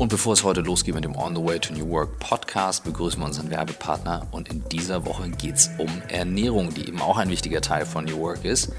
Und 0.00 0.08
bevor 0.08 0.32
es 0.32 0.42
heute 0.44 0.62
losgeht 0.62 0.94
mit 0.94 1.04
dem 1.04 1.14
On 1.14 1.36
the 1.36 1.44
Way 1.44 1.60
to 1.60 1.74
New 1.74 1.90
Work 1.90 2.18
Podcast, 2.20 2.84
begrüßen 2.84 3.20
wir 3.20 3.26
unseren 3.26 3.50
Werbepartner. 3.50 4.26
Und 4.30 4.48
in 4.48 4.66
dieser 4.70 5.04
Woche 5.04 5.28
geht 5.28 5.56
es 5.56 5.68
um 5.76 5.90
Ernährung, 6.08 6.72
die 6.72 6.88
eben 6.88 7.02
auch 7.02 7.18
ein 7.18 7.28
wichtiger 7.28 7.60
Teil 7.60 7.84
von 7.84 8.06
New 8.06 8.18
Work 8.18 8.46
ist. 8.46 8.72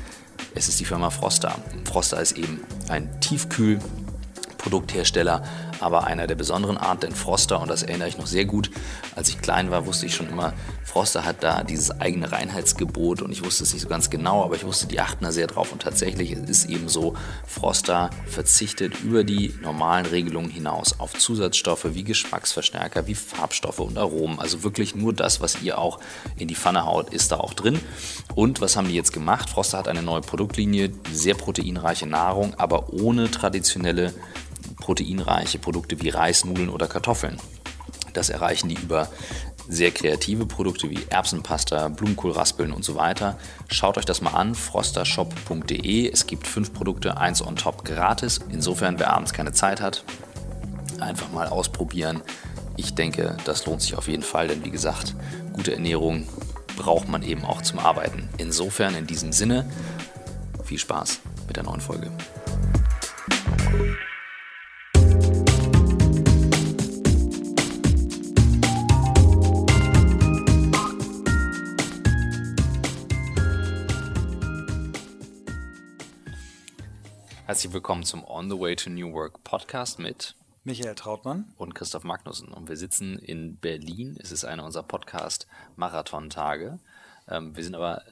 Es 0.56 0.68
ist 0.68 0.80
die 0.80 0.86
Firma 0.86 1.12
Froster. 1.12 1.56
Froster 1.84 2.20
ist 2.20 2.40
eben 2.40 2.62
ein 2.90 3.20
Tiefkühl-Produkthersteller 3.20 5.44
aber 5.82 6.06
einer 6.06 6.28
der 6.28 6.36
besonderen 6.36 6.78
Art, 6.78 7.04
denn 7.04 7.14
Froster, 7.14 7.62
und 7.62 7.70
das 7.70 7.84
erinnere 7.84 8.08
ich 8.08 8.18
noch 8.18 8.28
sehr 8.28 8.46
gut, 8.46 8.72
als 9.16 9.30
ich 9.30 9.42
klein 9.42 9.72
war, 9.72 9.86
wusste 9.86 10.06
ich 10.06 10.16
schon 10.16 10.30
immer, 10.30 10.54
Froster 10.84 11.26
hat 11.26 11.44
da 11.44 11.64
dieses 11.64 12.02
eigene 12.02 12.32
Reinheitsgebot 12.32 13.22
und 13.22 13.32
ich 13.32 13.44
wusste 13.44 13.64
es 13.64 13.74
nicht 13.74 13.82
so 13.82 13.88
ganz 13.88 14.10
genau, 14.10 14.44
aber 14.44 14.56
ich 14.56 14.66
wusste, 14.66 14.88
die 14.88 15.00
achten 15.00 15.24
da 15.24 15.32
sehr 15.32 15.48
drauf 15.48 15.72
und 15.72 15.82
tatsächlich 15.82 16.32
es 16.32 16.50
ist 16.50 16.66
eben 16.66 16.90
so, 16.90 17.16
Froster 17.48 18.10
verzichtet 18.28 19.02
über 19.02 19.24
die 19.24 19.54
normalen 19.62 20.06
Regelungen 20.06 20.50
hinaus 20.50 21.00
auf 21.00 21.14
Zusatzstoffe 21.14 21.88
wie 21.94 22.04
Geschmacksverstärker, 22.04 23.08
wie 23.08 23.16
Farbstoffe 23.16 23.80
und 23.80 23.98
Aromen, 23.98 24.40
also 24.40 24.64
wirklich 24.64 24.96
nur 24.96 25.14
das, 25.14 25.42
was 25.42 25.62
ihr 25.62 25.78
auch 25.78 26.00
in 26.38 26.48
die 26.48 26.56
Pfanne 26.56 26.86
haut, 26.86 27.14
ist 27.14 27.32
da 27.32 27.38
auch 27.38 27.54
drin. 27.54 27.80
Und 28.36 28.62
was 28.62 28.76
haben 28.76 28.88
die 28.88 28.96
jetzt 28.96 29.14
gemacht? 29.14 29.50
Froster 29.50 29.78
hat 29.78 29.88
eine 29.88 30.02
neue 30.02 30.22
Produktlinie, 30.22 30.92
sehr 31.12 31.36
proteinreiche 31.36 32.08
Nahrung, 32.08 32.54
aber 32.56 32.94
ohne 32.94 33.32
traditionelle 33.32 34.14
proteinreiche 34.80 35.60
Produkte 35.60 36.02
wie 36.02 36.10
Reis, 36.10 36.46
Nudeln 36.46 36.70
oder 36.70 36.88
Kartoffeln. 36.88 37.38
Das 38.14 38.30
erreichen 38.30 38.70
die 38.70 38.76
über 38.76 39.08
sehr 39.68 39.92
kreative 39.92 40.46
Produkte 40.46 40.90
wie 40.90 41.00
Erbsenpasta, 41.10 41.88
Blumenkohlraspeln 41.90 42.74
und 42.74 42.84
so 42.84 42.96
weiter. 42.96 43.38
Schaut 43.70 43.98
euch 43.98 44.06
das 44.06 44.22
mal 44.22 44.34
an, 44.34 44.54
frostershop.de. 44.54 46.10
Es 46.10 46.28
gibt 46.28 46.48
fünf 46.48 46.74
Produkte, 46.74 47.18
eins 47.18 47.46
on 47.46 47.56
top 47.56 47.86
gratis. 47.86 48.40
Insofern, 48.50 49.00
wer 49.00 49.12
abends 49.12 49.34
keine 49.34 49.54
Zeit 49.54 49.80
hat, 49.80 50.04
einfach 51.00 51.32
mal 51.32 51.48
ausprobieren. 51.48 52.22
Ich 52.76 52.96
denke, 52.96 53.38
das 53.46 53.66
lohnt 53.66 53.82
sich 53.82 53.96
auf 53.96 54.08
jeden 54.08 54.24
Fall, 54.24 54.48
denn 54.48 54.66
wie 54.66 54.72
gesagt, 54.72 55.16
gute 55.54 55.74
Ernährung 55.74 56.28
braucht 56.78 57.08
man 57.08 57.24
eben 57.24 57.46
auch 57.46 57.62
zum 57.62 57.80
Arbeiten. 57.80 58.30
Insofern, 58.38 58.96
in 58.96 59.08
diesem 59.08 59.32
Sinne, 59.32 59.70
viel 60.64 60.80
Spaß 60.80 61.20
mit 61.48 61.58
der 61.58 61.64
neuen 61.64 61.82
Folge. 61.82 62.12
Herzlich 77.52 77.74
willkommen 77.74 78.04
zum 78.04 78.24
On 78.24 78.50
the 78.50 78.58
Way 78.58 78.78
to 78.78 78.90
New 78.90 79.12
Work 79.12 79.44
Podcast 79.44 80.00
mit 80.00 80.38
Michael 80.64 80.96
Trautmann 80.96 81.54
und 81.58 81.76
Christoph 81.76 82.06
Magnussen. 82.06 82.48
Und 82.48 82.70
wir 82.70 82.78
sitzen 82.78 83.20
in 83.20 83.58
Berlin. 83.58 84.16
Es 84.22 84.32
ist 84.32 84.46
einer 84.46 84.64
unserer 84.64 84.84
Podcast-Marathon-Tage. 84.84 86.80
Ähm, 87.28 87.54
wir 87.54 87.62
sind 87.62 87.76
aber 87.76 88.04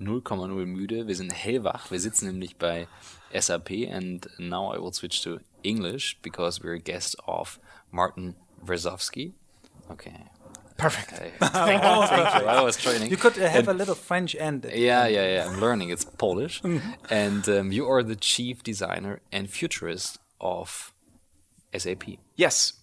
0,0 0.00 0.64
müde. 0.64 1.06
Wir 1.06 1.16
sind 1.16 1.34
hellwach. 1.34 1.90
Wir 1.90 2.00
sitzen 2.00 2.28
nämlich 2.28 2.56
bei 2.56 2.88
SAP 3.38 3.92
and 3.92 4.26
now 4.38 4.74
I 4.74 4.78
will 4.78 4.94
switch 4.94 5.20
to 5.20 5.36
English 5.62 6.18
because 6.22 6.62
we're 6.62 6.76
a 6.76 6.82
guest 6.82 7.18
of 7.26 7.60
Martin 7.90 8.36
Wrzowski. 8.62 9.34
Okay, 9.90 10.14
Perfect. 10.78 11.10
Thank, 11.10 11.32
you. 11.82 12.06
Thank 12.06 12.42
you. 12.42 12.48
I 12.48 12.62
was 12.62 12.76
training. 12.76 13.10
You 13.10 13.16
could 13.16 13.36
uh, 13.36 13.48
have 13.48 13.68
and, 13.68 13.68
a 13.68 13.74
little 13.74 13.96
French 13.96 14.36
end. 14.36 14.64
Yeah, 14.72 15.06
yeah, 15.08 15.26
yeah. 15.34 15.48
I'm 15.48 15.60
learning. 15.60 15.90
It's 15.90 16.04
Polish. 16.04 16.62
and 17.10 17.48
um, 17.48 17.72
you 17.72 17.86
are 17.88 18.02
the 18.04 18.14
chief 18.14 18.62
designer 18.62 19.20
and 19.32 19.50
futurist 19.50 20.18
of 20.40 20.94
SAP. 21.76 22.04
Yes. 22.36 22.74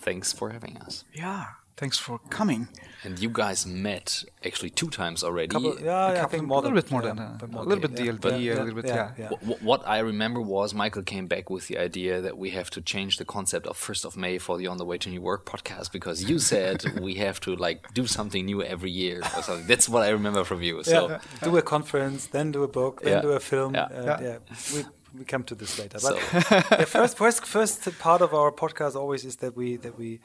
Thanks 0.00 0.32
for 0.32 0.48
having 0.48 0.78
us. 0.78 1.04
Yeah. 1.12 1.44
Thanks 1.80 1.96
for 1.96 2.18
coming. 2.28 2.68
And 3.04 3.18
you 3.18 3.30
guys 3.30 3.64
met 3.64 4.22
actually 4.44 4.68
two 4.68 4.90
times 4.90 5.24
already. 5.24 5.48
Couple, 5.48 5.80
yeah, 5.80 6.12
yeah, 6.12 6.24
I 6.24 6.26
think 6.26 6.44
more 6.44 6.58
a 6.58 6.60
little 6.60 6.76
bit 6.76 6.90
more 6.90 7.00
than 7.00 7.16
that. 7.16 7.42
a 7.42 7.62
little 7.62 7.88
bit 7.88 7.94
DLD, 7.94 8.44
yeah, 8.44 8.52
a 8.52 8.64
little 8.64 8.82
bit, 8.82 8.84
yeah. 8.84 9.12
yeah. 9.16 9.30
What, 9.30 9.62
what 9.62 9.88
I 9.88 10.00
remember 10.00 10.42
was 10.42 10.74
Michael 10.74 11.02
came 11.02 11.26
back 11.26 11.48
with 11.48 11.68
the 11.68 11.78
idea 11.78 12.20
that 12.20 12.36
we 12.36 12.50
have 12.50 12.68
to 12.72 12.82
change 12.82 13.16
the 13.16 13.24
concept 13.24 13.66
of 13.66 13.78
first 13.78 14.04
of 14.04 14.14
May 14.14 14.36
for 14.36 14.58
the 14.58 14.66
On 14.66 14.76
the 14.76 14.84
Way 14.84 14.98
to 14.98 15.08
New 15.08 15.22
Work 15.22 15.46
podcast 15.46 15.90
because 15.90 16.22
you 16.28 16.38
said 16.38 17.00
we 17.00 17.14
have 17.14 17.40
to 17.40 17.56
like 17.56 17.94
do 17.94 18.06
something 18.06 18.44
new 18.44 18.62
every 18.62 18.90
year 18.90 19.20
or 19.34 19.42
something. 19.42 19.66
That's 19.66 19.88
what 19.88 20.02
I 20.02 20.10
remember 20.10 20.44
from 20.44 20.60
you. 20.62 20.82
So 20.82 21.18
do 21.42 21.56
a 21.56 21.62
conference, 21.62 22.26
then 22.26 22.52
do 22.52 22.62
a 22.62 22.68
book, 22.68 23.00
then 23.00 23.22
do 23.22 23.30
a 23.30 23.40
film. 23.40 23.74
Yeah, 23.74 24.36
we 24.74 24.84
we 25.18 25.24
come 25.24 25.44
to 25.44 25.54
this 25.54 25.78
later. 25.78 25.98
But 26.02 26.18
so. 26.18 26.84
first, 26.84 27.16
first, 27.16 27.46
first 27.46 27.98
part 27.98 28.20
of 28.20 28.34
our 28.34 28.52
podcast 28.52 28.94
always 28.94 29.24
is 29.24 29.36
that 29.36 29.56
we 29.56 29.76
that 29.78 29.98
we 29.98 30.20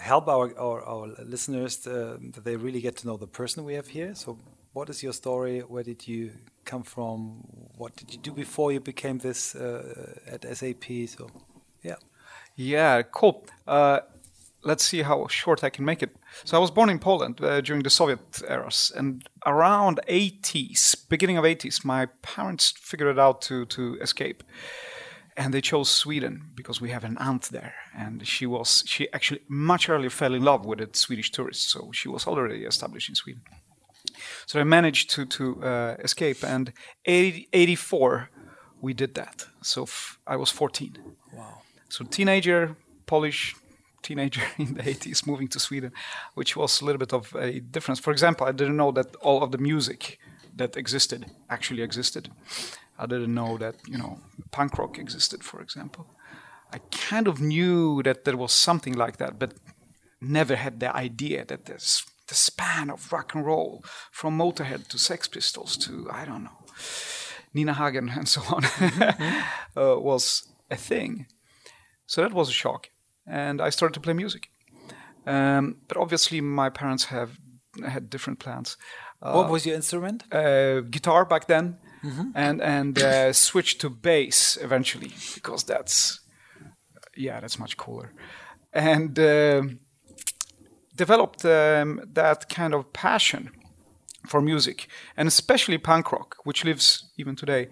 help 0.00 0.28
our, 0.28 0.56
our, 0.58 0.82
our 0.82 1.06
listeners 1.24 1.86
uh, 1.86 2.16
that 2.34 2.44
they 2.44 2.56
really 2.56 2.80
get 2.80 2.96
to 2.96 3.06
know 3.06 3.16
the 3.16 3.26
person 3.26 3.64
we 3.64 3.74
have 3.74 3.88
here. 3.88 4.14
So, 4.14 4.38
what 4.72 4.90
is 4.90 5.02
your 5.02 5.12
story? 5.12 5.60
Where 5.60 5.82
did 5.82 6.06
you 6.06 6.30
come 6.64 6.82
from? 6.82 7.44
What 7.76 7.96
did 7.96 8.12
you 8.12 8.18
do 8.18 8.32
before 8.32 8.72
you 8.72 8.80
became 8.80 9.18
this 9.18 9.54
uh, 9.54 10.14
at 10.26 10.44
SAP? 10.56 10.84
So, 11.06 11.28
yeah. 11.82 11.96
Yeah, 12.56 13.02
cool. 13.02 13.46
Uh, 13.66 14.00
let's 14.62 14.84
see 14.84 15.02
how 15.02 15.26
short 15.28 15.64
I 15.64 15.70
can 15.70 15.84
make 15.84 16.02
it. 16.02 16.16
So, 16.44 16.56
I 16.56 16.60
was 16.60 16.70
born 16.70 16.90
in 16.90 16.98
Poland 16.98 17.40
uh, 17.40 17.60
during 17.60 17.82
the 17.82 17.90
Soviet 17.90 18.42
eras, 18.48 18.92
and 18.96 19.28
around 19.46 20.00
80s, 20.08 21.08
beginning 21.08 21.38
of 21.38 21.44
80s, 21.44 21.84
my 21.84 22.06
parents 22.22 22.74
figured 22.76 23.10
it 23.10 23.18
out 23.18 23.42
to 23.42 23.64
to 23.66 23.98
escape 24.00 24.42
and 25.38 25.54
they 25.54 25.60
chose 25.60 25.88
Sweden 25.88 26.50
because 26.54 26.80
we 26.80 26.90
have 26.90 27.04
an 27.04 27.16
aunt 27.18 27.48
there, 27.50 27.74
and 27.96 28.26
she 28.26 28.46
was 28.46 28.82
she 28.86 29.06
actually 29.12 29.40
much 29.48 29.88
earlier 29.88 30.10
fell 30.10 30.34
in 30.34 30.42
love 30.42 30.66
with 30.66 30.80
a 30.80 30.88
Swedish 30.92 31.30
tourist, 31.30 31.70
so 31.70 31.90
she 31.92 32.08
was 32.08 32.26
already 32.26 32.64
established 32.64 33.08
in 33.08 33.14
Sweden. 33.14 33.42
So 34.46 34.60
I 34.60 34.64
managed 34.64 35.10
to 35.10 35.24
to 35.26 35.44
uh, 35.62 35.96
escape, 36.04 36.44
and 36.44 36.72
80, 37.04 37.48
84 37.52 38.30
we 38.80 38.94
did 38.94 39.14
that. 39.14 39.46
So 39.62 39.86
I 40.26 40.36
was 40.36 40.50
14. 40.50 40.98
Wow. 41.32 41.62
So 41.88 42.04
teenager, 42.04 42.76
Polish 43.06 43.54
teenager 44.02 44.42
in 44.58 44.74
the 44.74 44.82
80s, 44.82 45.26
moving 45.26 45.48
to 45.48 45.58
Sweden, 45.58 45.92
which 46.34 46.56
was 46.56 46.80
a 46.80 46.84
little 46.84 46.98
bit 46.98 47.12
of 47.12 47.34
a 47.34 47.60
difference. 47.60 48.00
For 48.00 48.12
example, 48.12 48.46
I 48.46 48.52
didn't 48.52 48.76
know 48.76 48.92
that 48.92 49.16
all 49.16 49.42
of 49.42 49.50
the 49.50 49.58
music 49.58 50.18
that 50.56 50.76
existed 50.76 51.26
actually 51.48 51.82
existed. 51.82 52.30
I 52.98 53.06
didn't 53.06 53.34
know 53.34 53.56
that 53.58 53.76
you 53.86 53.98
know 53.98 54.18
punk 54.50 54.78
rock 54.78 54.98
existed, 54.98 55.44
for 55.44 55.60
example. 55.60 56.06
I 56.72 56.78
kind 56.90 57.28
of 57.28 57.40
knew 57.40 58.02
that 58.02 58.24
there 58.24 58.36
was 58.36 58.52
something 58.52 58.94
like 58.94 59.16
that, 59.18 59.38
but 59.38 59.54
never 60.20 60.56
had 60.56 60.80
the 60.80 60.94
idea 60.94 61.44
that 61.44 61.64
there's 61.64 62.04
the 62.26 62.34
span 62.34 62.90
of 62.90 63.10
rock 63.12 63.34
and 63.34 63.46
roll 63.46 63.84
from 64.10 64.36
Motorhead 64.36 64.88
to 64.88 64.98
Sex 64.98 65.28
Pistols 65.28 65.76
to 65.78 66.08
I 66.10 66.24
don't 66.24 66.44
know 66.44 66.58
Nina 67.54 67.74
Hagen 67.74 68.08
and 68.16 68.28
so 68.28 68.42
on 68.54 68.62
mm-hmm. 68.62 69.80
uh, 69.80 69.98
was 69.98 70.48
a 70.70 70.76
thing. 70.76 71.26
So 72.06 72.22
that 72.22 72.32
was 72.32 72.48
a 72.48 72.52
shock, 72.52 72.88
and 73.26 73.60
I 73.60 73.70
started 73.70 73.94
to 73.94 74.00
play 74.00 74.14
music. 74.14 74.48
Um, 75.26 75.76
but 75.88 75.98
obviously, 75.98 76.40
my 76.40 76.70
parents 76.70 77.04
have 77.06 77.38
had 77.86 78.08
different 78.08 78.38
plans. 78.38 78.78
Uh, 79.20 79.32
what 79.32 79.50
was 79.50 79.66
your 79.66 79.76
instrument? 79.76 80.24
Uh, 80.32 80.80
guitar 80.80 81.26
back 81.26 81.46
then 81.48 81.76
mm-hmm. 82.02 82.30
and 82.34 82.60
and 82.62 82.98
uh, 82.98 83.32
switch 83.32 83.78
to 83.78 83.90
bass 83.90 84.58
eventually 84.60 85.12
because 85.34 85.64
that's 85.64 86.20
yeah 87.16 87.40
that's 87.40 87.58
much 87.58 87.76
cooler 87.76 88.12
and 88.72 89.18
uh, 89.18 89.62
developed 90.94 91.44
um, 91.44 92.00
that 92.12 92.48
kind 92.48 92.74
of 92.74 92.92
passion 92.92 93.50
for 94.26 94.40
music 94.40 94.88
and 95.16 95.28
especially 95.28 95.78
punk 95.78 96.12
rock 96.12 96.36
which 96.44 96.64
lives 96.64 97.10
even 97.16 97.36
today 97.36 97.68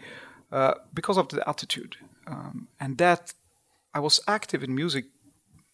uh, 0.52 0.74
because 0.94 1.18
of 1.18 1.28
the 1.28 1.48
attitude 1.48 1.96
um, 2.26 2.68
and 2.80 2.98
that 2.98 3.32
I 3.94 4.00
was 4.00 4.20
active 4.26 4.62
in 4.62 4.74
music 4.74 5.06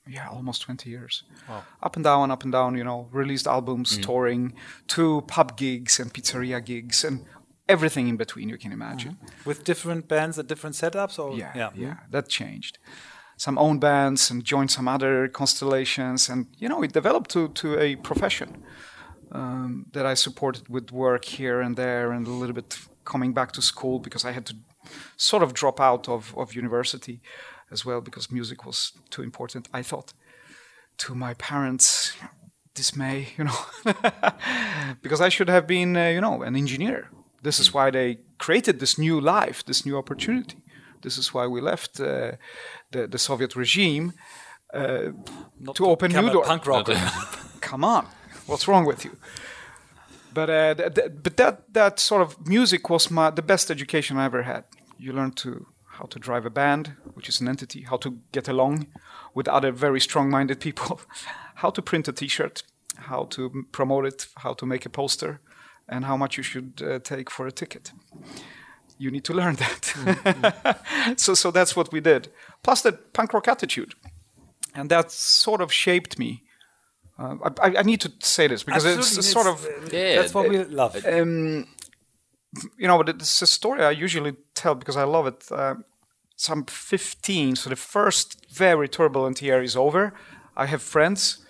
yeah, 0.08 0.28
almost 0.28 0.62
20 0.62 0.90
years. 0.90 1.22
Wow. 1.48 1.62
Up 1.82 1.96
and 1.96 2.04
down, 2.04 2.30
up 2.30 2.42
and 2.42 2.52
down, 2.52 2.76
you 2.76 2.84
know, 2.84 3.08
released 3.12 3.46
albums, 3.46 3.96
mm. 3.96 4.02
touring, 4.02 4.54
to 4.88 5.22
pub 5.28 5.56
gigs 5.56 6.00
and 6.00 6.12
pizzeria 6.12 6.64
gigs, 6.64 7.04
and 7.04 7.24
everything 7.68 8.08
in 8.08 8.16
between 8.16 8.48
you 8.48 8.58
can 8.58 8.72
imagine. 8.72 9.12
Mm-hmm. 9.12 9.48
With 9.48 9.64
different 9.64 10.08
bands 10.08 10.38
and 10.38 10.48
different 10.48 10.76
setups, 10.76 11.18
or 11.18 11.36
yeah, 11.36 11.52
yeah, 11.54 11.70
yeah, 11.74 11.96
that 12.10 12.28
changed. 12.28 12.78
Some 13.36 13.58
own 13.58 13.78
bands 13.78 14.30
and 14.30 14.44
joined 14.44 14.70
some 14.70 14.88
other 14.88 15.28
constellations, 15.28 16.28
and 16.28 16.46
you 16.58 16.68
know, 16.68 16.82
it 16.82 16.92
developed 16.92 17.30
to 17.30 17.48
to 17.48 17.78
a 17.78 17.96
profession 17.96 18.62
um, 19.32 19.86
that 19.92 20.06
I 20.06 20.14
supported 20.14 20.68
with 20.68 20.92
work 20.92 21.24
here 21.24 21.60
and 21.60 21.76
there, 21.76 22.12
and 22.12 22.26
a 22.26 22.30
little 22.30 22.54
bit 22.54 22.78
coming 23.04 23.34
back 23.34 23.52
to 23.52 23.62
school 23.62 23.98
because 23.98 24.24
I 24.24 24.32
had 24.32 24.46
to 24.46 24.54
sort 25.16 25.42
of 25.42 25.52
drop 25.52 25.80
out 25.80 26.08
of 26.08 26.34
of 26.36 26.54
university 26.54 27.20
as 27.70 27.84
well 27.84 28.00
because 28.00 28.30
music 28.30 28.64
was 28.64 28.92
too 29.10 29.22
important. 29.22 29.68
I 29.72 29.82
thought 29.82 30.12
to 30.98 31.14
my 31.14 31.34
parents 31.34 32.12
dismay, 32.74 33.28
you 33.36 33.44
know, 33.44 33.58
because 35.02 35.20
I 35.20 35.28
should 35.30 35.48
have 35.48 35.66
been, 35.66 35.96
uh, 35.96 36.08
you 36.08 36.20
know, 36.20 36.42
an 36.42 36.56
engineer 36.56 37.08
this 37.42 37.58
is 37.60 37.74
why 37.74 37.90
they 37.90 38.18
created 38.38 38.78
this 38.78 38.98
new 38.98 39.20
life, 39.20 39.64
this 39.64 39.84
new 39.84 39.96
opportunity. 39.98 40.58
This 41.02 41.18
is 41.18 41.34
why 41.34 41.46
we 41.46 41.60
left 41.60 42.00
uh, 42.00 42.32
the, 42.92 43.06
the 43.08 43.18
Soviet 43.18 43.56
regime 43.56 44.12
uh, 44.72 45.10
to 45.74 45.86
open 45.86 46.12
new 46.12 46.30
doors. 46.30 46.46
Punk 46.46 46.66
rocker. 46.66 46.94
Come 47.60 47.84
on, 47.84 48.06
what's 48.46 48.66
wrong 48.68 48.84
with 48.84 49.04
you? 49.04 49.16
But 50.34 50.48
uh, 50.50 50.74
th- 50.74 50.94
th- 50.94 51.10
but 51.22 51.36
that 51.36 51.72
that 51.74 52.00
sort 52.00 52.22
of 52.22 52.46
music 52.46 52.88
was 52.88 53.10
my 53.10 53.30
the 53.30 53.42
best 53.42 53.70
education 53.70 54.16
I 54.16 54.24
ever 54.24 54.42
had. 54.42 54.64
You 54.98 55.12
learn 55.12 55.32
to 55.32 55.66
how 55.98 56.06
to 56.06 56.18
drive 56.18 56.46
a 56.46 56.50
band, 56.50 56.92
which 57.14 57.28
is 57.28 57.40
an 57.40 57.48
entity, 57.48 57.82
how 57.82 57.98
to 57.98 58.18
get 58.32 58.48
along 58.48 58.86
with 59.34 59.48
other 59.48 59.72
very 59.72 60.00
strong-minded 60.00 60.58
people, 60.58 61.00
how 61.56 61.70
to 61.70 61.82
print 61.82 62.08
a 62.08 62.12
T-shirt, 62.12 62.62
how 62.96 63.24
to 63.24 63.66
promote 63.72 64.06
it, 64.06 64.26
how 64.36 64.54
to 64.54 64.66
make 64.66 64.86
a 64.86 64.88
poster, 64.90 65.40
and 65.88 66.04
how 66.04 66.16
much 66.16 66.36
you 66.36 66.42
should 66.42 66.82
uh, 66.84 66.98
take 66.98 67.30
for 67.30 67.46
a 67.46 67.52
ticket. 67.52 67.92
You 68.98 69.10
need 69.10 69.24
to 69.24 69.34
learn 69.34 69.56
that. 69.64 69.82
Mm-hmm. 69.82 71.12
so 71.16 71.34
so 71.34 71.50
that's 71.50 71.76
what 71.76 71.92
we 71.92 72.00
did. 72.00 72.28
Plus 72.62 72.82
the 72.82 72.92
punk 72.92 73.32
rock 73.32 73.48
attitude, 73.48 73.94
and 74.74 74.90
that 74.90 75.10
sort 75.10 75.60
of 75.60 75.72
shaped 75.72 76.18
me 76.18 76.42
uh, 77.18 77.50
I, 77.60 77.74
I, 77.78 77.82
need 77.82 78.00
to 78.00 78.12
say 78.20 78.46
this 78.46 78.62
because 78.62 78.86
Absolutely, 78.86 79.18
it's, 79.18 79.30
sort 79.30 79.46
of 79.46 79.92
yeah, 79.92 80.16
that's 80.16 80.34
what 80.34 80.48
we 80.48 80.64
love. 80.64 80.96
Um, 81.06 81.66
you 82.78 82.86
know, 82.86 83.00
it's 83.00 83.42
a 83.42 83.46
story 83.46 83.84
I 83.84 83.90
usually 83.90 84.34
tell 84.54 84.74
because 84.74 84.96
I 84.96 85.04
love 85.04 85.26
it. 85.26 85.44
Uh, 85.50 85.74
so 86.36 86.54
I'm 86.54 86.64
15, 86.64 87.56
so 87.56 87.70
the 87.70 87.76
first 87.76 88.46
very 88.50 88.88
turbulent 88.88 89.40
year 89.42 89.62
is 89.62 89.76
over. 89.76 90.14
I 90.56 90.66
have 90.66 90.82
friends, 90.82 91.41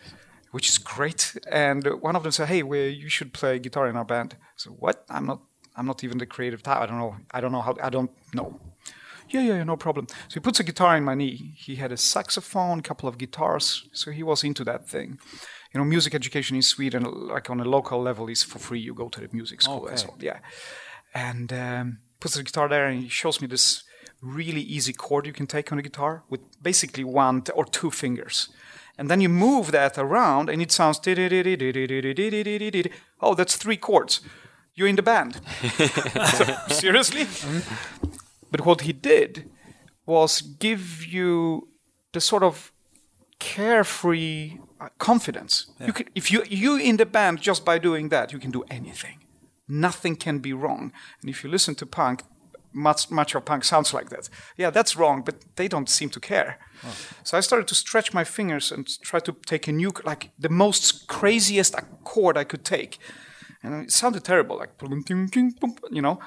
which 0.53 0.69
is 0.71 0.79
great, 0.79 1.37
and 1.51 1.85
one 2.01 2.17
of 2.17 2.23
them 2.23 2.33
said, 2.33 2.49
"Hey, 2.49 2.63
we, 2.63 2.89
you 2.89 3.09
should 3.09 3.33
play 3.33 3.59
guitar 3.59 3.89
in 3.89 3.97
our 3.97 4.05
band." 4.05 4.37
So 4.57 4.71
what? 4.71 5.05
I'm 5.11 5.27
not. 5.27 5.41
I'm 5.75 5.87
not 5.87 6.05
even 6.05 6.19
the 6.19 6.27
creative 6.27 6.63
type. 6.63 6.81
I 6.81 6.87
don't 6.87 6.99
know. 6.99 7.17
I 7.31 7.41
don't 7.41 7.53
know 7.53 7.63
how. 7.63 7.77
I 7.83 7.91
don't 7.91 8.11
know. 8.33 8.61
Yeah, 9.29 9.41
yeah, 9.41 9.57
yeah, 9.57 9.65
no 9.65 9.77
problem. 9.77 10.07
So 10.09 10.35
he 10.35 10.41
puts 10.41 10.61
a 10.61 10.65
guitar 10.65 10.97
in 10.97 11.05
my 11.05 11.15
knee. 11.15 11.55
He 11.57 11.77
had 11.77 11.91
a 11.91 11.97
saxophone, 11.97 12.81
a 12.81 12.83
couple 12.83 13.09
of 13.09 13.17
guitars. 13.17 13.89
So 13.93 14.11
he 14.11 14.23
was 14.23 14.45
into 14.45 14.63
that 14.65 14.87
thing 14.87 15.19
you 15.73 15.79
know, 15.79 15.85
music 15.85 16.15
education 16.15 16.57
in 16.57 16.63
Sweden, 16.63 17.05
like 17.05 17.49
on 17.49 17.61
a 17.61 17.65
local 17.65 18.03
level, 18.03 18.29
is 18.29 18.43
for 18.43 18.59
free. 18.59 18.81
You 18.81 18.95
go 18.95 19.09
to 19.09 19.21
the 19.21 19.29
music 19.33 19.63
school 19.63 19.83
okay. 19.83 19.91
and 19.91 19.99
so 19.99 20.15
Yeah, 20.21 20.39
and 21.15 21.53
um, 21.53 21.99
puts 22.21 22.35
the 22.35 22.43
guitar 22.43 22.69
there, 22.69 22.87
and 22.87 23.03
he 23.03 23.09
shows 23.09 23.41
me 23.41 23.47
this 23.47 23.85
really 24.21 24.61
easy 24.61 24.93
chord 24.93 25.27
you 25.27 25.33
can 25.33 25.47
take 25.47 25.73
on 25.73 25.79
a 25.79 25.83
guitar 25.83 26.25
with 26.29 26.41
basically 26.63 27.05
one 27.05 27.43
or 27.55 27.65
two 27.65 27.91
fingers. 27.91 28.51
And 28.99 29.09
then 29.11 29.21
you 29.21 29.29
move 29.29 29.73
that 29.73 29.99
around, 29.99 30.49
and 30.49 30.61
it 30.61 30.71
sounds. 30.71 31.01
Oh, 33.21 33.35
that's 33.35 33.57
three 33.57 33.77
chords. 33.77 34.21
You're 34.75 34.89
in 34.89 34.97
the 34.97 35.03
band. 35.03 35.41
seriously? 36.69 37.27
But 38.51 38.65
what 38.67 38.83
he 38.83 38.93
did 38.93 39.51
was 40.07 40.41
give 40.41 41.05
you 41.07 41.69
the 42.13 42.21
sort 42.21 42.43
of 42.43 42.73
carefree 43.39 44.59
confidence. 44.99 45.67
Yeah. 45.81 45.87
You 45.87 45.93
can, 45.93 46.07
if 46.15 46.31
you 46.31 46.43
you 46.49 46.77
in 46.77 46.97
the 46.97 47.07
band 47.07 47.41
just 47.41 47.65
by 47.65 47.79
doing 47.79 48.11
that, 48.11 48.33
you 48.33 48.39
can 48.39 48.51
do 48.51 48.65
anything. 48.71 49.19
Nothing 49.69 50.17
can 50.17 50.39
be 50.39 50.53
wrong. 50.53 50.93
And 51.21 51.31
if 51.31 51.43
you 51.43 51.51
listen 51.51 51.75
to 51.77 51.87
punk, 51.87 52.23
much 52.73 53.11
much 53.11 53.35
of 53.35 53.45
punk 53.45 53.65
sounds 53.65 53.95
like 53.95 54.09
that. 54.11 54.29
Yeah, 54.57 54.71
that's 54.71 54.97
wrong, 54.97 55.23
but 55.25 55.35
they 55.57 55.69
don't 55.69 55.89
seem 55.89 56.11
to 56.11 56.21
care. 56.21 56.59
Oh. 56.85 56.95
So 57.25 57.39
I 57.39 57.41
started 57.41 57.69
to 57.69 57.75
stretch 57.75 58.15
my 58.15 58.25
fingers 58.25 58.73
and 58.73 58.87
try 59.03 59.21
to 59.21 59.37
take 59.47 59.69
a 59.69 59.73
new, 59.73 59.93
like 60.05 60.31
the 60.39 60.49
most 60.49 61.07
craziest 61.07 61.75
chord 62.05 62.37
I 62.37 62.45
could 62.45 62.65
take, 62.65 62.99
and 63.63 63.85
it 63.85 63.93
sounded 63.93 64.25
terrible, 64.25 64.57
like 64.57 64.71
you 65.91 66.03
know. 66.03 66.19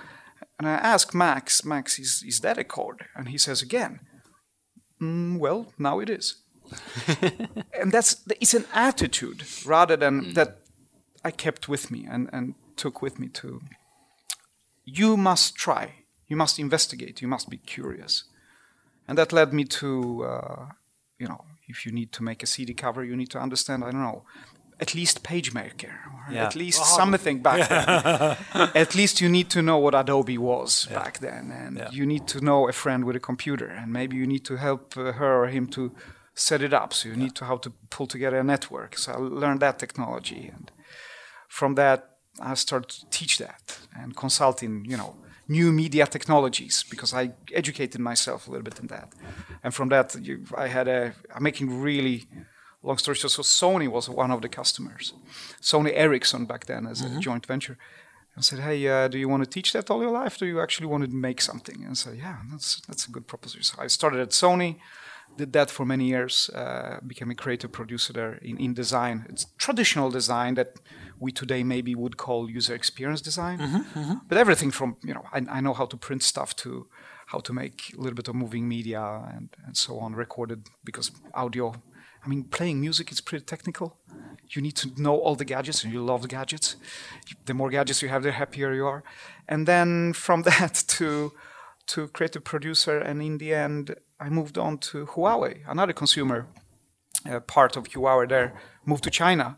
And 0.58 0.70
I 0.70 0.74
asked 0.74 1.14
Max, 1.14 1.66
Max, 1.66 2.00
is 2.00 2.24
is 2.26 2.40
that 2.40 2.58
a 2.58 2.64
chord? 2.64 3.06
And 3.16 3.28
he 3.28 3.38
says 3.38 3.62
again, 3.62 4.00
mm, 5.02 5.38
well, 5.38 5.74
now 5.78 6.00
it 6.00 6.10
is. 6.10 6.42
and 7.80 7.92
that's 7.92 8.24
it's 8.42 8.54
an 8.54 8.66
attitude 8.74 9.44
rather 9.66 9.98
than 9.98 10.22
mm. 10.22 10.34
that 10.34 10.60
I 11.24 11.32
kept 11.32 11.68
with 11.68 11.92
me 11.92 12.08
and, 12.10 12.30
and 12.32 12.56
took 12.76 13.02
with 13.02 13.20
me 13.20 13.28
to. 13.30 13.62
You 14.84 15.18
must 15.18 15.56
try. 15.56 16.05
You 16.28 16.36
must 16.36 16.60
investigate. 16.60 17.22
You 17.22 17.28
must 17.28 17.50
be 17.50 17.58
curious, 17.58 18.24
and 19.08 19.18
that 19.18 19.32
led 19.32 19.54
me 19.54 19.66
to, 19.66 20.26
uh, 20.26 20.66
you 21.20 21.28
know, 21.28 21.46
if 21.68 21.86
you 21.86 21.92
need 21.92 22.12
to 22.14 22.24
make 22.24 22.44
a 22.44 22.48
CD 22.48 22.74
cover, 22.74 23.04
you 23.04 23.16
need 23.16 23.30
to 23.32 23.40
understand. 23.40 23.84
I 23.84 23.92
don't 23.92 24.02
know, 24.02 24.24
at 24.80 24.94
least 24.94 25.24
PageMaker, 25.24 25.94
or 26.14 26.34
yeah. 26.34 26.46
at 26.46 26.56
least 26.56 26.82
oh. 26.82 26.98
something 26.98 27.42
back 27.42 27.70
then. 27.70 28.70
at 28.76 28.96
least 28.96 29.22
you 29.22 29.30
need 29.30 29.50
to 29.52 29.62
know 29.62 29.78
what 29.78 29.96
Adobe 29.96 30.38
was 30.38 30.88
yeah. 30.90 31.00
back 31.00 31.20
then, 31.20 31.52
and 31.52 31.78
yeah. 31.78 31.90
you 31.92 32.06
need 32.06 32.28
to 32.28 32.42
know 32.42 32.68
a 32.68 32.74
friend 32.74 33.06
with 33.06 33.16
a 33.16 33.20
computer, 33.20 33.68
and 33.68 33.94
maybe 33.94 34.16
you 34.16 34.28
need 34.28 34.46
to 34.46 34.56
help 34.58 34.98
uh, 34.98 35.14
her 35.14 35.44
or 35.44 35.48
him 35.48 35.68
to 35.68 35.92
set 36.34 36.62
it 36.62 36.74
up. 36.74 36.94
So 36.94 37.10
you 37.10 37.16
need 37.16 37.36
to 37.36 37.46
how 37.46 37.58
to 37.58 37.72
pull 37.90 38.08
together 38.08 38.40
a 38.40 38.44
network. 38.44 38.98
So 38.98 39.14
I 39.14 39.18
learned 39.18 39.62
that 39.62 39.80
technology, 39.80 40.52
and 40.54 40.72
from 41.48 41.76
that 41.76 42.18
I 42.42 42.56
started 42.56 42.90
to 42.90 43.10
teach 43.10 43.38
that 43.38 43.80
and 43.96 44.16
consulting, 44.16 44.86
you 44.86 44.98
know 44.98 45.16
new 45.48 45.72
media 45.72 46.06
technologies 46.08 46.84
because 46.90 47.14
I 47.14 47.32
educated 47.54 48.02
myself 48.02 48.48
a 48.48 48.52
little 48.52 48.64
bit 48.64 48.80
in 48.80 48.88
that. 48.88 49.14
And 49.64 49.74
from 49.74 49.90
that, 49.90 50.16
you, 50.16 50.46
I 50.56 50.68
had 50.68 50.88
a 50.88 51.14
I'm 51.34 51.44
making 51.44 51.82
really 51.82 52.28
long 52.84 52.98
story 52.98 53.16
short. 53.16 53.32
So 53.32 53.42
Sony 53.42 53.88
was 53.88 54.10
one 54.10 54.32
of 54.32 54.42
the 54.42 54.50
customers, 54.50 55.14
Sony 55.62 55.92
Ericsson 55.94 56.46
back 56.46 56.66
then 56.66 56.88
as 56.88 57.02
mm-hmm. 57.02 57.18
a 57.18 57.20
joint 57.20 57.46
venture. 57.46 57.78
I 58.38 58.42
said, 58.42 58.60
"Hey, 58.60 58.86
uh, 58.88 59.08
do 59.08 59.18
you 59.18 59.30
want 59.30 59.44
to 59.44 59.50
teach 59.50 59.72
that 59.74 59.90
all 59.90 60.02
your 60.02 60.12
life? 60.12 60.38
Do 60.38 60.46
you 60.46 60.60
actually 60.62 60.88
want 60.88 61.06
to 61.06 61.10
make 61.10 61.40
something?" 61.42 61.78
And 61.82 61.92
I 61.92 61.94
said, 61.94 62.18
"Yeah, 62.18 62.38
that's 62.52 62.82
that's 62.88 63.08
a 63.08 63.12
good 63.12 63.28
proposition." 63.28 63.64
So 63.64 63.82
I 63.82 63.88
started 63.88 64.20
at 64.20 64.32
Sony 64.32 64.78
did 65.38 65.54
that 65.54 65.70
for 65.70 65.86
many 65.86 66.06
years, 66.06 66.50
uh, 66.50 67.00
became 67.06 67.32
a 67.32 67.36
creative 67.36 67.72
producer 67.72 68.14
there 68.14 68.36
in, 68.36 68.58
in 68.58 68.74
design. 68.74 69.26
It's 69.30 69.48
traditional 69.58 70.10
design 70.10 70.56
that 70.56 70.80
we 71.20 71.32
today 71.32 71.64
maybe 71.64 71.96
would 71.96 72.18
call 72.18 72.50
user 72.50 72.76
experience 72.76 73.22
design. 73.22 73.60
Mm-hmm, 73.60 74.00
mm-hmm. 74.00 74.14
But 74.28 74.38
everything 74.38 74.72
from, 74.72 74.98
you 75.04 75.14
know, 75.14 75.26
I, 75.32 75.42
I, 75.50 75.62
know 75.62 75.74
how 75.74 75.86
to 75.86 75.98
print 75.98 76.24
stuff 76.24 76.56
to 76.58 76.88
how 77.28 77.40
to 77.40 77.54
make 77.54 77.94
a 77.98 78.02
little 78.02 78.16
bit 78.16 78.28
of 78.28 78.36
moving 78.36 78.68
media 78.68 79.24
and, 79.34 79.50
and 79.66 79.76
so 79.76 80.00
on, 80.00 80.14
recorded 80.14 80.70
because 80.84 81.12
audio. 81.34 81.74
I 82.24 82.28
mean, 82.28 82.44
playing 82.44 82.82
music 82.82 83.12
is 83.12 83.22
pretty 83.22 83.46
technical. 83.46 83.98
You 84.50 84.62
need 84.62 84.76
to 84.78 84.90
know 85.02 85.18
all 85.18 85.36
the 85.36 85.46
gadgets, 85.46 85.84
and 85.84 85.94
you 85.94 86.04
love 86.04 86.22
the 86.24 86.28
gadgets. 86.28 86.76
The 87.46 87.54
more 87.54 87.70
gadgets 87.70 88.02
you 88.02 88.10
have, 88.10 88.24
the 88.24 88.32
happier 88.32 88.74
you 88.74 88.88
are. 88.88 89.04
And 89.48 89.68
then 89.68 90.14
from 90.14 90.42
that 90.50 90.84
to 90.88 91.34
to 91.88 92.08
creative 92.10 92.44
producer, 92.44 93.00
and 93.00 93.22
in 93.22 93.38
the 93.38 93.54
end, 93.54 93.96
I 94.20 94.30
moved 94.30 94.58
on 94.58 94.78
to 94.80 95.06
Huawei, 95.06 95.60
another 95.68 95.94
consumer 95.94 96.48
uh, 97.30 97.40
part 97.42 97.76
of 97.78 97.86
Huawei 97.86 98.30
there, 98.30 98.54
moved 98.86 99.04
to 99.04 99.10
China. 99.10 99.58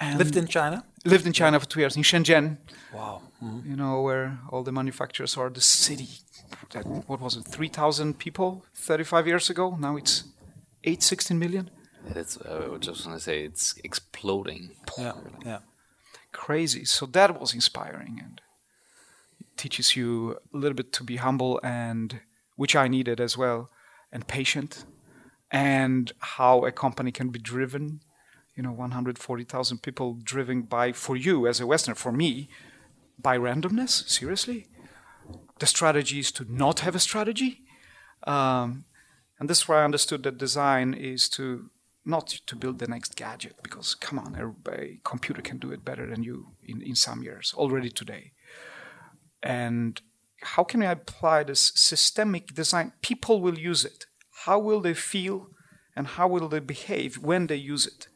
And 0.00 0.18
lived 0.18 0.36
in 0.36 0.46
China? 0.46 0.84
Lived 1.04 1.26
in 1.26 1.32
China 1.32 1.58
for 1.60 1.66
two 1.66 1.80
years, 1.80 1.96
in 1.96 2.02
Shenzhen. 2.02 2.58
Wow. 2.92 3.22
Mm-hmm. 3.42 3.70
You 3.70 3.76
know, 3.76 4.02
where 4.02 4.38
all 4.50 4.62
the 4.62 4.72
manufacturers 4.72 5.36
are, 5.36 5.50
the 5.50 5.60
city. 5.60 6.08
That, 6.70 6.86
what 6.86 7.20
was 7.20 7.36
it, 7.36 7.44
3,000 7.44 8.18
people 8.18 8.64
35 8.74 9.26
years 9.26 9.50
ago? 9.50 9.76
Now 9.78 9.96
it's 9.96 10.24
8, 10.84 11.02
16 11.02 11.38
million. 11.38 11.70
It's, 12.14 12.36
uh, 12.36 12.70
I 12.74 12.78
just 12.78 13.06
want 13.06 13.18
to 13.18 13.24
say 13.24 13.44
it's 13.44 13.74
exploding. 13.84 14.70
Yeah, 14.98 15.12
yeah. 15.44 15.58
Crazy. 16.32 16.84
So 16.84 17.06
that 17.06 17.40
was 17.40 17.54
inspiring 17.54 18.20
and 18.22 18.40
it 18.40 18.51
teaches 19.62 19.94
you 19.94 20.36
a 20.52 20.56
little 20.56 20.74
bit 20.74 20.92
to 20.92 21.04
be 21.04 21.16
humble 21.16 21.60
and 21.62 22.20
which 22.56 22.74
I 22.74 22.88
needed 22.88 23.20
as 23.20 23.38
well, 23.38 23.70
and 24.10 24.26
patient, 24.26 24.84
and 25.50 26.12
how 26.36 26.64
a 26.64 26.72
company 26.72 27.12
can 27.12 27.28
be 27.28 27.38
driven. 27.38 28.00
You 28.56 28.62
know, 28.64 28.72
140,000 28.72 29.82
people 29.82 30.18
driven 30.22 30.62
by, 30.62 30.92
for 30.92 31.16
you 31.16 31.46
as 31.46 31.60
a 31.60 31.66
Westerner, 31.66 31.94
for 31.94 32.12
me, 32.12 32.48
by 33.18 33.38
randomness. 33.38 34.08
Seriously, 34.08 34.66
the 35.60 35.66
strategy 35.66 36.18
is 36.18 36.32
to 36.32 36.44
not 36.48 36.80
have 36.80 36.94
a 36.96 37.06
strategy, 37.08 37.60
um, 38.26 38.84
and 39.38 39.48
this 39.48 39.58
is 39.60 39.68
where 39.68 39.78
I 39.78 39.84
understood 39.84 40.24
that 40.24 40.38
design 40.38 40.92
is 40.92 41.28
to 41.30 41.70
not 42.04 42.26
to 42.48 42.56
build 42.56 42.80
the 42.80 42.88
next 42.88 43.14
gadget 43.16 43.54
because 43.62 43.94
come 43.94 44.18
on, 44.18 44.34
a, 44.68 44.98
computer 45.04 45.40
can 45.40 45.58
do 45.58 45.70
it 45.70 45.84
better 45.84 46.04
than 46.06 46.22
you 46.24 46.48
in, 46.64 46.82
in 46.82 46.96
some 46.96 47.22
years 47.22 47.54
already 47.56 47.90
today, 47.90 48.32
and 49.42 50.00
how 50.42 50.64
can 50.64 50.82
I 50.82 50.92
apply 50.92 51.44
this 51.44 51.72
systemic 51.74 52.54
design? 52.54 52.92
People 53.02 53.40
will 53.40 53.58
use 53.58 53.84
it. 53.84 54.06
How 54.44 54.58
will 54.58 54.80
they 54.80 54.94
feel 54.94 55.48
and 55.94 56.06
how 56.06 56.28
will 56.28 56.48
they 56.48 56.58
behave 56.60 57.18
when 57.18 57.46
they 57.46 57.56
use 57.56 57.86
it? 57.86 58.08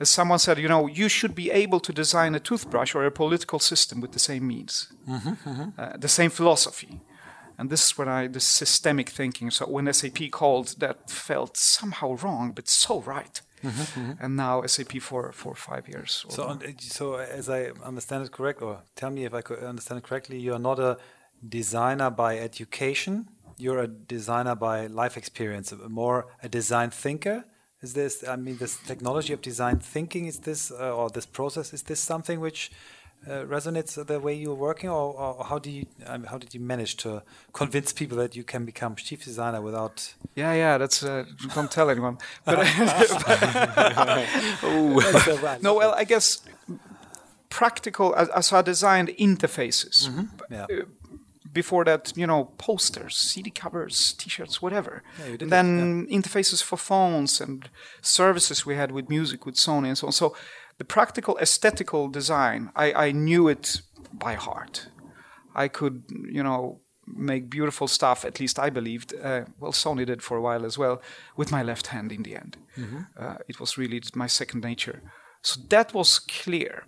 As 0.00 0.08
someone 0.08 0.38
said, 0.38 0.58
you 0.58 0.68
know, 0.68 0.86
you 0.86 1.08
should 1.08 1.34
be 1.34 1.50
able 1.50 1.80
to 1.80 1.92
design 1.92 2.34
a 2.34 2.40
toothbrush 2.40 2.94
or 2.94 3.04
a 3.04 3.10
political 3.10 3.58
system 3.58 4.00
with 4.00 4.12
the 4.12 4.20
same 4.20 4.46
means, 4.46 4.92
mm-hmm, 5.08 5.30
mm-hmm. 5.48 5.80
Uh, 5.80 5.96
the 5.96 6.08
same 6.08 6.30
philosophy. 6.30 7.00
And 7.58 7.68
this 7.68 7.86
is 7.86 7.98
when 7.98 8.08
I, 8.08 8.28
this 8.28 8.44
systemic 8.44 9.08
thinking. 9.08 9.50
So 9.50 9.66
when 9.66 9.92
SAP 9.92 10.30
called, 10.30 10.76
that 10.78 11.10
felt 11.10 11.56
somehow 11.56 12.14
wrong, 12.14 12.52
but 12.52 12.68
so 12.68 13.00
right. 13.00 13.40
Mm-hmm, 13.62 14.12
and 14.22 14.36
now 14.36 14.62
SAP 14.66 15.00
for 15.00 15.32
for 15.32 15.54
five 15.54 15.88
years. 15.88 16.24
So, 16.28 16.58
so 16.78 17.04
as 17.16 17.48
I 17.48 17.70
understand 17.84 18.24
it 18.24 18.32
correct, 18.32 18.62
or 18.62 18.82
tell 18.94 19.10
me 19.10 19.24
if 19.24 19.34
I 19.34 19.42
could 19.42 19.60
understand 19.62 19.98
it 19.98 20.04
correctly, 20.08 20.38
you 20.38 20.52
are 20.54 20.64
not 20.70 20.78
a 20.78 20.96
designer 21.48 22.10
by 22.10 22.38
education. 22.38 23.28
you're 23.58 23.80
a 23.80 23.88
designer 23.88 24.54
by 24.54 24.86
life 24.86 25.16
experience, 25.16 25.74
more 25.88 26.26
a 26.42 26.48
design 26.48 26.90
thinker. 26.90 27.44
Is 27.82 27.94
this? 27.94 28.24
I 28.26 28.36
mean, 28.36 28.56
this 28.56 28.76
technology 28.86 29.32
of 29.32 29.40
design 29.40 29.78
thinking 29.78 30.26
is 30.26 30.38
this, 30.40 30.70
uh, 30.70 30.96
or 30.96 31.10
this 31.10 31.26
process 31.26 31.72
is 31.72 31.82
this 31.82 32.00
something 32.00 32.40
which 32.40 32.70
uh, 33.26 33.44
resonates 33.44 34.06
the 34.06 34.20
way 34.20 34.34
you're 34.34 34.54
working, 34.54 34.88
or, 34.88 35.14
or 35.14 35.44
how 35.44 35.58
do 35.58 35.70
you 35.70 35.86
um, 36.06 36.24
how 36.24 36.38
did 36.38 36.54
you 36.54 36.60
manage 36.60 36.96
to 36.96 37.22
convince 37.52 37.92
people 37.92 38.16
that 38.18 38.36
you 38.36 38.44
can 38.44 38.64
become 38.64 38.94
chief 38.96 39.24
designer 39.24 39.60
without? 39.60 40.14
Yeah, 40.34 40.54
yeah, 40.54 40.78
that's 40.78 41.02
uh, 41.02 41.24
don't 41.54 41.70
tell 41.70 41.90
anyone. 41.90 42.18
But 42.44 42.58
no, 45.62 45.74
well, 45.74 45.92
I 45.94 46.04
guess 46.04 46.40
practical. 47.48 48.14
As 48.14 48.30
I 48.30 48.40
saw 48.40 48.62
designed 48.62 49.08
interfaces. 49.18 50.08
Mm 50.08 50.14
-hmm. 50.14 50.28
Yeah. 50.50 50.66
Uh, 50.70 50.84
before 51.52 51.84
that, 51.84 52.12
you 52.16 52.26
know, 52.26 52.44
posters, 52.58 53.16
CD 53.16 53.50
covers, 53.50 54.12
T-shirts, 54.12 54.62
whatever. 54.62 55.02
Yeah, 55.18 55.36
and 55.40 55.50
then 55.50 55.78
it, 55.78 56.10
yeah. 56.10 56.18
interfaces 56.18 56.62
for 56.62 56.78
phones 56.78 57.40
and 57.40 57.68
services 58.00 58.66
we 58.66 58.76
had 58.76 58.92
with 58.92 59.08
music, 59.08 59.46
with 59.46 59.56
Sony, 59.56 59.88
and 59.88 59.98
so 59.98 60.06
on. 60.06 60.12
So 60.12 60.36
the 60.78 60.84
practical 60.84 61.36
aesthetical 61.38 62.08
design, 62.08 62.70
I, 62.74 63.08
I 63.08 63.12
knew 63.12 63.48
it 63.48 63.80
by 64.12 64.34
heart. 64.34 64.88
I 65.54 65.68
could, 65.68 66.04
you 66.30 66.42
know, 66.42 66.80
make 67.06 67.50
beautiful 67.50 67.88
stuff. 67.88 68.24
At 68.24 68.38
least 68.38 68.58
I 68.58 68.70
believed. 68.70 69.14
Uh, 69.14 69.44
well, 69.58 69.72
Sony 69.72 70.06
did 70.06 70.22
for 70.22 70.36
a 70.36 70.40
while 70.42 70.64
as 70.64 70.78
well, 70.78 71.02
with 71.36 71.50
my 71.50 71.62
left 71.62 71.88
hand. 71.88 72.12
In 72.12 72.22
the 72.22 72.36
end, 72.36 72.56
mm-hmm. 72.76 73.00
uh, 73.18 73.36
it 73.48 73.58
was 73.58 73.76
really 73.76 74.00
my 74.14 74.28
second 74.28 74.62
nature. 74.62 75.02
So 75.42 75.60
that 75.68 75.94
was 75.94 76.18
clear. 76.18 76.84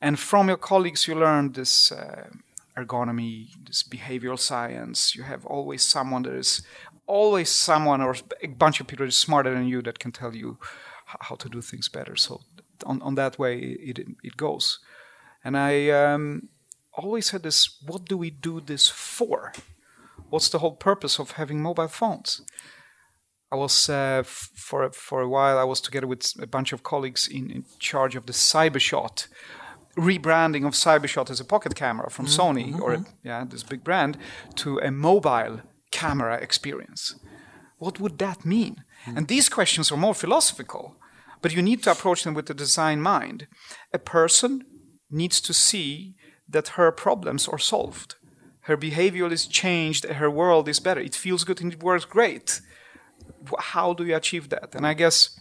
And 0.00 0.18
from 0.18 0.48
your 0.48 0.58
colleagues, 0.58 1.06
you 1.06 1.14
learned 1.14 1.54
this 1.54 1.92
uh, 1.92 2.28
ergonomy, 2.76 3.48
this 3.66 3.82
behavioral 3.82 4.38
science. 4.38 5.14
You 5.14 5.24
have 5.24 5.44
always 5.46 5.82
someone 5.82 6.22
that 6.22 6.34
is 6.34 6.62
always 7.06 7.50
someone 7.50 8.00
or 8.00 8.16
a 8.42 8.48
bunch 8.48 8.80
of 8.80 8.86
people 8.86 9.04
that 9.04 9.08
is 9.08 9.16
smarter 9.16 9.54
than 9.54 9.66
you 9.66 9.82
that 9.82 9.98
can 9.98 10.12
tell 10.12 10.34
you 10.34 10.58
how 11.06 11.36
to 11.36 11.48
do 11.48 11.60
things 11.60 11.88
better. 11.88 12.16
So 12.16 12.42
on, 12.84 13.02
on 13.02 13.14
that 13.14 13.38
way 13.38 13.58
it, 13.58 13.98
it 14.22 14.36
goes. 14.36 14.78
And 15.44 15.56
I 15.56 15.90
um, 15.90 16.48
always 16.92 17.30
had 17.30 17.42
this 17.42 17.78
what 17.86 18.06
do 18.06 18.16
we 18.16 18.30
do 18.30 18.60
this 18.60 18.88
for? 18.88 19.52
What's 20.30 20.48
the 20.48 20.58
whole 20.58 20.76
purpose 20.76 21.18
of 21.18 21.32
having 21.32 21.62
mobile 21.62 21.88
phones? 21.88 22.42
I 23.52 23.56
was 23.56 23.88
uh, 23.88 24.22
for 24.24 24.90
for 24.92 25.20
a 25.20 25.28
while. 25.28 25.58
I 25.58 25.64
was 25.64 25.80
together 25.80 26.06
with 26.06 26.32
a 26.42 26.46
bunch 26.46 26.72
of 26.72 26.82
colleagues 26.82 27.28
in, 27.28 27.50
in 27.50 27.64
charge 27.78 28.16
of 28.16 28.26
the 28.26 28.32
CyberShot 28.32 29.28
rebranding 29.96 30.66
of 30.66 30.74
CyberShot 30.74 31.30
as 31.30 31.40
a 31.40 31.44
pocket 31.44 31.74
camera 31.74 32.10
from 32.10 32.26
mm-hmm. 32.26 32.40
Sony 32.40 32.72
mm-hmm. 32.72 32.82
or 32.82 33.04
yeah 33.22 33.44
this 33.48 33.62
big 33.62 33.82
brand 33.82 34.18
to 34.56 34.78
a 34.78 34.90
mobile 34.90 35.60
camera 35.90 36.36
experience. 36.36 37.16
What 37.78 38.00
would 38.00 38.18
that 38.18 38.44
mean? 38.44 38.84
Mm-hmm. 39.04 39.16
And 39.16 39.28
these 39.28 39.48
questions 39.48 39.92
are 39.92 39.96
more 39.96 40.14
philosophical 40.14 40.96
but 41.46 41.54
you 41.54 41.62
need 41.62 41.80
to 41.80 41.92
approach 41.92 42.24
them 42.24 42.34
with 42.34 42.46
the 42.46 42.54
design 42.54 43.00
mind. 43.00 43.46
A 43.92 44.00
person 44.00 44.64
needs 45.08 45.40
to 45.40 45.54
see 45.54 46.16
that 46.48 46.70
her 46.70 46.90
problems 46.90 47.46
are 47.46 47.56
solved. 47.56 48.16
Her 48.62 48.76
behavior 48.76 49.32
is 49.32 49.46
changed, 49.46 50.04
her 50.06 50.28
world 50.28 50.68
is 50.68 50.80
better. 50.80 51.00
It 51.00 51.14
feels 51.14 51.44
good 51.44 51.60
and 51.60 51.72
it 51.72 51.84
works 51.84 52.04
great. 52.04 52.60
How 53.60 53.94
do 53.94 54.04
you 54.04 54.16
achieve 54.16 54.48
that? 54.48 54.74
And 54.74 54.84
I 54.84 54.94
guess 54.94 55.38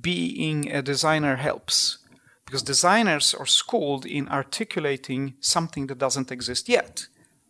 being 0.00 0.70
a 0.70 0.80
designer 0.80 1.34
helps 1.34 1.98
because 2.46 2.62
designers 2.62 3.34
are 3.34 3.46
schooled 3.46 4.06
in 4.06 4.28
articulating 4.28 5.34
something 5.40 5.88
that 5.88 5.98
doesn't 5.98 6.30
exist 6.30 6.68
yet, 6.68 7.08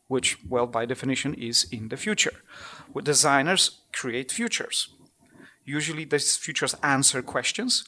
which, 0.09 0.39
well, 0.49 0.67
by 0.67 0.87
definition, 0.87 1.35
is 1.35 1.67
in 1.71 1.91
the 1.91 1.99
future. 1.99 2.37
Designers 3.03 3.83
create 3.93 4.33
futures. 4.33 4.94
Usually 5.65 6.05
these 6.05 6.37
futures 6.37 6.75
answer 6.83 7.23
questions. 7.23 7.85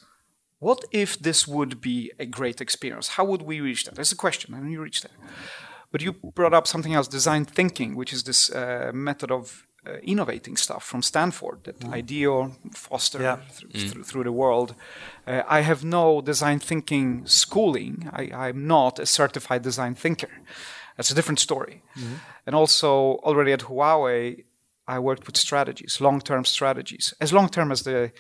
What 0.59 0.85
if 0.91 1.19
this 1.19 1.47
would 1.47 1.81
be 1.81 2.13
a 2.19 2.27
great 2.27 2.61
experience? 2.61 3.09
How 3.09 3.25
would 3.25 3.43
we 3.43 3.61
reach 3.61 3.85
that? 3.85 3.95
That's 3.95 4.13
a 4.13 4.17
question, 4.17 4.55
and 4.55 4.73
you 4.73 4.83
reach 4.83 5.03
there. 5.03 5.19
But 5.93 6.03
you 6.03 6.13
brought 6.13 6.55
up 6.55 6.67
something 6.67 6.95
else, 6.95 7.09
design 7.09 7.45
thinking, 7.45 7.95
which 7.95 8.13
is 8.13 8.25
this 8.25 8.51
uh, 8.51 8.91
method 8.93 9.31
of 9.31 9.67
uh, 9.87 9.99
innovating 10.03 10.57
stuff 10.57 10.83
from 10.85 11.03
Stanford 11.03 11.65
that 11.65 11.79
mm. 11.81 11.93
IDEO 11.93 12.53
foster 12.73 13.23
yeah. 13.23 13.39
th- 13.57 13.73
mm. 13.73 13.93
th- 13.93 14.07
through 14.07 14.25
the 14.25 14.33
world. 14.33 14.75
Uh, 15.27 15.43
I 15.47 15.61
have 15.61 15.85
no 15.85 16.21
design 16.21 16.59
thinking 16.59 17.27
schooling. 17.27 18.11
I, 18.13 18.49
am 18.49 18.67
not 18.67 18.99
a 18.99 19.07
certified 19.07 19.63
design 19.63 19.95
thinker. 19.95 20.31
That's 20.97 21.11
a 21.11 21.15
different 21.15 21.39
story. 21.39 21.83
Mm-hmm. 21.97 22.15
And 22.47 22.57
also, 22.57 23.21
already 23.23 23.53
at 23.53 23.61
Huawei, 23.61 24.45
I 24.89 24.99
worked 24.99 25.27
with 25.27 25.37
strategies, 25.37 26.01
long-term 26.01 26.45
strategies, 26.45 27.15
as 27.21 27.33
long-term 27.33 27.73
as 27.73 27.83
the 27.83 28.13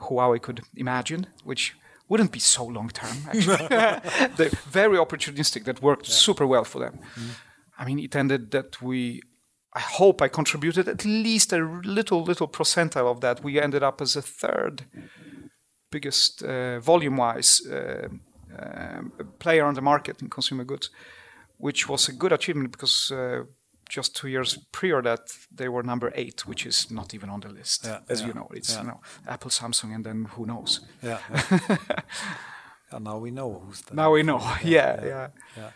Huawei 0.00 0.40
could 0.40 0.62
imagine, 0.76 1.26
which 1.44 1.74
wouldn't 2.08 2.32
be 2.32 2.40
so 2.40 2.64
long-term. 2.64 3.16
Actually, 3.28 3.68
they're 4.36 4.50
very 4.70 4.98
opportunistic. 4.98 5.64
That 5.64 5.80
worked 5.82 6.08
yeah. 6.08 6.14
super 6.14 6.46
well 6.46 6.64
for 6.64 6.80
them. 6.80 6.98
Mm. 7.14 7.30
I 7.78 7.84
mean, 7.86 7.98
it 7.98 8.14
ended 8.14 8.50
that 8.50 8.82
we. 8.82 9.22
I 9.72 9.80
hope 9.80 10.20
I 10.20 10.28
contributed 10.28 10.88
at 10.88 11.04
least 11.04 11.52
a 11.52 11.58
little, 11.58 12.24
little 12.24 12.48
percentile 12.48 13.06
of 13.06 13.20
that. 13.20 13.44
We 13.44 13.60
ended 13.60 13.84
up 13.84 14.00
as 14.00 14.16
a 14.16 14.22
third 14.22 14.84
biggest 15.92 16.42
uh, 16.42 16.80
volume-wise 16.80 17.64
uh, 17.66 18.08
uh, 18.58 19.02
player 19.38 19.64
on 19.64 19.74
the 19.74 19.80
market 19.80 20.20
in 20.20 20.28
consumer 20.28 20.64
goods, 20.64 20.90
which 21.58 21.88
was 21.88 22.08
a 22.08 22.12
good 22.12 22.32
achievement 22.32 22.72
because 22.72 23.12
uh, 23.12 23.44
just 23.90 24.16
two 24.16 24.28
years 24.28 24.56
prior 24.72 25.02
that 25.02 25.20
they 25.54 25.68
were 25.68 25.82
number 25.82 26.12
eight, 26.14 26.46
which 26.46 26.64
is 26.64 26.90
not 26.90 27.14
even 27.14 27.28
on 27.28 27.40
the 27.40 27.48
list, 27.48 27.84
yeah, 27.84 27.98
as 28.08 28.20
yeah, 28.20 28.26
you 28.28 28.34
know. 28.34 28.48
It's 28.54 28.72
yeah. 28.72 28.82
you 28.82 28.88
know 28.88 29.00
Apple, 29.26 29.50
Samsung, 29.50 29.94
and 29.94 30.04
then 30.04 30.24
who 30.36 30.46
knows? 30.46 30.80
Yeah. 31.02 31.18
now 33.00 33.18
we 33.18 33.30
know 33.30 33.62
who's 33.64 33.82
the. 33.82 33.94
Now 33.94 34.12
we 34.12 34.22
know. 34.22 34.38
Yeah, 34.64 35.04
yeah, 35.04 35.28
yeah. 35.56 35.70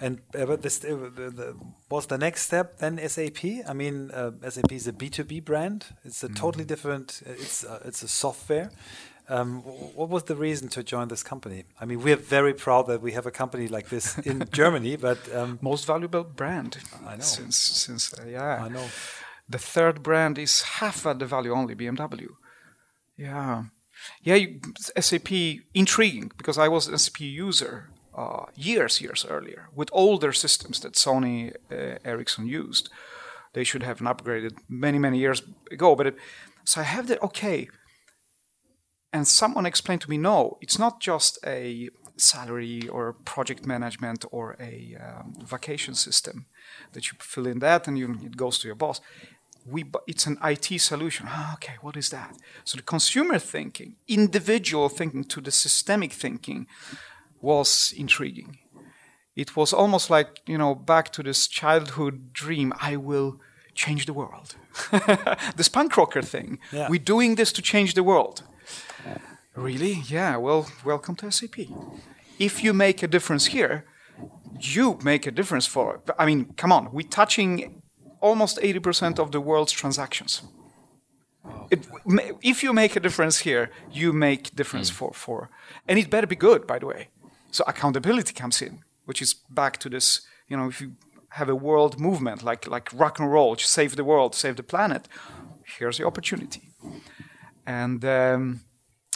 And 0.00 0.20
uh, 0.34 0.46
but 0.46 0.62
this 0.62 0.84
uh, 0.84 1.10
the, 1.14 1.30
the, 1.30 1.56
was 1.90 2.06
the 2.06 2.18
next 2.18 2.42
step 2.42 2.78
then 2.78 2.98
SAP. 3.08 3.44
I 3.68 3.72
mean, 3.72 4.10
uh, 4.10 4.30
SAP 4.48 4.72
is 4.72 4.86
a 4.86 4.92
B 4.92 5.08
two 5.08 5.24
B 5.24 5.40
brand. 5.40 5.86
It's 6.04 6.22
a 6.22 6.28
mm. 6.28 6.36
totally 6.36 6.64
different. 6.64 7.22
Uh, 7.26 7.32
it's 7.32 7.64
uh, 7.64 7.80
it's 7.84 8.02
a 8.02 8.08
software. 8.08 8.70
Um, 9.28 9.62
what 9.62 10.08
was 10.08 10.24
the 10.24 10.36
reason 10.36 10.68
to 10.68 10.84
join 10.84 11.08
this 11.08 11.24
company? 11.24 11.64
I 11.80 11.84
mean, 11.84 12.00
we're 12.00 12.16
very 12.16 12.54
proud 12.54 12.86
that 12.86 13.02
we 13.02 13.12
have 13.12 13.26
a 13.26 13.32
company 13.32 13.66
like 13.66 13.88
this 13.88 14.18
in 14.18 14.44
Germany, 14.52 14.96
but 14.96 15.18
um, 15.34 15.58
most 15.60 15.84
valuable 15.84 16.22
brand. 16.22 16.78
I 17.04 17.16
know. 17.16 17.22
Since 17.22 17.56
since 17.56 18.14
uh, 18.14 18.24
yeah, 18.28 18.62
I 18.64 18.68
know. 18.68 18.86
The 19.48 19.58
third 19.58 20.02
brand 20.02 20.38
is 20.38 20.62
half 20.62 21.06
at 21.06 21.18
the 21.18 21.26
value 21.26 21.52
only 21.52 21.74
BMW. 21.74 22.28
Yeah, 23.16 23.64
yeah. 24.22 24.34
You, 24.34 24.60
SAP 25.00 25.30
intriguing 25.74 26.30
because 26.36 26.58
I 26.58 26.68
was 26.68 26.86
an 26.86 26.98
SAP 26.98 27.20
user 27.20 27.90
uh, 28.14 28.46
years 28.54 29.00
years 29.00 29.26
earlier 29.28 29.68
with 29.74 29.88
older 29.92 30.32
systems 30.32 30.80
that 30.80 30.94
Sony 30.94 31.52
uh, 31.70 31.98
Ericsson 32.04 32.46
used. 32.46 32.90
They 33.54 33.64
should 33.64 33.82
have 33.82 33.98
upgraded 33.98 34.58
many 34.68 34.98
many 34.98 35.18
years 35.18 35.42
ago, 35.72 35.96
but 35.96 36.06
it, 36.06 36.16
so 36.64 36.80
I 36.80 36.84
have 36.84 37.08
the 37.08 37.20
okay 37.24 37.68
and 39.12 39.26
someone 39.26 39.66
explained 39.66 40.02
to 40.02 40.10
me, 40.10 40.18
no, 40.18 40.58
it's 40.60 40.78
not 40.78 41.00
just 41.00 41.38
a 41.46 41.90
salary 42.16 42.88
or 42.88 43.12
project 43.12 43.66
management 43.66 44.24
or 44.30 44.56
a 44.58 44.96
um, 45.00 45.34
vacation 45.44 45.94
system 45.94 46.46
that 46.92 47.10
you 47.10 47.18
fill 47.20 47.46
in 47.46 47.58
that 47.60 47.86
and 47.86 47.98
you, 47.98 48.18
it 48.22 48.36
goes 48.36 48.58
to 48.58 48.68
your 48.68 48.74
boss. 48.74 49.00
We, 49.66 49.84
it's 50.06 50.26
an 50.26 50.38
IT 50.44 50.80
solution. 50.80 51.26
Ah, 51.28 51.54
okay, 51.54 51.74
what 51.80 51.96
is 51.96 52.10
that? 52.10 52.36
So 52.64 52.76
the 52.76 52.82
consumer 52.82 53.38
thinking, 53.38 53.96
individual 54.06 54.88
thinking 54.88 55.24
to 55.24 55.40
the 55.40 55.50
systemic 55.50 56.12
thinking 56.12 56.66
was 57.40 57.92
intriguing. 57.96 58.58
It 59.34 59.54
was 59.56 59.72
almost 59.72 60.08
like, 60.08 60.40
you 60.46 60.56
know, 60.56 60.74
back 60.74 61.12
to 61.12 61.22
this 61.22 61.46
childhood 61.46 62.32
dream 62.32 62.72
I 62.80 62.96
will 62.96 63.40
change 63.74 64.06
the 64.06 64.14
world. 64.14 64.56
this 65.56 65.68
punk 65.68 65.96
rocker 65.96 66.22
thing. 66.22 66.58
Yeah. 66.72 66.88
We're 66.88 66.98
doing 66.98 67.34
this 67.34 67.52
to 67.52 67.62
change 67.62 67.94
the 67.94 68.02
world. 68.02 68.42
Really? 69.56 70.02
Yeah, 70.06 70.36
well, 70.36 70.68
welcome 70.84 71.16
to 71.16 71.32
SAP. 71.32 71.60
If 72.38 72.62
you 72.62 72.74
make 72.74 73.02
a 73.02 73.08
difference 73.08 73.46
here, 73.46 73.86
you 74.60 74.98
make 75.02 75.26
a 75.26 75.30
difference 75.30 75.66
for, 75.66 76.02
I 76.18 76.26
mean, 76.26 76.52
come 76.56 76.72
on, 76.72 76.92
we're 76.92 77.08
touching 77.08 77.82
almost 78.20 78.58
80% 78.58 79.18
of 79.18 79.32
the 79.32 79.40
world's 79.40 79.72
transactions. 79.72 80.42
It, 81.70 81.86
if 82.42 82.62
you 82.62 82.72
make 82.72 82.96
a 82.96 83.00
difference 83.00 83.38
here, 83.38 83.70
you 83.90 84.12
make 84.12 84.54
difference 84.54 84.90
mm. 84.90 84.94
for, 84.94 85.12
for, 85.14 85.50
and 85.88 85.98
it 85.98 86.10
better 86.10 86.26
be 86.26 86.36
good, 86.36 86.66
by 86.66 86.78
the 86.78 86.86
way. 86.86 87.08
So 87.50 87.64
accountability 87.66 88.34
comes 88.34 88.60
in, 88.60 88.80
which 89.06 89.22
is 89.22 89.34
back 89.34 89.78
to 89.78 89.88
this, 89.88 90.20
you 90.48 90.56
know, 90.56 90.68
if 90.68 90.80
you 90.80 90.92
have 91.30 91.48
a 91.48 91.54
world 91.54 91.98
movement 91.98 92.42
like, 92.42 92.66
like 92.66 92.90
rock 92.92 93.18
and 93.18 93.32
roll, 93.32 93.56
to 93.56 93.64
save 93.64 93.96
the 93.96 94.04
world, 94.04 94.34
save 94.34 94.56
the 94.56 94.62
planet, 94.62 95.08
here's 95.78 95.98
the 95.98 96.06
opportunity. 96.06 96.68
And 97.66 98.04
um, 98.04 98.60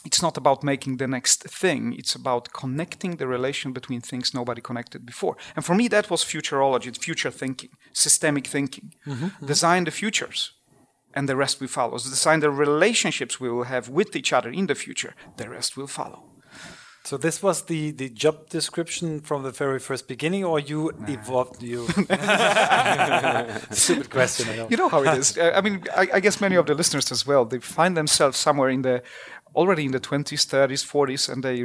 it's 0.05 0.23
not 0.23 0.37
about 0.37 0.63
making 0.63 0.97
the 0.97 1.07
next 1.07 1.43
thing 1.45 1.95
it's 1.99 2.15
about 2.15 2.53
connecting 2.53 3.17
the 3.17 3.27
relation 3.27 3.73
between 3.73 4.01
things 4.01 4.35
nobody 4.35 4.61
connected 4.61 5.05
before 5.05 5.37
and 5.57 5.65
for 5.65 5.75
me 5.75 5.89
that 5.89 6.11
was 6.11 6.25
futurology 6.25 6.97
future 6.97 7.31
thinking 7.31 7.71
systemic 7.93 8.47
thinking 8.47 8.93
mm-hmm, 9.07 9.27
mm-hmm. 9.27 9.47
design 9.47 9.85
the 9.85 9.91
futures 9.91 10.53
and 11.15 11.29
the 11.29 11.37
rest 11.37 11.61
will 11.61 11.69
follow 11.69 11.93
design 11.99 12.41
the 12.41 12.51
relationships 12.51 13.41
we 13.41 13.51
will 13.51 13.65
have 13.65 13.89
with 13.89 14.15
each 14.17 14.33
other 14.33 14.51
in 14.51 14.67
the 14.67 14.75
future 14.75 15.15
the 15.37 15.49
rest 15.49 15.77
will 15.77 15.87
follow 15.87 16.31
so 17.03 17.17
this 17.17 17.43
was 17.43 17.63
the, 17.63 17.93
the 17.93 18.11
job 18.11 18.51
description 18.51 19.21
from 19.21 19.43
the 19.43 19.51
very 19.51 19.79
first 19.79 20.07
beginning, 20.07 20.45
or 20.45 20.61
you 20.61 20.93
nah. 20.99 21.09
evolved 21.09 21.63
you? 21.71 21.87
Stupid 23.71 24.11
question. 24.11 24.55
Know. 24.57 24.69
You 24.69 24.77
know 24.77 24.89
how 24.89 25.03
it 25.03 25.19
is. 25.19 25.39
I 25.39 25.61
mean, 25.63 25.85
I, 25.97 26.09
I, 26.15 26.21
guess 26.21 26.41
many 26.41 26.57
of 26.57 26.67
the 26.67 26.75
listeners 26.75 27.11
as 27.11 27.27
well. 27.27 27.47
They 27.47 27.59
find 27.59 27.97
themselves 27.97 28.37
somewhere 28.37 28.69
in 28.69 28.83
the 28.83 29.03
already 29.55 29.85
in 29.85 29.93
the 29.93 30.01
twenties, 30.01 30.45
thirties, 30.45 30.83
forties, 30.83 31.29
and 31.29 31.43
they 31.43 31.65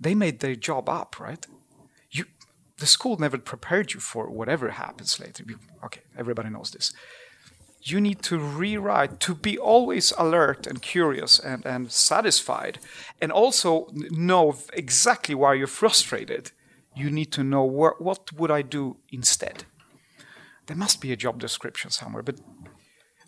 they 0.00 0.14
made 0.14 0.40
their 0.40 0.56
job 0.56 0.88
up, 0.88 1.20
right? 1.20 1.46
You, 2.10 2.24
the 2.78 2.86
school 2.86 3.16
never 3.18 3.38
prepared 3.38 3.94
you 3.94 4.00
for 4.00 4.28
whatever 4.28 4.70
happens 4.70 5.20
later. 5.20 5.44
Okay, 5.84 6.02
everybody 6.16 6.50
knows 6.50 6.70
this 6.70 6.92
you 7.84 8.00
need 8.00 8.22
to 8.22 8.38
rewrite 8.38 9.18
to 9.20 9.34
be 9.34 9.58
always 9.58 10.12
alert 10.16 10.66
and 10.66 10.80
curious 10.80 11.38
and, 11.38 11.66
and 11.66 11.90
satisfied 11.90 12.78
and 13.20 13.32
also 13.32 13.88
know 13.92 14.56
exactly 14.72 15.34
why 15.34 15.54
you're 15.54 15.66
frustrated 15.66 16.52
you 16.94 17.10
need 17.10 17.32
to 17.32 17.42
know 17.42 17.68
wh- 17.68 18.00
what 18.00 18.32
would 18.32 18.50
i 18.50 18.62
do 18.62 18.96
instead 19.10 19.64
there 20.66 20.76
must 20.76 21.00
be 21.00 21.12
a 21.12 21.16
job 21.16 21.40
description 21.40 21.90
somewhere 21.90 22.22
but 22.22 22.40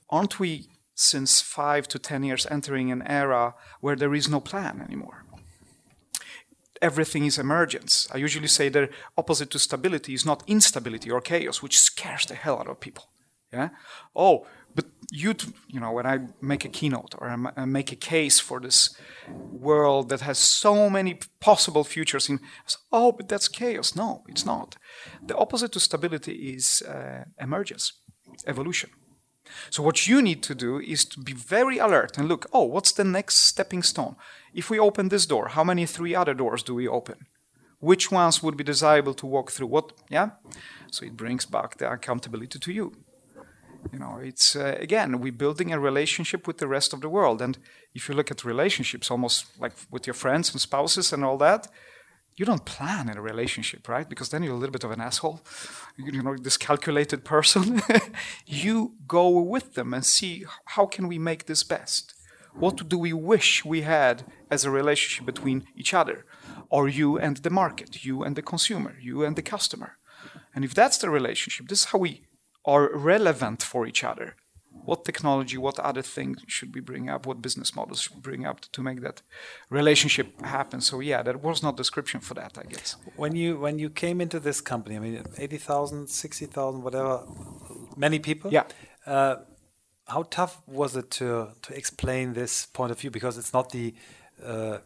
aren't 0.08 0.38
we 0.38 0.68
since 0.94 1.40
five 1.40 1.86
to 1.88 1.98
ten 1.98 2.22
years 2.22 2.46
entering 2.46 2.90
an 2.90 3.02
era 3.02 3.54
where 3.80 3.96
there 3.96 4.14
is 4.14 4.28
no 4.28 4.40
plan 4.40 4.80
anymore 4.80 5.24
everything 6.82 7.24
is 7.24 7.38
emergence 7.38 8.08
i 8.12 8.16
usually 8.16 8.48
say 8.48 8.68
the 8.68 8.88
opposite 9.16 9.50
to 9.50 9.58
stability 9.58 10.14
is 10.14 10.26
not 10.26 10.42
instability 10.46 11.10
or 11.10 11.20
chaos 11.20 11.62
which 11.62 11.78
scares 11.78 12.26
the 12.26 12.34
hell 12.34 12.58
out 12.58 12.68
of 12.68 12.80
people 12.80 13.08
yeah. 13.54 13.68
Oh, 14.16 14.46
but 14.74 14.86
you, 15.12 15.34
you 15.68 15.78
know, 15.78 15.92
when 15.92 16.06
I 16.06 16.18
make 16.40 16.64
a 16.64 16.68
keynote 16.68 17.14
or 17.18 17.28
I 17.56 17.64
make 17.64 17.92
a 17.92 17.96
case 17.96 18.40
for 18.40 18.58
this 18.60 18.96
world 19.28 20.08
that 20.08 20.20
has 20.22 20.38
so 20.38 20.90
many 20.90 21.20
possible 21.38 21.84
futures, 21.84 22.28
in 22.28 22.40
oh, 22.90 23.12
but 23.12 23.28
that's 23.28 23.46
chaos. 23.46 23.94
No, 23.94 24.24
it's 24.28 24.44
not. 24.44 24.76
The 25.24 25.36
opposite 25.36 25.70
to 25.72 25.80
stability 25.80 26.54
is 26.56 26.82
uh, 26.82 27.24
emergence, 27.38 27.92
evolution. 28.46 28.90
So 29.70 29.82
what 29.82 30.06
you 30.06 30.22
need 30.22 30.42
to 30.44 30.54
do 30.54 30.78
is 30.78 31.04
to 31.06 31.20
be 31.20 31.32
very 31.32 31.78
alert 31.78 32.18
and 32.18 32.28
look. 32.28 32.46
Oh, 32.52 32.64
what's 32.64 32.92
the 32.92 33.04
next 33.04 33.36
stepping 33.36 33.82
stone? 33.82 34.16
If 34.52 34.70
we 34.70 34.78
open 34.78 35.08
this 35.08 35.26
door, 35.26 35.48
how 35.48 35.64
many 35.64 35.86
three 35.86 36.14
other 36.14 36.34
doors 36.34 36.62
do 36.62 36.74
we 36.74 36.88
open? 36.88 37.26
Which 37.80 38.10
ones 38.10 38.42
would 38.42 38.56
be 38.56 38.64
desirable 38.64 39.14
to 39.14 39.26
walk 39.26 39.50
through? 39.50 39.66
What? 39.66 39.92
Yeah. 40.08 40.30
So 40.90 41.04
it 41.04 41.16
brings 41.16 41.46
back 41.46 41.76
the 41.76 41.90
accountability 41.90 42.58
to 42.58 42.72
you 42.72 42.92
you 43.92 43.98
know 43.98 44.18
it's 44.22 44.56
uh, 44.56 44.76
again 44.80 45.20
we're 45.20 45.32
building 45.32 45.72
a 45.72 45.78
relationship 45.78 46.46
with 46.46 46.58
the 46.58 46.66
rest 46.66 46.92
of 46.92 47.00
the 47.00 47.08
world 47.08 47.42
and 47.42 47.58
if 47.94 48.08
you 48.08 48.14
look 48.14 48.30
at 48.30 48.44
relationships 48.44 49.10
almost 49.10 49.46
like 49.60 49.72
with 49.90 50.06
your 50.06 50.14
friends 50.14 50.50
and 50.52 50.60
spouses 50.60 51.12
and 51.12 51.24
all 51.24 51.36
that 51.36 51.68
you 52.36 52.44
don't 52.44 52.64
plan 52.64 53.08
in 53.08 53.16
a 53.16 53.22
relationship 53.22 53.88
right? 53.88 54.08
Because 54.08 54.28
then 54.28 54.42
you're 54.42 54.54
a 54.54 54.58
little 54.58 54.72
bit 54.72 54.84
of 54.84 54.90
an 54.90 55.00
asshole 55.00 55.40
you 55.96 56.22
know 56.22 56.36
this 56.36 56.56
calculated 56.56 57.24
person. 57.24 57.82
You 58.46 58.94
go 59.06 59.28
with 59.40 59.74
them 59.74 59.94
and 59.94 60.04
see 60.04 60.44
how 60.74 60.86
can 60.86 61.08
we 61.08 61.18
make 61.18 61.46
this 61.46 61.62
best. 61.62 62.14
What 62.54 62.88
do 62.88 62.98
we 62.98 63.12
wish 63.12 63.64
we 63.64 63.82
had 63.82 64.24
as 64.50 64.64
a 64.64 64.70
relationship 64.70 65.26
between 65.26 65.64
each 65.76 65.92
other? 65.94 66.24
Or 66.68 66.88
you 66.88 67.18
and 67.18 67.38
the 67.38 67.50
market 67.50 68.04
you 68.04 68.22
and 68.22 68.36
the 68.36 68.42
consumer 68.42 68.96
you 69.00 69.24
and 69.24 69.36
the 69.36 69.42
customer. 69.42 69.98
And 70.54 70.64
if 70.64 70.74
that's 70.74 70.98
the 70.98 71.10
relationship 71.10 71.68
this 71.68 71.80
is 71.80 71.86
how 71.86 71.98
we 71.98 72.24
are 72.64 72.96
relevant 72.96 73.62
for 73.62 73.86
each 73.86 74.02
other. 74.04 74.36
What 74.84 75.04
technology, 75.04 75.56
what 75.56 75.78
other 75.78 76.02
things 76.02 76.42
should 76.46 76.74
we 76.74 76.80
bring 76.80 77.08
up? 77.08 77.26
What 77.26 77.40
business 77.40 77.74
models 77.74 78.02
should 78.02 78.16
we 78.16 78.20
bring 78.20 78.46
up 78.46 78.60
to 78.72 78.82
make 78.82 79.00
that 79.00 79.22
relationship 79.70 80.40
happen? 80.42 80.80
So 80.80 81.00
yeah, 81.00 81.22
there 81.22 81.38
was 81.38 81.62
no 81.62 81.72
description 81.72 82.20
for 82.20 82.34
that, 82.34 82.58
I 82.58 82.64
guess. 82.64 82.96
When 83.16 83.34
you 83.34 83.58
when 83.58 83.78
you 83.78 83.90
came 83.90 84.20
into 84.20 84.40
this 84.40 84.60
company, 84.60 84.96
I 84.96 85.00
mean, 85.00 85.24
80,000, 85.38 86.08
60,000, 86.08 86.82
whatever, 86.82 87.22
many 87.96 88.18
people. 88.18 88.52
Yeah. 88.52 88.64
Uh, 89.06 89.36
how 90.06 90.24
tough 90.24 90.60
was 90.66 90.96
it 90.96 91.10
to 91.12 91.48
to 91.62 91.74
explain 91.74 92.34
this 92.34 92.66
point 92.66 92.90
of 92.92 93.00
view? 93.00 93.10
Because 93.10 93.38
it's 93.38 93.52
not 93.52 93.70
the 93.70 93.94
uh, 94.44 94.78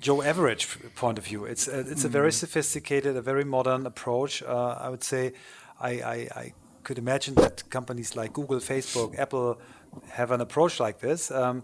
Joe 0.00 0.22
average 0.22 0.66
point 0.94 1.18
of 1.18 1.24
view. 1.24 1.44
It's 1.44 1.68
uh, 1.68 1.84
it's 1.86 2.02
mm. 2.02 2.06
a 2.06 2.08
very 2.08 2.30
mm. 2.30 2.34
sophisticated, 2.34 3.16
a 3.16 3.22
very 3.22 3.44
modern 3.44 3.86
approach. 3.86 4.42
Uh, 4.42 4.76
I 4.80 4.88
would 4.88 5.04
say 5.04 5.32
I, 5.80 5.90
I, 5.90 6.14
I, 6.36 6.52
could 6.84 6.98
imagine 6.98 7.34
that 7.36 7.68
companies 7.70 8.16
like 8.16 8.32
Google, 8.32 8.58
Facebook, 8.58 9.18
Apple 9.18 9.60
have 10.08 10.30
an 10.30 10.40
approach 10.40 10.80
like 10.80 11.00
this. 11.00 11.30
Um, 11.30 11.62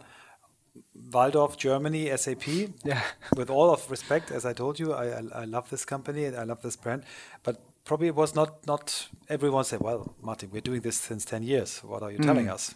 Walldorf, 1.10 1.56
Germany, 1.56 2.14
SAP. 2.16 2.46
Yeah. 2.84 3.02
with 3.36 3.50
all 3.50 3.70
of 3.72 3.90
respect, 3.90 4.30
as 4.30 4.44
I 4.44 4.52
told 4.52 4.78
you, 4.78 4.92
I, 4.92 5.06
I, 5.18 5.22
I 5.42 5.44
love 5.44 5.70
this 5.70 5.84
company, 5.84 6.24
and 6.24 6.36
I 6.36 6.44
love 6.44 6.62
this 6.62 6.76
brand, 6.76 7.04
but 7.42 7.60
probably 7.84 8.08
it 8.08 8.14
was 8.14 8.34
not 8.34 8.66
not 8.66 9.08
everyone 9.28 9.64
said, 9.64 9.80
"Well, 9.80 10.14
Martin, 10.20 10.50
we're 10.52 10.60
doing 10.60 10.82
this 10.82 10.96
since 10.96 11.24
ten 11.24 11.42
years. 11.42 11.80
What 11.82 12.02
are 12.02 12.10
you 12.10 12.18
mm. 12.18 12.26
telling 12.26 12.48
us?" 12.48 12.74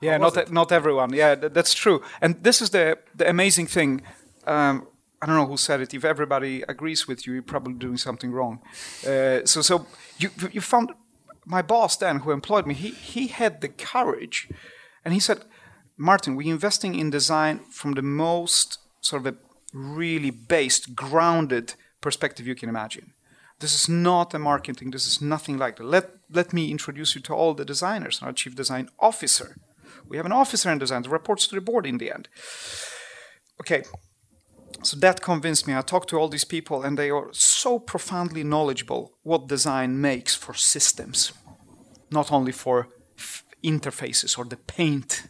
Yeah, 0.00 0.18
not 0.18 0.50
not 0.52 0.72
everyone. 0.72 1.14
Yeah, 1.14 1.34
th 1.36 1.52
that's 1.52 1.74
true. 1.74 2.00
And 2.20 2.34
this 2.42 2.60
is 2.60 2.70
the 2.70 2.98
the 3.18 3.28
amazing 3.28 3.68
thing. 3.68 4.02
Um, 4.46 4.86
I 5.22 5.26
don't 5.26 5.36
know 5.36 5.46
who 5.46 5.56
said 5.56 5.80
it. 5.80 5.94
If 5.94 6.04
everybody 6.04 6.62
agrees 6.68 7.08
with 7.08 7.26
you, 7.26 7.32
you're 7.34 7.50
probably 7.54 7.74
doing 7.74 7.98
something 7.98 8.30
wrong. 8.30 8.60
Uh, 9.06 9.40
so, 9.44 9.62
so 9.62 9.86
you 10.18 10.30
you 10.52 10.60
found 10.60 10.90
my 11.44 11.62
boss 11.62 11.96
then, 11.96 12.20
who 12.20 12.30
employed 12.30 12.66
me. 12.66 12.74
He 12.74 12.90
he 12.90 13.26
had 13.28 13.60
the 13.60 13.68
courage, 13.68 14.48
and 15.04 15.14
he 15.14 15.20
said, 15.20 15.44
"Martin, 15.96 16.36
we're 16.36 16.54
investing 16.54 16.94
in 16.94 17.10
design 17.10 17.60
from 17.70 17.92
the 17.92 18.02
most 18.02 18.78
sort 19.00 19.26
of 19.26 19.34
a 19.34 19.38
really 19.72 20.30
based, 20.30 20.94
grounded 20.94 21.74
perspective 22.00 22.46
you 22.46 22.54
can 22.54 22.68
imagine. 22.68 23.12
This 23.60 23.74
is 23.74 23.88
not 23.88 24.34
a 24.34 24.38
marketing. 24.38 24.90
This 24.90 25.06
is 25.06 25.20
nothing 25.20 25.58
like 25.58 25.76
that. 25.76 25.84
Let 25.84 26.10
let 26.30 26.52
me 26.52 26.70
introduce 26.70 27.14
you 27.14 27.22
to 27.22 27.34
all 27.34 27.54
the 27.54 27.64
designers. 27.64 28.22
Our 28.22 28.32
chief 28.32 28.54
design 28.54 28.88
officer. 28.98 29.56
We 30.08 30.16
have 30.16 30.26
an 30.26 30.32
officer 30.32 30.70
in 30.70 30.78
design 30.78 31.02
that 31.02 31.10
reports 31.10 31.46
to 31.46 31.54
the 31.54 31.60
board 31.60 31.86
in 31.86 31.98
the 31.98 32.12
end." 32.12 32.28
Okay, 33.60 33.84
so 34.84 34.96
that 34.98 35.20
convinced 35.20 35.66
me. 35.66 35.74
I 35.74 35.82
talked 35.82 36.10
to 36.10 36.18
all 36.18 36.28
these 36.28 36.44
people, 36.44 36.82
and 36.82 36.98
they 36.98 37.10
are 37.10 37.28
so 37.32 37.78
profoundly 37.78 38.44
knowledgeable 38.44 39.12
what 39.22 39.48
design 39.48 40.00
makes 40.00 40.34
for 40.34 40.54
systems, 40.54 41.32
not 42.10 42.30
only 42.30 42.52
for 42.52 42.88
interfaces 43.62 44.38
or 44.38 44.44
the 44.44 44.56
paint, 44.56 45.26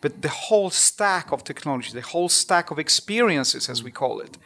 but 0.00 0.22
the 0.22 0.28
whole 0.28 0.70
stack 0.70 1.30
of 1.32 1.44
technology, 1.44 1.92
the 1.92 2.00
whole 2.00 2.28
stack 2.28 2.70
of 2.70 2.78
experiences, 2.78 3.68
as 3.68 3.82
we 3.82 3.90
call 3.90 4.20
it. 4.20 4.36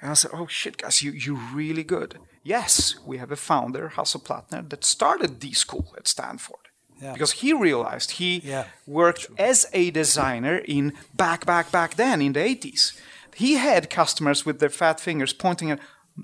And 0.00 0.10
I 0.10 0.14
said, 0.14 0.32
"Oh 0.34 0.46
shit, 0.46 0.76
guys, 0.76 1.02
you 1.02 1.12
you're 1.12 1.54
really 1.54 1.84
good." 1.84 2.18
Yes, 2.42 2.96
we 3.06 3.18
have 3.18 3.32
a 3.32 3.36
founder, 3.36 3.92
Hasso 3.96 4.18
Plattner, 4.22 4.68
that 4.68 4.84
started 4.84 5.38
D 5.38 5.54
School 5.54 5.94
at 5.96 6.08
Stanford. 6.08 6.64
Yeah. 7.00 7.12
Because 7.12 7.32
he 7.32 7.52
realized 7.52 8.12
he 8.12 8.40
yeah. 8.44 8.66
worked 8.86 9.26
True. 9.26 9.34
as 9.38 9.66
a 9.72 9.90
designer 9.90 10.56
in 10.58 10.92
back, 11.14 11.44
back, 11.44 11.72
back 11.72 11.96
then 11.96 12.22
in 12.22 12.32
the 12.34 12.40
80s 12.40 12.92
he 13.34 13.54
had 13.54 13.90
customers 13.90 14.46
with 14.46 14.58
their 14.58 14.70
fat 14.70 15.00
fingers 15.00 15.32
pointing 15.32 15.70
at, 15.70 15.80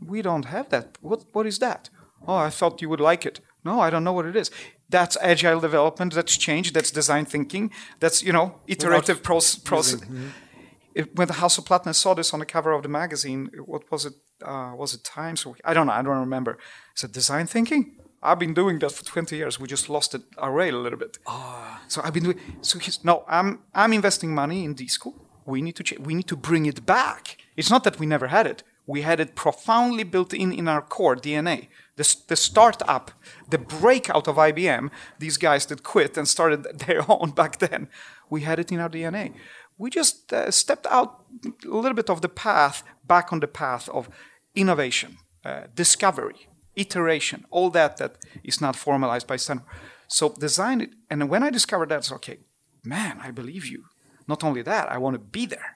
we 0.07 0.23
don't 0.23 0.45
have 0.47 0.69
that. 0.71 0.99
What, 1.01 1.25
what 1.33 1.47
is 1.47 1.59
that? 1.59 1.91
Oh, 2.27 2.37
I 2.37 2.51
thought 2.51 2.83
you 2.83 2.89
would 2.89 3.01
like 3.01 3.27
it. 3.27 3.41
No, 3.65 3.81
I 3.81 3.91
don't 3.91 4.05
know 4.05 4.13
what 4.13 4.27
it 4.27 4.37
is. 4.37 4.51
That's 4.89 5.17
agile 5.21 5.61
development. 5.61 6.15
That's 6.15 6.37
change. 6.37 6.73
That's 6.73 6.91
design 6.91 7.25
thinking. 7.25 7.71
That's 8.01 8.23
you 8.23 8.33
know 8.33 8.61
iterative 8.67 9.23
process. 9.23 9.61
process. 9.61 10.01
Mm-hmm. 10.01 11.03
when 11.15 11.29
the 11.29 11.35
Hasso 11.35 11.65
Plattner 11.65 11.95
saw 11.95 12.15
this 12.15 12.33
on 12.35 12.41
the 12.41 12.47
cover 12.47 12.73
of 12.73 12.83
the 12.83 12.89
magazine, 12.89 13.51
what 13.65 13.91
was 13.91 14.07
it? 14.07 14.15
Uh, 14.43 14.73
was 14.77 14.95
it 14.95 15.05
Times? 15.05 15.47
I 15.65 15.75
don't 15.75 15.87
know. 15.87 15.93
I 15.93 16.03
don't 16.03 16.19
remember. 16.19 16.59
Is 16.97 17.05
it 17.05 17.13
design 17.13 17.47
thinking? 17.47 17.97
I've 18.23 18.39
been 18.39 18.55
doing 18.55 18.79
that 18.81 18.93
for 18.93 19.05
20 19.05 19.37
years. 19.37 19.59
We 19.59 19.67
just 19.67 19.89
lost 19.89 20.15
it, 20.15 20.23
our 20.37 20.53
rail 20.53 20.77
a 20.77 20.83
little 20.83 20.99
bit. 20.99 21.19
Oh. 21.27 21.79
So 21.89 22.03
I've 22.05 22.13
been 22.13 22.25
doing. 22.25 22.41
So 22.61 22.79
he's 22.79 23.05
no. 23.05 23.25
I'm 23.29 23.61
I'm 23.75 23.93
investing 23.93 24.35
money 24.35 24.65
in 24.65 24.75
D 24.75 24.89
school 24.89 25.15
we 25.47 25.63
need 25.63 25.77
to 25.77 25.83
ch- 25.83 25.99
we 25.99 26.15
need 26.15 26.29
to 26.29 26.37
bring 26.37 26.67
it 26.67 26.87
back. 26.87 27.37
It's 27.57 27.71
not 27.71 27.85
that 27.85 27.99
we 27.99 28.07
never 28.07 28.29
had 28.29 28.47
it. 28.47 28.63
We 28.87 29.03
had 29.03 29.21
it 29.21 29.35
profoundly 29.35 30.05
built 30.05 30.33
in 30.35 30.53
in 30.53 30.69
our 30.69 30.83
core 30.83 31.17
DNA. 31.17 31.69
The, 31.97 32.17
the 32.29 32.37
startup, 32.37 33.11
the 33.49 33.59
breakout 33.59 34.27
of 34.27 34.37
IBM, 34.37 34.91
these 35.19 35.37
guys 35.37 35.67
that 35.67 35.83
quit 35.83 36.17
and 36.17 36.27
started 36.27 36.65
their 36.87 37.05
own 37.09 37.31
back 37.31 37.59
then, 37.59 37.89
we 38.31 38.41
had 38.43 38.59
it 38.59 38.73
in 38.73 38.81
our 38.81 38.89
DNA. 38.89 39.35
We 39.79 39.91
just 39.91 40.33
uh, 40.33 40.51
stepped 40.51 40.87
out 40.91 41.25
a 41.65 41.69
little 41.69 41.95
bit 41.95 42.11
of 42.11 42.21
the 42.21 42.29
path, 42.29 42.83
back 43.07 43.33
on 43.33 43.41
the 43.41 43.49
path 43.49 43.89
of 43.89 44.11
innovation, 44.55 45.19
uh, 45.45 45.63
discovery, 45.75 46.49
iteration, 46.77 47.45
all 47.51 47.71
that 47.71 47.97
that 47.97 48.17
is 48.45 48.61
not 48.61 48.77
formalized 48.77 49.27
by 49.27 49.37
Stanford. 49.37 49.67
So 50.09 50.31
design 50.31 50.81
it. 50.81 50.91
And 51.09 51.31
when 51.31 51.43
I 51.43 51.51
discovered 51.51 51.91
that, 51.91 51.99
it's 51.99 52.13
okay, 52.13 52.39
man, 52.85 53.21
I 53.23 53.31
believe 53.31 53.67
you 53.67 53.85
Not 54.31 54.45
only 54.45 54.63
that, 54.63 54.87
I 54.95 54.97
want 54.99 55.15
to 55.15 55.19
be 55.39 55.45
there. 55.47 55.71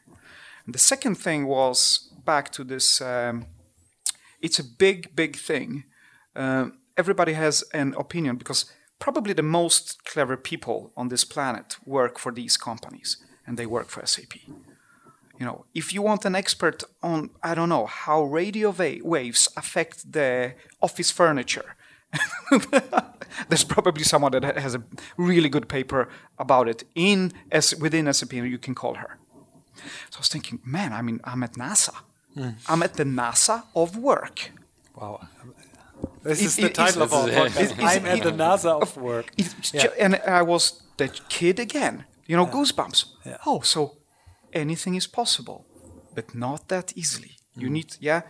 And 0.64 0.74
the 0.74 0.84
second 0.92 1.16
thing 1.16 1.40
was 1.46 1.78
back 2.24 2.52
to 2.52 2.62
this. 2.64 3.00
Um, 3.00 3.46
it's 4.40 4.60
a 4.60 4.64
big, 4.64 4.98
big 5.16 5.32
thing. 5.36 5.84
Uh, 6.36 6.66
everybody 6.96 7.32
has 7.32 7.64
an 7.72 7.94
opinion 8.04 8.36
because 8.36 8.60
probably 8.98 9.34
the 9.34 9.50
most 9.60 10.04
clever 10.04 10.36
people 10.36 10.92
on 10.96 11.08
this 11.08 11.24
planet 11.24 11.76
work 11.84 12.18
for 12.18 12.32
these 12.32 12.56
companies, 12.56 13.16
and 13.46 13.58
they 13.58 13.66
work 13.66 13.88
for 13.88 14.06
SAP. 14.06 14.34
You 15.38 15.46
know, 15.46 15.64
if 15.74 15.92
you 15.92 16.00
want 16.00 16.24
an 16.24 16.36
expert 16.36 16.84
on, 17.02 17.30
I 17.42 17.54
don't 17.56 17.68
know, 17.68 17.86
how 17.86 18.22
radio 18.22 18.70
waves 19.02 19.48
affect 19.56 20.12
the 20.12 20.54
office 20.80 21.10
furniture, 21.10 21.74
there's 23.48 23.64
probably 23.64 24.04
someone 24.04 24.32
that 24.32 24.58
has 24.58 24.74
a 24.74 24.82
really 25.16 25.48
good 25.48 25.68
paper 25.68 26.08
about 26.38 26.68
it 26.68 26.84
in 26.94 27.32
S- 27.50 27.74
within 27.74 28.12
SAP, 28.12 28.32
and 28.32 28.50
you 28.50 28.58
can 28.58 28.74
call 28.74 28.94
her. 28.94 29.18
So 30.10 30.18
I 30.18 30.20
was 30.20 30.28
thinking, 30.28 30.60
man, 30.64 30.92
I 30.92 31.02
mean, 31.02 31.20
I'm 31.24 31.42
at 31.42 31.54
NASA. 31.54 31.94
Mm. 32.36 32.54
I'm 32.68 32.82
at 32.82 32.94
the 32.94 33.04
NASA 33.04 33.64
of 33.74 33.96
work. 33.96 34.50
Wow. 34.96 35.28
This 36.22 36.42
is 36.42 36.56
the 36.56 36.70
title 36.70 37.02
of 37.02 37.12
our 37.12 37.28
podcast. 37.28 37.74
I'm 37.78 38.06
at 38.06 38.22
the 38.22 38.32
NASA 38.32 38.80
of 38.80 38.96
work. 38.96 39.32
Yeah. 39.72 39.86
And 39.98 40.16
I 40.26 40.42
was 40.42 40.82
that 40.96 41.28
kid 41.28 41.58
again. 41.58 42.04
You 42.26 42.36
know, 42.36 42.46
yeah. 42.46 42.52
goosebumps. 42.52 43.04
Yeah. 43.26 43.36
Oh, 43.44 43.60
so 43.60 43.98
anything 44.52 44.94
is 44.94 45.06
possible, 45.06 45.66
but 46.14 46.34
not 46.34 46.68
that 46.68 46.92
easily. 46.96 47.36
Mm. 47.56 47.62
You 47.62 47.70
need, 47.70 47.96
yeah. 48.00 48.22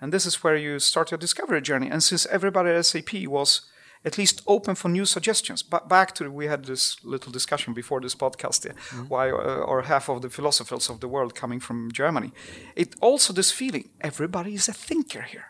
And 0.00 0.12
this 0.12 0.26
is 0.26 0.42
where 0.42 0.56
you 0.56 0.78
start 0.78 1.10
your 1.10 1.18
discovery 1.18 1.62
journey. 1.62 1.88
And 1.90 2.02
since 2.02 2.26
everybody 2.26 2.70
at 2.70 2.84
SAP 2.84 3.26
was 3.26 3.62
at 4.04 4.18
least 4.18 4.42
open 4.46 4.74
for 4.74 4.88
new 4.88 5.04
suggestions. 5.04 5.62
But 5.62 5.88
back 5.88 6.14
to 6.14 6.30
we 6.30 6.46
had 6.46 6.64
this 6.64 6.96
little 7.04 7.32
discussion 7.32 7.74
before 7.74 8.00
this 8.00 8.14
podcast, 8.14 8.66
mm-hmm. 8.66 9.08
why 9.08 9.30
uh, 9.30 9.64
or 9.66 9.82
half 9.82 10.08
of 10.08 10.20
the 10.20 10.30
philosophers 10.30 10.90
of 10.90 11.00
the 11.00 11.08
world 11.08 11.34
coming 11.34 11.60
from 11.60 11.90
Germany. 11.90 12.32
It 12.76 12.94
also 13.00 13.32
this 13.32 13.50
feeling 13.50 13.88
everybody 14.00 14.54
is 14.54 14.68
a 14.68 14.72
thinker 14.72 15.22
here. 15.22 15.46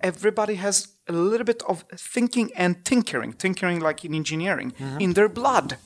Everybody 0.00 0.54
has 0.56 0.88
a 1.08 1.12
little 1.12 1.44
bit 1.44 1.62
of 1.68 1.84
thinking 1.94 2.50
and 2.56 2.84
tinkering, 2.84 3.32
tinkering 3.32 3.80
like 3.80 4.04
in 4.04 4.14
engineering, 4.14 4.72
mm-hmm. 4.72 5.00
in 5.00 5.12
their 5.14 5.28
blood. 5.28 5.78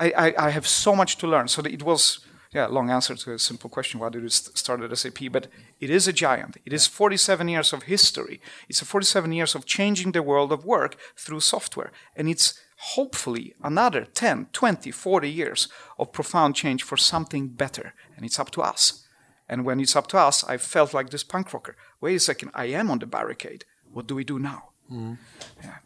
I, 0.00 0.12
I, 0.16 0.46
I, 0.46 0.50
have 0.50 0.66
so 0.66 0.94
much 0.94 1.16
to 1.18 1.26
learn. 1.26 1.48
So 1.48 1.62
it 1.62 1.82
was 1.82 2.20
yeah, 2.52 2.66
long 2.66 2.90
answer 2.90 3.14
to 3.14 3.32
a 3.32 3.38
simple 3.38 3.68
question. 3.68 4.00
Why 4.00 4.08
did 4.08 4.24
it 4.24 4.32
start 4.32 4.80
at 4.80 4.96
SAP? 4.96 5.30
But 5.30 5.48
it 5.80 5.90
is 5.90 6.08
a 6.08 6.12
giant. 6.12 6.56
It 6.64 6.72
is 6.72 6.86
47 6.86 7.48
years 7.48 7.72
of 7.72 7.82
history. 7.84 8.40
It's 8.68 8.80
a 8.80 8.86
47 8.86 9.32
years 9.32 9.54
of 9.54 9.66
changing 9.66 10.12
the 10.12 10.22
world 10.22 10.50
of 10.52 10.64
work 10.64 10.96
through 11.16 11.40
software. 11.40 11.92
And 12.16 12.28
it's 12.28 12.58
hopefully 12.94 13.54
another 13.62 14.04
10, 14.04 14.48
20, 14.52 14.90
40 14.90 15.30
years 15.30 15.68
of 15.98 16.12
profound 16.12 16.54
change 16.54 16.82
for 16.82 16.96
something 16.96 17.48
better. 17.48 17.92
And 18.16 18.24
it's 18.24 18.38
up 18.38 18.50
to 18.52 18.62
us. 18.62 19.06
And 19.48 19.64
when 19.64 19.80
it's 19.80 19.96
up 19.96 20.06
to 20.08 20.18
us, 20.18 20.44
I 20.44 20.56
felt 20.56 20.94
like 20.94 21.10
this 21.10 21.24
punk 21.24 21.52
rocker. 21.52 21.76
Wait 22.00 22.14
a 22.14 22.20
second, 22.20 22.50
I 22.54 22.66
am 22.66 22.90
on 22.90 22.98
the 22.98 23.06
barricade. 23.06 23.64
What 23.92 24.06
do 24.06 24.14
we 24.14 24.24
do 24.24 24.38
now? 24.38 24.70
Mm. 24.90 25.18
Yeah. 25.62 25.76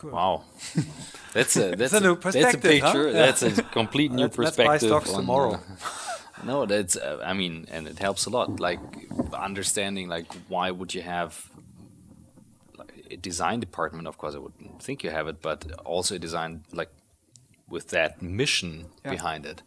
Cool. 0.00 0.12
Wow, 0.12 0.44
that's 1.34 1.58
a 1.58 1.76
that's, 1.76 1.92
a, 1.92 2.00
new 2.00 2.16
perspective. 2.16 2.62
That's 2.62 2.64
a 2.64 2.80
picture. 2.80 3.06
Huh? 3.08 3.12
That's 3.12 3.42
a 3.42 3.62
complete 3.64 4.10
new 4.10 4.30
perspective. 4.30 4.66
Let's 4.66 4.82
buy 4.82 4.88
stocks 4.88 5.12
tomorrow. 5.12 5.60
no, 6.42 6.64
that's 6.64 6.96
uh, 6.96 7.22
I 7.22 7.34
mean, 7.34 7.66
and 7.70 7.86
it 7.86 7.98
helps 7.98 8.24
a 8.24 8.30
lot. 8.30 8.60
Like 8.60 8.80
understanding, 9.34 10.08
like 10.08 10.32
why 10.48 10.70
would 10.70 10.94
you 10.94 11.02
have 11.02 11.50
a 13.10 13.16
design 13.18 13.60
department? 13.60 14.08
Of 14.08 14.16
course, 14.16 14.34
I 14.34 14.38
would 14.38 14.54
think 14.80 15.04
you 15.04 15.10
have 15.10 15.28
it, 15.28 15.42
but 15.42 15.70
also 15.84 16.14
a 16.14 16.18
design 16.18 16.64
like 16.72 16.88
with 17.68 17.88
that 17.88 18.22
mission 18.22 18.86
yeah. 19.04 19.10
behind 19.10 19.44
it. 19.44 19.60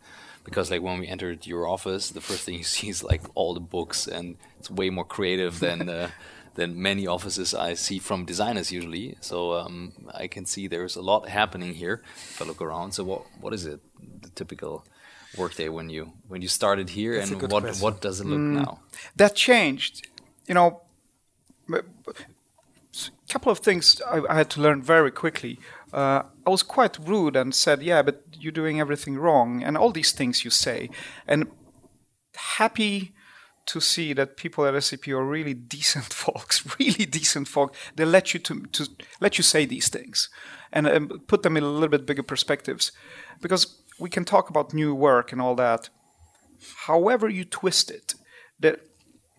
Because 0.43 0.71
like 0.71 0.81
when 0.81 0.97
we 0.97 1.07
entered 1.07 1.45
your 1.45 1.67
office, 1.67 2.09
the 2.09 2.21
first 2.21 2.41
thing 2.43 2.55
you 2.55 2.63
see 2.75 2.89
is 2.89 3.03
like 3.03 3.21
all 3.35 3.53
the 3.53 3.59
books, 3.59 4.07
and 4.07 4.37
it's 4.57 4.71
way 4.71 4.89
more 4.89 5.05
creative 5.05 5.59
than. 5.59 5.89
Uh, 5.89 6.09
than 6.55 6.81
many 6.81 7.07
offices 7.07 7.53
I 7.53 7.73
see 7.73 7.99
from 7.99 8.25
designers 8.25 8.71
usually. 8.71 9.17
So 9.21 9.53
um, 9.53 9.93
I 10.13 10.27
can 10.27 10.45
see 10.45 10.67
there's 10.67 10.95
a 10.95 11.01
lot 11.01 11.27
happening 11.27 11.73
here 11.73 12.01
if 12.15 12.41
I 12.41 12.45
look 12.45 12.61
around. 12.61 12.93
So 12.93 13.03
what 13.03 13.23
what 13.41 13.53
is 13.53 13.65
it 13.65 13.79
the 14.21 14.29
typical 14.29 14.85
workday 15.37 15.69
when 15.69 15.89
you 15.89 16.13
when 16.27 16.41
you 16.41 16.47
started 16.47 16.89
here 16.89 17.17
That's 17.17 17.31
and 17.31 17.41
what 17.41 17.63
question. 17.63 17.83
what 17.83 18.01
does 18.01 18.19
it 18.21 18.27
look 18.27 18.39
mm, 18.39 18.65
now? 18.65 18.79
That 19.15 19.35
changed. 19.35 20.07
You 20.47 20.53
know, 20.55 20.81
a 21.71 21.83
couple 23.29 23.51
of 23.51 23.59
things 23.59 24.01
I, 24.01 24.21
I 24.29 24.35
had 24.35 24.49
to 24.51 24.61
learn 24.61 24.81
very 24.81 25.11
quickly. 25.11 25.59
Uh, 25.93 26.23
I 26.45 26.49
was 26.49 26.63
quite 26.63 26.97
rude 26.99 27.35
and 27.35 27.55
said, 27.55 27.81
"Yeah, 27.81 28.01
but 28.01 28.23
you're 28.39 28.51
doing 28.51 28.79
everything 28.79 29.17
wrong," 29.17 29.63
and 29.63 29.77
all 29.77 29.91
these 29.91 30.11
things 30.11 30.43
you 30.43 30.51
say, 30.51 30.89
and 31.27 31.47
happy 32.35 33.13
to 33.65 33.79
see 33.79 34.13
that 34.13 34.37
people 34.37 34.65
at 34.65 34.81
SAP 34.83 35.07
are 35.09 35.23
really 35.23 35.53
decent 35.53 36.05
folks, 36.13 36.63
really 36.79 37.05
decent 37.05 37.47
folk. 37.47 37.75
They 37.95 38.05
let 38.05 38.33
you 38.33 38.39
to, 38.41 38.61
to 38.63 38.87
let 39.19 39.37
you 39.37 39.43
say 39.43 39.65
these 39.65 39.89
things 39.89 40.29
and 40.71 40.87
um, 40.87 41.21
put 41.27 41.43
them 41.43 41.57
in 41.57 41.63
a 41.63 41.69
little 41.69 41.89
bit 41.89 42.05
bigger 42.05 42.23
perspectives, 42.23 42.91
because 43.41 43.79
we 43.99 44.09
can 44.09 44.25
talk 44.25 44.49
about 44.49 44.73
new 44.73 44.93
work 44.95 45.31
and 45.31 45.41
all 45.41 45.55
that. 45.55 45.89
However 46.87 47.29
you 47.29 47.45
twist 47.45 47.91
it, 47.91 48.15
the 48.59 48.79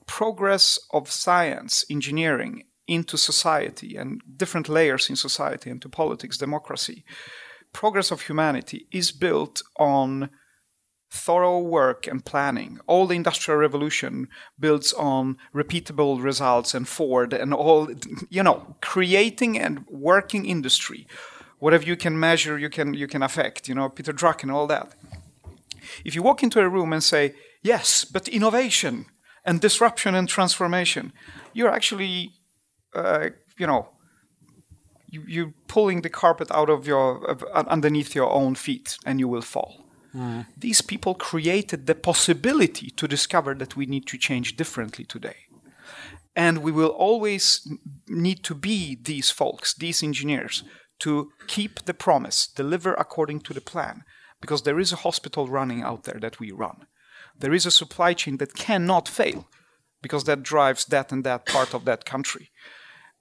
progress 0.07 0.79
of 0.93 1.11
science, 1.11 1.85
engineering 1.91 2.65
into 2.87 3.17
society 3.17 3.97
and 3.97 4.21
different 4.37 4.69
layers 4.69 5.09
in 5.09 5.17
society 5.17 5.71
into 5.71 5.89
politics, 5.89 6.37
democracy, 6.37 7.05
progress 7.73 8.11
of 8.11 8.23
humanity 8.23 8.87
is 8.93 9.11
built 9.11 9.63
on 9.79 10.31
thorough 11.14 11.61
work 11.61 12.07
and 12.07 12.24
planning. 12.24 12.81
All 12.87 13.07
the 13.07 13.14
industrial 13.14 13.61
revolution 13.61 14.29
builds 14.59 14.92
on 14.94 15.37
repeatable 15.55 16.22
results 16.22 16.74
and 16.74 16.88
Ford 16.88 17.33
and 17.33 17.55
all, 17.55 17.88
you 18.29 18.42
know, 18.42 18.77
creating 18.81 19.59
and 19.59 19.87
working 19.88 20.44
industry. 20.44 21.07
Whatever 21.61 21.85
you 21.85 21.96
can 21.96 22.18
measure, 22.18 22.59
you 22.59 22.68
can 22.68 22.94
you 22.94 23.07
can 23.07 23.22
affect. 23.22 23.68
You 23.68 23.74
know, 23.77 23.88
Peter 23.88 24.12
Drucker 24.12 24.42
and 24.42 24.53
all 24.53 24.66
that. 24.66 24.94
If 26.05 26.14
you 26.14 26.22
walk 26.22 26.42
into 26.42 26.61
a 26.61 26.68
room 26.68 26.92
and 26.92 27.03
say, 27.03 27.35
"Yes, 27.62 28.05
but 28.05 28.29
innovation 28.29 29.07
and 29.44 29.61
disruption 29.61 30.14
and 30.14 30.29
transformation," 30.29 31.12
you're 31.53 31.74
actually, 31.74 32.33
uh, 32.94 33.29
you 33.57 33.66
know, 33.66 33.88
you, 35.07 35.22
you're 35.29 35.55
pulling 35.68 36.03
the 36.03 36.11
carpet 36.11 36.50
out 36.50 36.70
of 36.70 36.87
your 36.87 37.31
uh, 37.31 37.64
underneath 37.68 38.14
your 38.14 38.31
own 38.33 38.57
feet, 38.57 38.98
and 39.07 39.20
you 39.20 39.29
will 39.29 39.42
fall. 39.42 39.84
Mm. 40.14 40.46
These 40.57 40.81
people 40.81 41.14
created 41.14 41.87
the 41.87 41.94
possibility 41.94 42.90
to 42.90 43.09
discover 43.09 43.55
that 43.55 43.77
we 43.77 43.87
need 43.87 44.07
to 44.07 44.18
change 44.18 44.57
differently 44.57 45.05
today. 45.05 45.37
And 46.37 46.59
we 46.59 46.72
will 46.72 46.88
always 46.88 47.66
need 48.09 48.42
to 48.44 48.55
be 48.55 48.98
these 49.00 49.31
folks, 49.31 49.74
these 49.74 50.03
engineers, 50.03 50.64
to 51.00 51.31
keep 51.46 51.85
the 51.85 51.94
promise, 51.94 52.46
deliver 52.46 52.94
according 52.94 53.40
to 53.40 53.55
the 53.55 53.61
plan, 53.61 54.05
because 54.40 54.62
there 54.62 54.81
is 54.81 54.92
a 54.92 54.96
hospital 54.96 55.48
running 55.48 55.83
out 55.83 56.05
there 56.05 56.18
that 56.20 56.38
we 56.40 56.50
run. 56.50 56.87
There 57.38 57.53
is 57.53 57.66
a 57.66 57.70
supply 57.70 58.14
chain 58.14 58.38
that 58.38 58.55
cannot 58.55 59.09
fail, 59.09 59.48
because 60.03 60.24
that 60.24 60.42
drives 60.42 60.85
that 60.87 61.12
and 61.12 61.24
that 61.24 61.46
part 61.46 61.74
of 61.74 61.85
that 61.85 62.05
country 62.05 62.50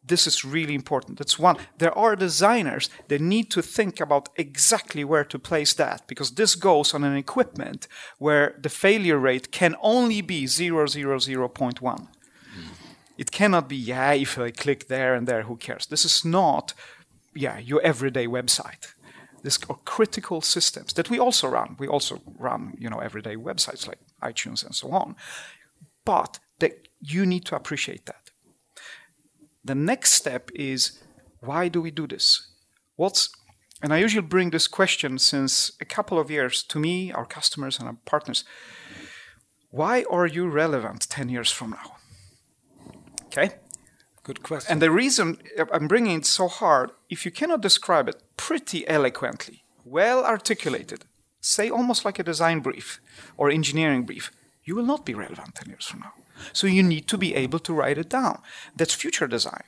this 0.05 0.27
is 0.27 0.43
really 0.43 0.75
important. 0.75 1.17
That's 1.17 1.39
one. 1.39 1.57
There 1.77 1.97
are 1.97 2.15
designers 2.15 2.89
that 3.07 3.21
need 3.21 3.49
to 3.51 3.61
think 3.61 3.99
about 3.99 4.29
exactly 4.35 5.03
where 5.03 5.23
to 5.23 5.39
place 5.39 5.73
that 5.75 6.07
because 6.07 6.31
this 6.31 6.55
goes 6.55 6.93
on 6.93 7.03
an 7.03 7.15
equipment 7.15 7.87
where 8.17 8.55
the 8.61 8.69
failure 8.69 9.17
rate 9.17 9.51
can 9.51 9.75
only 9.81 10.21
be 10.21 10.43
0.001. 10.45 11.81
Mm. 11.81 12.07
It 13.17 13.31
cannot 13.31 13.69
be, 13.69 13.77
yeah, 13.77 14.13
if 14.13 14.37
I 14.37 14.51
click 14.51 14.87
there 14.87 15.15
and 15.15 15.25
there, 15.27 15.43
who 15.43 15.55
cares? 15.55 15.85
This 15.85 16.03
is 16.03 16.25
not, 16.25 16.73
yeah, 17.33 17.57
your 17.59 17.81
everyday 17.81 18.27
website. 18.27 18.93
These 19.41 19.59
are 19.69 19.77
critical 19.85 20.41
systems 20.41 20.93
that 20.93 21.09
we 21.09 21.19
also 21.19 21.47
run. 21.47 21.75
We 21.77 21.87
also 21.87 22.21
run, 22.37 22.75
you 22.77 22.89
know, 22.89 22.99
everyday 22.99 23.35
websites 23.35 23.87
like 23.87 23.99
iTunes 24.21 24.65
and 24.65 24.75
so 24.75 24.91
on. 24.91 25.15
But 26.05 26.39
that 26.59 26.87
you 26.99 27.25
need 27.25 27.45
to 27.45 27.55
appreciate 27.55 28.05
that 28.05 28.22
the 29.63 29.75
next 29.75 30.13
step 30.13 30.49
is 30.53 31.01
why 31.39 31.67
do 31.67 31.81
we 31.81 31.91
do 31.91 32.07
this? 32.07 32.47
What's 32.95 33.29
and 33.83 33.93
I 33.93 33.97
usually 33.97 34.25
bring 34.25 34.51
this 34.51 34.67
question 34.67 35.19
since 35.19 35.73
a 35.81 35.85
couple 35.85 36.17
of 36.17 36.31
years 36.31 36.63
to 36.63 36.79
me, 36.79 37.11
our 37.11 37.25
customers, 37.25 37.79
and 37.79 37.87
our 37.87 37.97
partners. 38.05 38.45
Why 39.71 40.05
are 40.09 40.25
you 40.25 40.47
relevant 40.47 41.09
10 41.09 41.27
years 41.27 41.51
from 41.51 41.71
now? 41.71 41.97
Okay? 43.25 43.55
Good 44.23 44.41
question. 44.41 44.71
And 44.71 44.81
the 44.81 44.89
reason 44.89 45.37
uh, 45.59 45.65
I'm 45.73 45.89
bringing 45.89 46.19
it 46.19 46.25
so 46.25 46.47
hard, 46.47 46.91
if 47.09 47.25
you 47.25 47.31
cannot 47.31 47.59
describe 47.59 48.07
it 48.07 48.23
pretty 48.37 48.87
eloquently, 48.87 49.65
well 49.83 50.23
articulated, 50.23 51.03
say 51.41 51.69
almost 51.69 52.05
like 52.05 52.19
a 52.19 52.23
design 52.23 52.61
brief 52.61 53.01
or 53.35 53.49
engineering 53.49 54.03
brief, 54.03 54.31
you 54.63 54.75
will 54.75 54.85
not 54.85 55.05
be 55.05 55.13
relevant 55.13 55.55
10 55.55 55.67
years 55.67 55.85
from 55.85 55.99
now. 55.99 56.13
So 56.51 56.67
you 56.67 56.83
need 56.83 57.07
to 57.07 57.17
be 57.17 57.35
able 57.35 57.59
to 57.59 57.73
write 57.73 57.97
it 57.97 58.09
down. 58.09 58.41
That's 58.75 58.93
future 58.93 59.27
design. 59.27 59.63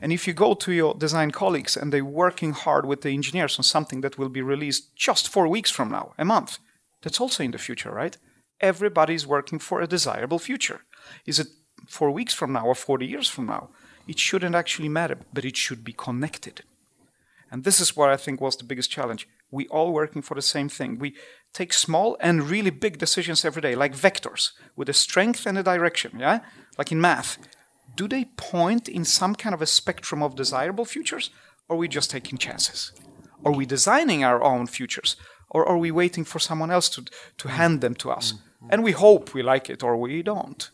And 0.00 0.12
if 0.12 0.26
you 0.26 0.34
go 0.34 0.54
to 0.54 0.72
your 0.72 0.94
design 0.94 1.30
colleagues 1.30 1.76
and 1.76 1.92
they're 1.92 2.04
working 2.04 2.52
hard 2.52 2.84
with 2.86 3.00
the 3.00 3.10
engineers 3.10 3.58
on 3.58 3.62
something 3.64 4.02
that 4.02 4.18
will 4.18 4.28
be 4.28 4.42
released 4.42 4.94
just 4.94 5.28
four 5.28 5.48
weeks 5.48 5.70
from 5.70 5.90
now, 5.90 6.12
a 6.18 6.24
month, 6.24 6.58
That's 7.02 7.20
also 7.20 7.44
in 7.44 7.52
the 7.52 7.58
future, 7.58 7.92
right? 7.92 8.16
Everybody's 8.60 9.26
working 9.26 9.60
for 9.60 9.80
a 9.80 9.86
desirable 9.86 10.38
future. 10.38 10.80
Is 11.24 11.38
it 11.38 11.48
four 11.86 12.10
weeks 12.10 12.34
from 12.34 12.52
now 12.52 12.66
or 12.66 12.74
40 12.74 13.06
years 13.06 13.28
from 13.28 13.46
now? 13.46 13.68
It 14.08 14.18
shouldn't 14.18 14.56
actually 14.56 14.88
matter, 14.88 15.18
but 15.32 15.44
it 15.44 15.56
should 15.56 15.84
be 15.84 15.92
connected. 15.92 16.62
And 17.50 17.64
this 17.64 17.80
is 17.80 17.96
what 17.96 18.10
I 18.10 18.16
think 18.16 18.40
was 18.40 18.56
the 18.56 18.64
biggest 18.64 18.90
challenge. 18.90 19.28
We 19.50 19.66
all 19.68 19.92
working 19.92 20.22
for 20.22 20.34
the 20.34 20.42
same 20.42 20.68
thing. 20.68 20.98
We 20.98 21.14
take 21.52 21.72
small 21.72 22.16
and 22.20 22.50
really 22.50 22.70
big 22.70 22.98
decisions 22.98 23.44
every 23.44 23.62
day, 23.62 23.74
like 23.74 23.94
vectors, 23.94 24.52
with 24.76 24.88
a 24.88 24.92
strength 24.92 25.46
and 25.46 25.58
a 25.58 25.62
direction, 25.62 26.18
yeah? 26.18 26.40
Like 26.78 26.92
in 26.92 27.00
math. 27.00 27.38
Do 27.94 28.08
they 28.08 28.26
point 28.36 28.88
in 28.88 29.04
some 29.04 29.34
kind 29.34 29.54
of 29.54 29.62
a 29.62 29.66
spectrum 29.66 30.22
of 30.22 30.34
desirable 30.34 30.84
futures, 30.84 31.30
or 31.68 31.76
are 31.76 31.78
we 31.78 31.88
just 31.88 32.10
taking 32.10 32.38
chances? 32.38 32.92
Are 33.44 33.52
we 33.52 33.66
designing 33.66 34.24
our 34.24 34.42
own 34.42 34.66
futures, 34.66 35.16
or 35.50 35.66
are 35.66 35.78
we 35.78 35.90
waiting 35.90 36.24
for 36.24 36.38
someone 36.38 36.70
else 36.70 36.88
to, 36.90 37.04
to 37.38 37.48
hand 37.48 37.80
them 37.80 37.94
to 37.94 38.10
us? 38.10 38.32
Mm-hmm. 38.32 38.66
And 38.70 38.84
we 38.84 38.92
hope 38.92 39.32
we 39.32 39.42
like 39.42 39.70
it 39.70 39.82
or 39.82 39.96
we 39.96 40.22
don't. 40.22 40.70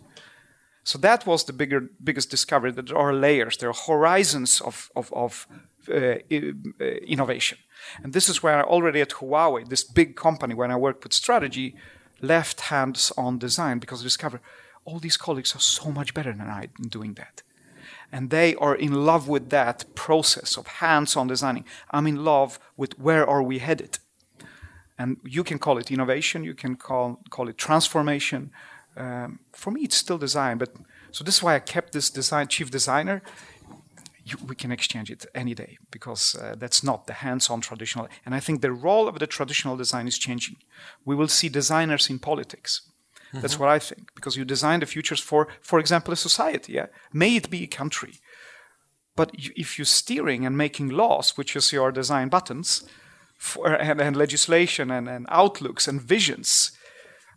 So 0.84 0.98
that 0.98 1.26
was 1.26 1.44
the 1.44 1.52
bigger, 1.52 1.90
biggest 2.02 2.30
discovery 2.30 2.72
that 2.72 2.88
there 2.88 2.98
are 2.98 3.14
layers, 3.14 3.56
there 3.56 3.70
are 3.70 3.86
horizons 3.86 4.60
of, 4.60 4.90
of, 4.96 5.12
of 5.12 5.46
uh, 5.88 5.94
uh, 5.94 6.84
innovation. 7.06 7.58
And 8.02 8.12
this 8.12 8.28
is 8.28 8.42
where 8.42 8.58
I 8.58 8.62
already 8.62 9.00
at 9.00 9.10
Huawei, 9.10 9.68
this 9.68 9.84
big 9.84 10.16
company, 10.16 10.54
when 10.54 10.70
I 10.70 10.76
worked 10.76 11.04
with 11.04 11.12
strategy, 11.12 11.74
left 12.20 12.62
hands 12.62 13.12
on 13.16 13.38
design 13.38 13.78
because 13.78 14.00
I 14.00 14.04
discovered 14.04 14.40
all 14.84 14.98
these 14.98 15.16
colleagues 15.16 15.54
are 15.54 15.60
so 15.60 15.90
much 15.90 16.14
better 16.14 16.32
than 16.32 16.48
I 16.48 16.68
in 16.78 16.88
doing 16.88 17.14
that. 17.14 17.42
And 18.10 18.30
they 18.30 18.54
are 18.56 18.74
in 18.74 19.06
love 19.06 19.28
with 19.28 19.50
that 19.50 19.94
process 19.94 20.56
of 20.56 20.66
hands 20.66 21.16
on 21.16 21.28
designing. 21.28 21.64
I'm 21.90 22.06
in 22.06 22.24
love 22.24 22.58
with 22.76 22.98
where 22.98 23.26
are 23.26 23.42
we 23.42 23.58
headed. 23.58 23.98
And 24.98 25.16
you 25.24 25.42
can 25.42 25.58
call 25.58 25.78
it 25.78 25.90
innovation, 25.90 26.44
you 26.44 26.54
can 26.54 26.76
call, 26.76 27.20
call 27.30 27.48
it 27.48 27.56
transformation, 27.56 28.50
um, 28.96 29.40
for 29.52 29.70
me, 29.70 29.82
it's 29.82 29.96
still 29.96 30.18
design. 30.18 30.58
But 30.58 30.74
so 31.10 31.24
this 31.24 31.36
is 31.36 31.42
why 31.42 31.54
I 31.54 31.60
kept 31.60 31.92
this 31.92 32.10
design 32.10 32.48
chief 32.48 32.70
designer. 32.70 33.22
You, 34.24 34.38
we 34.46 34.54
can 34.54 34.70
exchange 34.70 35.10
it 35.10 35.26
any 35.34 35.54
day 35.54 35.78
because 35.90 36.36
uh, 36.36 36.54
that's 36.56 36.82
not 36.82 37.06
the 37.06 37.14
hands-on 37.14 37.60
traditional. 37.60 38.08
And 38.24 38.34
I 38.34 38.40
think 38.40 38.60
the 38.60 38.72
role 38.72 39.08
of 39.08 39.18
the 39.18 39.26
traditional 39.26 39.76
design 39.76 40.06
is 40.06 40.18
changing. 40.18 40.56
We 41.04 41.16
will 41.16 41.28
see 41.28 41.48
designers 41.48 42.08
in 42.08 42.18
politics. 42.18 42.82
Mm-hmm. 43.28 43.40
That's 43.40 43.58
what 43.58 43.68
I 43.68 43.78
think 43.78 44.14
because 44.14 44.36
you 44.36 44.44
design 44.44 44.80
the 44.80 44.86
futures 44.86 45.20
for, 45.20 45.48
for 45.60 45.80
example, 45.80 46.12
a 46.12 46.16
society. 46.16 46.74
Yeah? 46.74 46.86
May 47.12 47.36
it 47.36 47.50
be 47.50 47.64
a 47.64 47.66
country, 47.66 48.20
but 49.16 49.38
you, 49.38 49.52
if 49.56 49.78
you're 49.78 49.86
steering 49.86 50.46
and 50.46 50.56
making 50.56 50.90
laws, 50.90 51.36
which 51.36 51.56
is 51.56 51.72
your 51.72 51.90
design 51.90 52.28
buttons, 52.28 52.84
for, 53.38 53.66
and, 53.74 54.00
and 54.00 54.16
legislation 54.16 54.90
and, 54.90 55.08
and 55.08 55.26
outlooks 55.30 55.88
and 55.88 56.00
visions, 56.00 56.72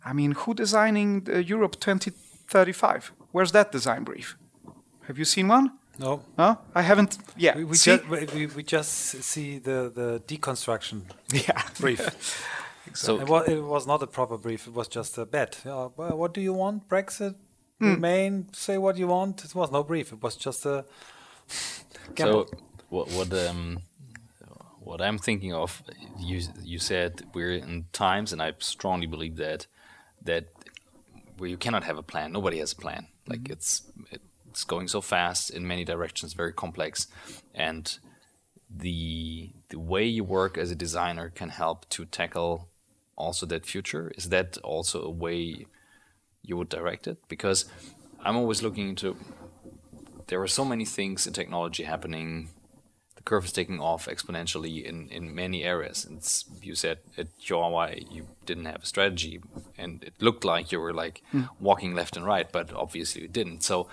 I 0.04 0.12
mean, 0.12 0.32
who 0.32 0.54
designing 0.54 1.26
Europe 1.26 1.80
2035? 1.80 3.12
Where's 3.32 3.52
that 3.52 3.72
design 3.72 4.04
brief? 4.04 4.36
Have 5.08 5.18
you 5.18 5.24
seen 5.24 5.48
one? 5.48 5.72
No. 5.98 6.22
No, 6.36 6.58
I 6.74 6.82
haven't. 6.82 7.18
Yeah, 7.36 7.56
we, 7.56 7.64
we, 7.64 7.76
ju 7.76 7.98
we, 8.34 8.46
we 8.46 8.62
just 8.62 9.22
see 9.22 9.58
the 9.58 9.90
the 9.94 10.22
deconstruction. 10.26 11.02
Yeah. 11.32 11.62
brief. 11.78 12.02
So 12.94 13.20
it 13.20 13.28
was, 13.28 13.48
it 13.48 13.62
was, 13.62 13.84
not 13.86 14.00
a 14.02 14.06
proper 14.06 14.38
brief. 14.38 14.68
It 14.68 14.72
was 14.72 14.86
just 14.86 15.18
a 15.18 15.26
bet. 15.26 15.60
Uh, 15.66 15.88
well, 15.96 16.16
what 16.16 16.32
do 16.32 16.40
you 16.40 16.52
want? 16.52 16.88
Brexit, 16.88 17.34
mm. 17.80 17.94
Remain. 17.94 18.46
Say 18.52 18.78
what 18.78 18.96
you 18.96 19.08
want. 19.08 19.44
It 19.44 19.54
was 19.56 19.72
no 19.72 19.82
brief. 19.82 20.12
It 20.12 20.22
was 20.22 20.36
just 20.36 20.64
a. 20.66 20.84
so 22.16 22.46
what 22.88 23.10
what 23.10 23.32
um 23.32 23.80
what 24.78 25.02
I'm 25.02 25.18
thinking 25.18 25.52
of, 25.52 25.82
you 26.18 26.40
you 26.62 26.78
said 26.78 27.24
we're 27.34 27.54
in 27.54 27.86
times, 27.92 28.32
and 28.32 28.40
I 28.40 28.52
strongly 28.58 29.08
believe 29.08 29.36
that 29.36 29.66
that 30.22 30.44
where 31.38 31.50
you 31.50 31.56
cannot 31.56 31.84
have 31.84 31.98
a 31.98 32.02
plan. 32.02 32.32
Nobody 32.32 32.58
has 32.58 32.72
a 32.72 32.76
plan. 32.76 33.08
Like 33.26 33.40
mm-hmm. 33.40 33.52
it's 33.52 33.82
it's 34.56 34.64
going 34.64 34.88
so 34.88 35.02
fast 35.02 35.50
in 35.50 35.66
many 35.66 35.84
directions, 35.84 36.32
very 36.32 36.54
complex, 36.54 37.08
and 37.54 37.98
the 38.70 39.50
the 39.68 39.78
way 39.78 40.04
you 40.06 40.24
work 40.24 40.56
as 40.56 40.70
a 40.70 40.74
designer 40.74 41.28
can 41.28 41.50
help 41.50 41.86
to 41.90 42.06
tackle 42.06 42.68
also 43.16 43.44
that 43.46 43.66
future. 43.66 44.10
Is 44.16 44.30
that 44.30 44.56
also 44.64 45.02
a 45.02 45.10
way 45.10 45.66
you 46.42 46.56
would 46.56 46.70
direct 46.70 47.06
it? 47.06 47.18
Because 47.28 47.66
I'm 48.24 48.36
always 48.36 48.62
looking 48.62 48.88
into 48.88 49.16
there 50.28 50.40
are 50.40 50.48
so 50.48 50.64
many 50.64 50.86
things 50.86 51.26
in 51.26 51.34
technology 51.34 51.82
happening 51.84 52.48
The 53.16 53.22
curve 53.22 53.46
is 53.46 53.52
taking 53.52 53.80
off 53.80 54.06
exponentially 54.06 54.84
in, 54.84 55.08
in 55.08 55.34
many 55.34 55.64
areas. 55.64 56.04
And 56.04 56.20
you 56.62 56.74
said 56.74 56.98
at 57.16 57.28
Huawei 57.40 58.06
you 58.10 58.28
didn't 58.44 58.66
have 58.66 58.82
a 58.82 58.86
strategy, 58.86 59.40
and 59.78 60.04
it 60.04 60.14
looked 60.20 60.44
like 60.44 60.70
you 60.72 60.80
were 60.80 60.94
like 60.94 61.22
mm. 61.32 61.48
walking 61.60 61.94
left 61.94 62.16
and 62.16 62.26
right, 62.26 62.50
but 62.50 62.72
obviously 62.72 63.22
you 63.22 63.28
didn't. 63.28 63.62
So, 63.62 63.88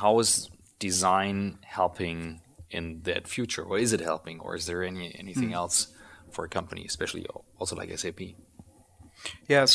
how 0.00 0.18
is 0.18 0.50
design 0.80 1.58
helping 1.62 2.40
in 2.70 3.02
that 3.02 3.28
future, 3.28 3.62
or 3.62 3.78
is 3.78 3.92
it 3.92 4.00
helping, 4.00 4.40
or 4.40 4.56
is 4.56 4.66
there 4.66 4.82
any 4.82 5.14
anything 5.24 5.50
mm. 5.50 5.60
else 5.62 5.76
for 6.34 6.44
a 6.44 6.48
company, 6.48 6.84
especially 6.84 7.24
also 7.60 7.76
like 7.76 7.96
SAP? 7.96 8.20
Yes, 9.48 9.68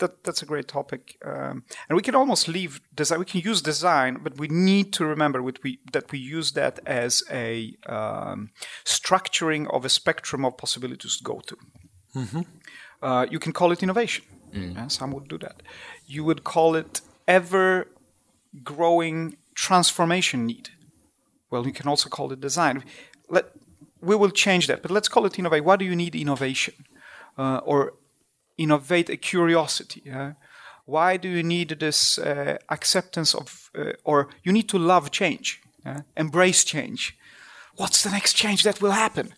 that, 0.00 0.12
that's 0.24 0.42
a 0.42 0.46
great 0.52 0.66
topic, 0.66 1.02
um, 1.24 1.62
and 1.88 1.94
we 1.98 2.02
can 2.02 2.16
almost 2.16 2.48
leave 2.48 2.80
design. 2.92 3.20
We 3.20 3.24
can 3.32 3.40
use 3.40 3.62
design, 3.62 4.18
but 4.24 4.32
we 4.42 4.48
need 4.48 4.92
to 4.94 5.06
remember 5.06 5.40
we, 5.42 5.78
that 5.92 6.10
we 6.10 6.18
use 6.18 6.52
that 6.52 6.80
as 6.84 7.22
a 7.30 7.76
um, 7.86 8.50
structuring 8.84 9.72
of 9.72 9.84
a 9.84 9.88
spectrum 9.88 10.44
of 10.44 10.56
possibilities 10.56 11.16
to 11.18 11.24
go 11.24 11.40
to. 11.46 11.56
Mm-hmm. 12.16 12.42
Uh, 13.00 13.26
you 13.30 13.38
can 13.38 13.52
call 13.52 13.70
it 13.70 13.82
innovation. 13.82 14.24
Mm. 14.52 14.74
Yeah, 14.74 14.88
some 14.88 15.12
would 15.12 15.28
do 15.28 15.38
that. 15.38 15.62
You 16.06 16.24
would 16.24 16.42
call 16.42 16.74
it 16.74 17.00
ever 17.28 17.86
growing 18.62 19.36
transformation 19.54 20.46
need. 20.46 20.70
Well, 21.50 21.66
you 21.66 21.72
can 21.72 21.88
also 21.88 22.08
call 22.08 22.32
it 22.32 22.40
design. 22.40 22.84
Let, 23.28 23.46
we 24.00 24.16
will 24.16 24.30
change 24.30 24.66
that, 24.66 24.82
but 24.82 24.90
let's 24.90 25.08
call 25.08 25.26
it 25.26 25.38
innovate. 25.38 25.64
Why 25.64 25.76
do 25.76 25.84
you 25.84 25.96
need 25.96 26.14
innovation? 26.14 26.74
Uh, 27.36 27.60
or 27.64 27.94
innovate 28.56 29.08
a 29.08 29.16
curiosity. 29.16 30.02
Why 30.84 31.16
do 31.18 31.28
you 31.28 31.42
need 31.42 31.78
this 31.78 32.18
uh, 32.18 32.56
acceptance 32.68 33.34
of, 33.34 33.70
uh, 33.78 33.92
or 34.04 34.28
you 34.42 34.52
need 34.52 34.68
to 34.70 34.78
love 34.78 35.10
change, 35.10 35.60
embrace 36.16 36.64
change? 36.64 37.16
What's 37.76 38.02
the 38.02 38.10
next 38.10 38.32
change 38.32 38.62
that 38.64 38.80
will 38.80 38.92
happen? 38.92 39.34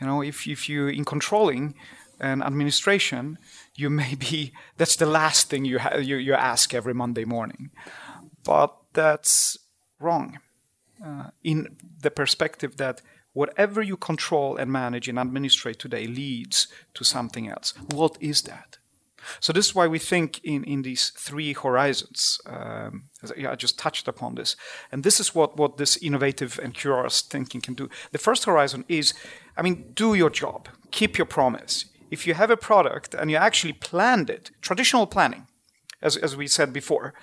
You 0.00 0.06
know, 0.06 0.22
if, 0.22 0.46
if 0.46 0.68
you 0.68 0.88
in 0.88 1.04
controlling 1.04 1.74
an 2.18 2.42
administration, 2.42 3.38
you 3.74 3.90
may 3.90 4.14
be 4.14 4.52
that's 4.76 4.96
the 4.96 5.06
last 5.06 5.50
thing 5.50 5.64
you, 5.64 5.78
ha- 5.78 5.96
you 5.96 6.16
you 6.16 6.34
ask 6.34 6.74
every 6.74 6.94
Monday 6.94 7.24
morning, 7.24 7.70
but 8.50 8.76
that's 8.94 9.56
wrong. 10.00 10.40
Uh, 11.06 11.30
in 11.44 11.76
the 12.02 12.10
perspective 12.10 12.76
that 12.78 13.00
whatever 13.32 13.80
you 13.80 13.96
control 13.96 14.56
and 14.56 14.72
manage 14.72 15.08
and 15.08 15.20
administrate 15.20 15.78
today 15.78 16.08
leads 16.08 16.66
to 16.94 17.04
something 17.04 17.48
else. 17.48 17.74
What 17.94 18.16
is 18.20 18.42
that? 18.42 18.78
So 19.38 19.52
this 19.52 19.66
is 19.66 19.74
why 19.74 19.86
we 19.86 20.00
think 20.00 20.40
in, 20.42 20.64
in 20.64 20.82
these 20.82 21.10
three 21.10 21.52
horizons. 21.52 22.40
Um, 22.44 23.04
I 23.48 23.54
just 23.54 23.78
touched 23.78 24.08
upon 24.08 24.34
this, 24.34 24.56
and 24.90 25.04
this 25.04 25.20
is 25.20 25.32
what, 25.32 25.56
what 25.56 25.76
this 25.76 25.96
innovative 25.98 26.58
and 26.60 26.74
curious 26.74 27.22
thinking 27.22 27.60
can 27.60 27.74
do. 27.74 27.88
The 28.10 28.18
first 28.18 28.46
horizon 28.46 28.84
is, 28.88 29.14
I 29.56 29.62
mean, 29.62 29.92
do 29.94 30.14
your 30.14 30.30
job, 30.30 30.68
keep 30.90 31.18
your 31.18 31.26
promise. 31.26 31.84
If 32.10 32.26
you 32.26 32.34
have 32.34 32.50
a 32.50 32.56
product 32.56 33.14
and 33.14 33.30
you 33.30 33.36
actually 33.36 33.74
planned 33.74 34.28
it, 34.28 34.50
traditional 34.60 35.06
planning, 35.06 35.46
as, 36.02 36.16
as 36.16 36.34
we 36.36 36.48
said 36.48 36.72
before, 36.72 37.14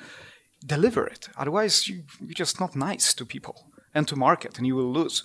deliver 0.66 1.06
it. 1.06 1.30
Otherwise, 1.38 1.88
you, 1.88 2.04
you're 2.20 2.34
just 2.34 2.60
not 2.60 2.76
nice 2.76 3.14
to 3.14 3.26
people 3.26 3.68
and 3.94 4.08
to 4.08 4.16
market, 4.16 4.58
and 4.58 4.68
you 4.68 4.76
will 4.76 4.92
lose. 4.92 5.24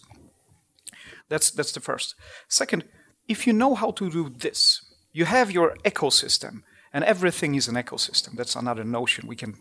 That's 1.29 1.51
that's 1.51 1.73
the 1.73 1.81
first. 1.81 2.15
Second, 2.49 2.85
if 3.29 3.47
you 3.47 3.53
know 3.53 3.75
how 3.75 3.91
to 3.93 4.11
do 4.11 4.29
this, 4.29 4.83
you 5.13 5.25
have 5.25 5.51
your 5.51 5.77
ecosystem, 5.85 6.63
and 6.93 7.05
everything 7.05 7.55
is 7.55 7.69
an 7.69 7.77
ecosystem. 7.77 8.37
That's 8.37 8.57
another 8.57 8.85
notion 8.85 9.27
we 9.29 9.37
can 9.37 9.57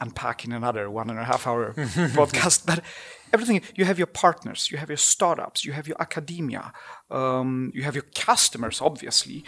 unpack 0.00 0.44
in 0.44 0.52
another 0.52 0.90
one 0.90 1.10
and 1.10 1.18
a 1.18 1.24
half 1.24 1.46
hour 1.46 1.72
podcast. 2.14 2.66
But 2.66 2.80
everything 3.32 3.62
you 3.74 3.84
have 3.84 3.98
your 3.98 4.06
partners, 4.06 4.70
you 4.70 4.78
have 4.78 4.90
your 4.90 4.98
startups, 4.98 5.64
you 5.64 5.72
have 5.72 5.88
your 5.88 6.00
academia, 6.00 6.72
um, 7.10 7.72
you 7.74 7.82
have 7.82 7.94
your 7.94 8.06
customers. 8.14 8.80
Obviously, 8.80 9.44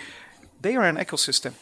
they 0.61 0.77
are 0.77 0.85
an 0.85 0.97
ecosystem 0.97 1.53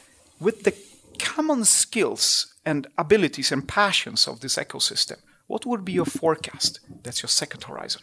with 0.41 0.63
the 0.63 0.75
common 1.19 1.65
skills 1.65 2.55
and 2.65 2.87
abilities 2.99 3.53
and 3.53 3.67
passions 3.67 4.27
of 4.27 4.41
this 4.41 4.57
ecosystem. 4.57 5.19
What 5.47 5.65
would 5.67 5.85
be 5.85 5.93
your 5.93 6.07
forecast? 6.07 6.81
That's 7.03 7.23
your 7.23 7.29
second 7.29 7.65
horizon. 7.65 8.03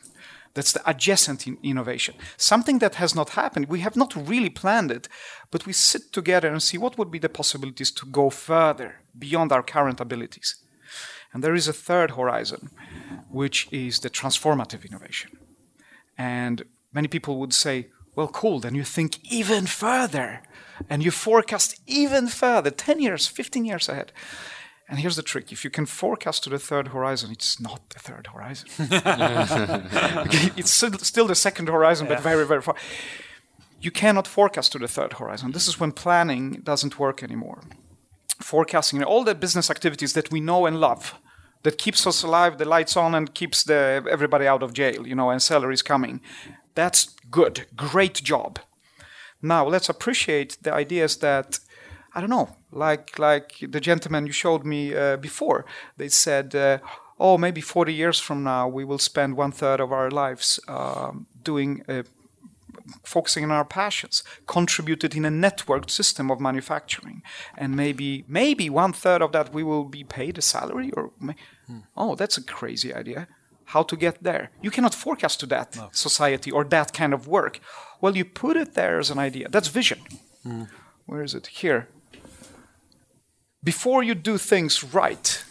That's 0.54 0.71
the 0.71 0.88
adjacent 0.89 1.47
in 1.47 1.58
innovation. 1.63 2.15
Something 2.38 2.80
that 2.80 2.95
has 2.95 3.15
not 3.15 3.30
happened. 3.30 3.67
We 3.67 3.80
have 3.80 3.95
not 3.95 4.15
really 4.15 4.49
planned 4.49 4.91
it, 4.91 5.10
but 5.52 5.65
we 5.65 5.73
sit 5.73 6.13
together 6.13 6.47
and 6.47 6.62
see 6.62 6.78
what 6.78 6.97
would 6.97 7.10
be 7.10 7.19
the 7.19 7.30
possibilities 7.30 7.91
to 7.91 8.06
go 8.06 8.30
further 8.30 9.02
beyond 9.17 9.52
our 9.52 9.63
current 9.63 9.99
abilities. 9.99 10.56
And 11.34 11.43
there 11.43 11.56
is 11.56 11.67
a 11.67 11.73
third 11.73 12.12
horizon, 12.12 12.69
which 13.30 13.67
is 13.71 13.99
the 13.99 14.10
transformative 14.10 14.88
innovation. 14.88 15.32
And 16.17 16.63
many 16.93 17.08
people 17.08 17.39
would 17.39 17.54
say, 17.54 17.89
Well, 18.15 18.28
cool. 18.28 18.60
Then 18.60 18.76
you 18.76 18.84
think 18.84 19.19
even 19.32 19.65
further 19.65 20.43
and 20.89 21.03
you 21.03 21.12
forecast 21.12 21.79
even 21.88 22.27
further 22.27 22.71
10 22.71 22.99
years, 22.99 23.27
15 23.27 23.65
years 23.65 23.89
ahead. 23.89 24.12
And 24.89 24.99
here's 24.99 25.15
the 25.15 25.23
trick 25.23 25.51
if 25.51 25.63
you 25.63 25.69
can 25.69 25.86
forecast 25.86 26.43
to 26.43 26.49
the 26.49 26.59
third 26.59 26.89
horizon, 26.89 27.31
it's 27.31 27.59
not 27.59 27.89
the 27.89 27.99
third 27.99 28.27
horizon. 28.27 28.67
it's 30.57 30.71
still 30.71 31.27
the 31.27 31.36
second 31.36 31.69
horizon, 31.69 32.07
yeah. 32.07 32.15
but 32.15 32.23
very, 32.23 32.45
very 32.45 32.62
far. 32.62 32.75
You 33.79 33.91
cannot 33.91 34.27
forecast 34.27 34.71
to 34.73 34.79
the 34.79 34.88
third 34.88 35.13
horizon. 35.13 35.51
This 35.51 35.67
is 35.67 35.79
when 35.79 35.91
planning 35.91 36.62
doesn't 36.63 36.99
work 36.99 37.23
anymore. 37.23 37.63
Forecasting 38.39 39.03
all 39.03 39.23
the 39.23 39.36
business 39.36 39.69
activities 39.69 40.13
that 40.13 40.31
we 40.31 40.39
know 40.39 40.65
and 40.65 40.79
love 40.79 41.15
that 41.63 41.77
keeps 41.77 42.05
us 42.05 42.23
alive, 42.23 42.57
the 42.57 42.65
lights 42.65 42.95
on, 42.95 43.15
and 43.15 43.33
keeps 43.33 43.63
the, 43.63 44.05
everybody 44.09 44.45
out 44.45 44.63
of 44.63 44.73
jail, 44.73 45.07
you 45.07 45.15
know, 45.15 45.29
and 45.29 45.41
salaries 45.41 45.81
coming. 45.81 46.21
That's 46.75 47.05
good, 47.29 47.65
great 47.75 48.15
job. 48.15 48.59
Now 49.43 49.67
let's 49.67 49.89
appreciate 49.89 50.58
the 50.62 50.73
ideas 50.73 51.17
that 51.17 51.60
I 52.15 52.21
don't 52.21 52.29
know, 52.29 52.49
like 52.71 53.19
like 53.19 53.58
the 53.62 53.82
gentleman 53.82 54.25
you 54.25 54.34
showed 54.34 54.63
me 54.63 54.95
uh, 54.95 55.17
before. 55.17 55.65
They 55.97 56.10
said, 56.10 56.56
uh, 56.56 56.77
"Oh, 57.19 57.38
maybe 57.38 57.62
40 57.62 57.93
years 57.93 58.19
from 58.19 58.43
now, 58.43 58.67
we 58.67 58.86
will 58.86 58.99
spend 58.99 59.38
one 59.38 59.51
third 59.51 59.79
of 59.79 59.91
our 59.91 60.10
lives 60.10 60.60
um, 60.67 61.27
doing." 61.43 61.84
Uh, 61.88 62.03
focusing 63.03 63.45
on 63.45 63.51
our 63.51 63.65
passions, 63.65 64.23
contributed 64.45 65.15
in 65.15 65.25
a 65.25 65.29
networked 65.29 65.89
system 65.89 66.29
of 66.29 66.39
manufacturing, 66.39 67.21
and 67.58 67.75
maybe 67.75 68.25
maybe 68.27 68.69
one 68.69 68.91
third 68.93 69.21
of 69.21 69.32
that 69.32 69.53
we 69.53 69.63
will 69.63 69.86
be 69.86 70.03
paid 70.03 70.38
a 70.38 70.41
salary. 70.41 70.91
Or 70.91 71.12
may- 71.19 71.36
hmm. 71.67 71.79
oh, 71.95 72.15
that's 72.15 72.38
a 72.38 72.43
crazy 72.43 72.93
idea. 72.93 73.27
How 73.65 73.84
to 73.84 73.95
get 73.95 74.21
there? 74.23 74.49
You 74.62 74.71
cannot 74.71 74.93
forecast 74.93 75.39
to 75.39 75.45
that 75.47 75.75
no. 75.75 75.89
society 75.91 76.51
or 76.51 76.65
that 76.65 76.93
kind 76.93 77.13
of 77.13 77.27
work. 77.27 77.60
Well, 78.04 78.18
you 78.18 78.26
put 78.26 78.58
it 78.58 78.74
there 78.74 79.00
as 79.00 79.10
an 79.10 79.20
idea. 79.20 79.48
That's 79.50 79.70
vision. 79.70 80.00
Hmm. 80.44 80.63
Where 81.06 81.24
is 81.24 81.34
it? 81.34 81.48
Here 81.62 81.88
before 83.63 84.04
you 84.04 84.16
do 84.16 84.38
things 84.38 84.84
right, 84.84 85.44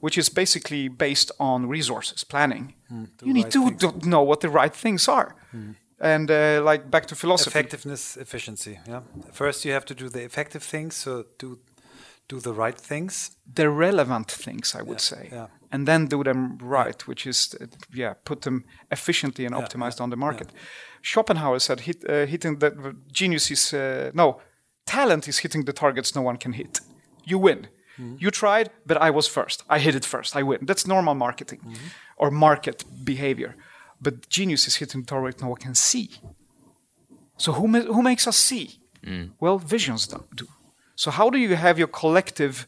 which 0.00 0.18
is 0.18 0.28
basically 0.28 0.88
based 0.88 1.32
on 1.38 1.68
resources 1.68 2.24
planning, 2.24 2.74
mm, 2.90 3.08
you 3.22 3.32
need 3.32 3.54
right 3.54 3.78
to 3.80 4.08
know 4.08 4.22
what 4.22 4.40
the 4.40 4.48
right 4.48 4.74
things 4.74 5.08
are. 5.08 5.34
Mm. 5.52 5.74
And 6.00 6.30
uh, 6.30 6.60
like 6.62 6.90
back 6.90 7.06
to 7.06 7.14
philosophy, 7.14 7.58
effectiveness, 7.58 8.16
efficiency. 8.16 8.78
Yeah. 8.86 9.00
First, 9.32 9.64
you 9.64 9.72
have 9.72 9.84
to 9.86 9.94
do 9.94 10.08
the 10.08 10.22
effective 10.24 10.62
things. 10.62 10.94
So 10.96 11.24
do 11.38 11.58
do 12.28 12.40
the 12.40 12.52
right 12.52 12.80
things, 12.80 13.36
the 13.54 13.68
relevant 13.68 14.30
things, 14.30 14.74
I 14.74 14.82
would 14.82 15.00
yeah, 15.00 15.16
say, 15.16 15.28
yeah. 15.30 15.46
And 15.74 15.86
then 15.86 16.06
do 16.06 16.22
them 16.22 16.58
right, 16.62 17.06
which 17.08 17.26
is 17.26 17.54
uh, 17.60 17.66
yeah, 17.92 18.14
put 18.24 18.40
them 18.40 18.64
efficiently 18.90 19.46
and 19.46 19.54
optimized 19.54 20.00
on 20.00 20.10
the 20.10 20.16
market. 20.16 20.48
Schopenhauer 21.02 21.58
said, 21.58 21.80
hit, 21.80 22.04
uh, 22.08 22.26
hitting 22.26 22.58
the 22.58 22.96
genius 23.12 23.50
is 23.50 23.72
uh, 23.72 24.10
no 24.14 24.40
talent 24.86 25.28
is 25.28 25.38
hitting 25.38 25.64
the 25.64 25.72
targets 25.72 26.14
no 26.14 26.22
one 26.22 26.36
can 26.36 26.52
hit 26.52 26.80
you 27.24 27.38
win. 27.38 27.66
Mm-hmm. 27.98 28.16
You 28.18 28.30
tried, 28.30 28.70
but 28.86 28.96
I 28.96 29.10
was 29.10 29.26
first. 29.28 29.62
I 29.68 29.78
hit 29.78 29.94
it 29.94 30.04
first. 30.04 30.36
I 30.36 30.42
win. 30.42 30.58
That's 30.62 30.86
normal 30.86 31.14
marketing 31.14 31.60
mm-hmm. 31.60 31.88
or 32.16 32.30
market 32.30 32.84
behavior. 33.04 33.54
But 34.00 34.28
genius 34.28 34.66
is 34.66 34.76
hitting 34.76 35.02
the 35.02 35.06
target 35.06 35.40
no 35.40 35.48
one 35.48 35.60
can 35.60 35.74
see. 35.74 36.10
So 37.36 37.52
who, 37.52 37.68
ma- 37.68 37.92
who 37.94 38.02
makes 38.02 38.26
us 38.26 38.36
see? 38.36 38.66
Mm. 39.06 39.30
Well, 39.40 39.58
visions 39.58 40.06
do. 40.34 40.46
So 40.96 41.10
how 41.10 41.30
do 41.30 41.38
you 41.38 41.56
have 41.56 41.78
your 41.78 41.88
collective 41.88 42.66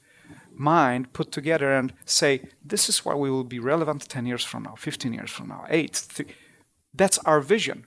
mind 0.59 1.13
put 1.13 1.33
together 1.33 1.73
and 1.73 1.93
say, 2.05 2.43
this 2.65 2.89
is 2.89 3.05
why 3.05 3.15
we 3.15 3.31
will 3.31 3.45
be 3.45 3.59
relevant 3.59 4.09
10 4.09 4.27
years 4.27 4.45
from 4.45 4.65
now, 4.65 4.75
15 4.75 5.13
years 5.13 5.31
from 5.31 5.49
now, 5.49 5.65
8. 5.69 6.03
Th- 6.15 6.29
that's 6.95 7.19
our 7.19 7.41
vision. 7.41 7.87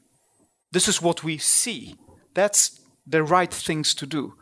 This 0.72 0.88
is 0.88 1.02
what 1.02 1.24
we 1.24 1.38
see. 1.38 1.96
That's 2.34 2.80
the 3.06 3.24
right 3.24 3.54
things 3.54 3.96
to 3.96 4.06
do. 4.06 4.36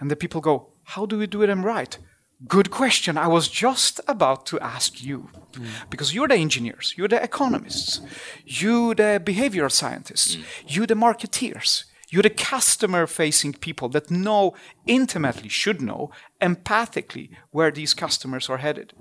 And 0.00 0.10
the 0.10 0.16
people 0.16 0.40
go, 0.40 0.68
how 0.84 1.06
do 1.06 1.18
we 1.18 1.26
do 1.26 1.46
them 1.46 1.64
right? 1.64 1.98
Good 2.46 2.70
question. 2.70 3.16
I 3.16 3.28
was 3.28 3.48
just 3.48 4.00
about 4.06 4.44
to 4.46 4.60
ask 4.60 5.02
you. 5.02 5.30
Mm. 5.52 5.66
Because 5.88 6.14
you're 6.14 6.28
the 6.28 6.36
engineers, 6.36 6.94
you're 6.96 7.08
the 7.08 7.22
economists, 7.22 8.00
you 8.44 8.94
the 8.94 9.20
behavioral 9.24 9.72
scientists, 9.72 10.36
mm. 10.36 10.44
you 10.66 10.86
the 10.86 10.94
marketeers, 10.94 11.84
you're 12.08 12.22
the 12.22 12.30
customer 12.30 13.06
facing 13.06 13.54
people 13.54 13.88
that 13.90 14.10
know 14.10 14.54
intimately, 14.86 15.48
should 15.48 15.80
know 15.80 16.10
empathically 16.40 17.30
where 17.50 17.70
these 17.70 17.94
customers 17.94 18.48
are 18.48 18.58
headed. 18.58 18.92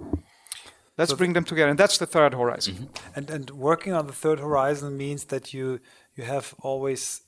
Let's 0.97 1.11
so 1.11 1.17
bring 1.17 1.33
them 1.33 1.43
together. 1.43 1.69
And 1.69 1.79
that's 1.79 1.97
the 1.97 2.05
third 2.05 2.33
horizon. 2.33 2.73
Mm-hmm. 2.73 3.17
And, 3.17 3.29
and 3.29 3.49
working 3.51 3.93
on 3.93 4.07
the 4.07 4.13
third 4.13 4.39
horizon 4.39 4.97
means 4.97 5.25
that 5.25 5.53
you, 5.53 5.79
you 6.15 6.23
have 6.23 6.55
always 6.61 7.21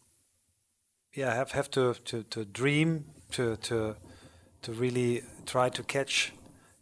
yeah, 1.13 1.33
have, 1.33 1.51
have 1.51 1.69
to, 1.71 1.93
to, 2.05 2.23
to 2.23 2.45
dream, 2.45 3.05
to, 3.31 3.55
to 3.57 3.95
to 4.61 4.73
really 4.73 5.23
try 5.45 5.69
to 5.69 5.83
catch 5.83 6.33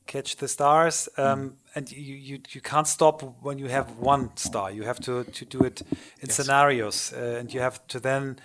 catch 0.07 0.35
the 0.37 0.47
stars. 0.47 1.09
Um, 1.17 1.23
mm. 1.23 1.53
And 1.75 1.91
you, 1.91 2.15
you, 2.15 2.39
you 2.49 2.61
can't 2.61 2.87
stop 2.87 3.21
when 3.41 3.57
you 3.59 3.67
have 3.67 3.97
one 3.97 4.29
star. 4.37 4.71
You 4.71 4.83
have 4.83 4.99
to, 5.01 5.23
to 5.23 5.45
do 5.45 5.59
it 5.61 5.81
in 6.21 6.27
yes. 6.27 6.35
scenarios, 6.35 7.11
uh, 7.11 7.37
and 7.39 7.53
you 7.53 7.59
have 7.59 7.85
to 7.87 7.99
then 7.99 8.39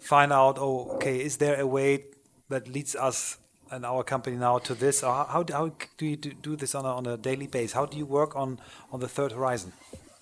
find 0.00 0.32
out. 0.32 0.58
Oh, 0.58 0.90
okay, 0.94 1.20
is 1.20 1.36
there 1.36 1.60
a 1.60 1.66
way 1.66 2.04
that 2.48 2.68
leads 2.68 2.94
us 2.94 3.38
and 3.70 3.86
our 3.86 4.02
company 4.02 4.36
now 4.36 4.58
to 4.58 4.74
this? 4.74 5.02
Or 5.02 5.12
how, 5.12 5.44
how 5.52 5.72
do 5.96 6.06
you 6.06 6.16
do 6.16 6.56
this 6.56 6.74
on 6.74 6.84
a, 6.84 6.88
on 6.88 7.06
a 7.06 7.16
daily 7.16 7.46
basis? 7.46 7.72
How 7.72 7.86
do 7.86 7.96
you 7.96 8.06
work 8.06 8.34
on 8.36 8.58
on 8.92 9.00
the 9.00 9.08
third 9.08 9.32
horizon? 9.32 9.72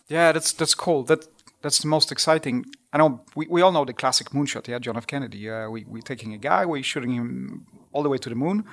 Yeah, 0.09 0.33
that's 0.33 0.53
that's 0.53 0.75
cool. 0.75 1.05
That 1.05 1.27
that's 1.63 1.79
the 1.79 1.89
most 1.89 2.13
exciting. 2.13 2.67
I 2.93 2.99
know 2.99 3.21
we, 3.35 3.47
we 3.47 3.63
all 3.63 3.73
know 3.73 3.85
the 3.85 3.93
classic 3.93 4.31
moonshot, 4.31 4.69
yeah, 4.69 4.79
John 4.79 4.97
F. 4.97 5.07
Kennedy. 5.07 5.51
Uh, 5.51 5.71
we 5.71 5.85
we 5.89 6.03
taking 6.03 6.35
a 6.35 6.39
guy, 6.39 6.67
we're 6.67 6.83
shooting 6.83 7.13
him 7.13 7.67
all 7.93 8.03
the 8.03 8.09
way 8.09 8.19
to 8.19 8.29
the 8.29 8.35
moon. 8.35 8.65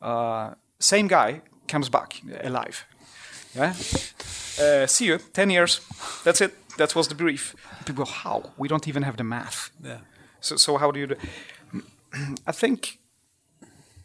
Uh, 0.00 0.54
same 0.78 1.08
guy 1.08 1.42
comes 1.68 1.88
back 1.88 2.20
alive. 2.42 2.84
Yeah. 3.54 3.74
Uh, 4.60 4.86
see 4.86 5.06
you. 5.06 5.18
Ten 5.32 5.50
years. 5.50 5.80
That's 6.24 6.40
it. 6.40 6.52
That 6.76 6.94
was 6.94 7.08
the 7.08 7.14
brief. 7.14 7.54
People, 7.84 8.06
how? 8.06 8.52
We 8.56 8.68
don't 8.68 8.88
even 8.88 9.02
have 9.02 9.16
the 9.16 9.24
math. 9.24 9.70
Yeah. 9.84 9.98
So, 10.42 10.56
so 10.56 10.76
how 10.76 10.90
do 10.90 11.00
you 11.00 11.06
do? 11.06 11.16
I 12.46 12.52
think, 12.52 12.98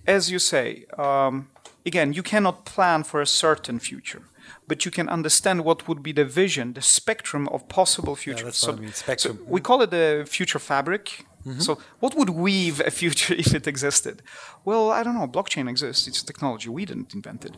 as 0.06 0.32
you 0.32 0.40
say, 0.40 0.86
um, 0.98 1.50
again, 1.86 2.14
you 2.14 2.24
cannot 2.24 2.66
plan 2.66 3.04
for 3.04 3.20
a 3.22 3.26
certain 3.26 3.80
future, 3.80 4.22
but 4.68 4.86
you 4.86 4.92
can 4.92 5.10
understand 5.10 5.66
what 5.66 5.88
would 5.88 6.02
be 6.02 6.14
the 6.14 6.26
vision, 6.26 6.74
the 6.74 6.82
spectrum 6.82 7.48
of 7.50 7.68
possible 7.68 8.16
futures. 8.16 8.42
Yeah, 8.42 8.46
that's 8.46 8.60
so, 8.60 8.72
what 8.72 8.80
I 8.80 8.82
mean. 8.82 8.94
Spectrum. 8.94 9.38
So 9.38 9.44
we 9.48 9.62
call 9.62 9.82
it 9.82 9.92
the 9.92 10.26
future 10.28 10.60
fabric. 10.60 11.26
Mm-hmm. 11.46 11.62
So, 11.62 11.80
what 12.00 12.16
would 12.16 12.30
weave 12.30 12.82
a 12.82 12.92
future 12.92 13.34
if 13.44 13.54
it 13.54 13.68
existed? 13.68 14.22
Well, 14.66 14.92
I 14.92 15.04
don't 15.04 15.16
know. 15.16 15.28
Blockchain 15.28 15.70
exists. 15.70 16.08
It's 16.08 16.22
a 16.22 16.26
technology 16.26 16.70
we 16.70 16.86
didn't 16.86 17.14
invent 17.14 17.46
it. 17.46 17.56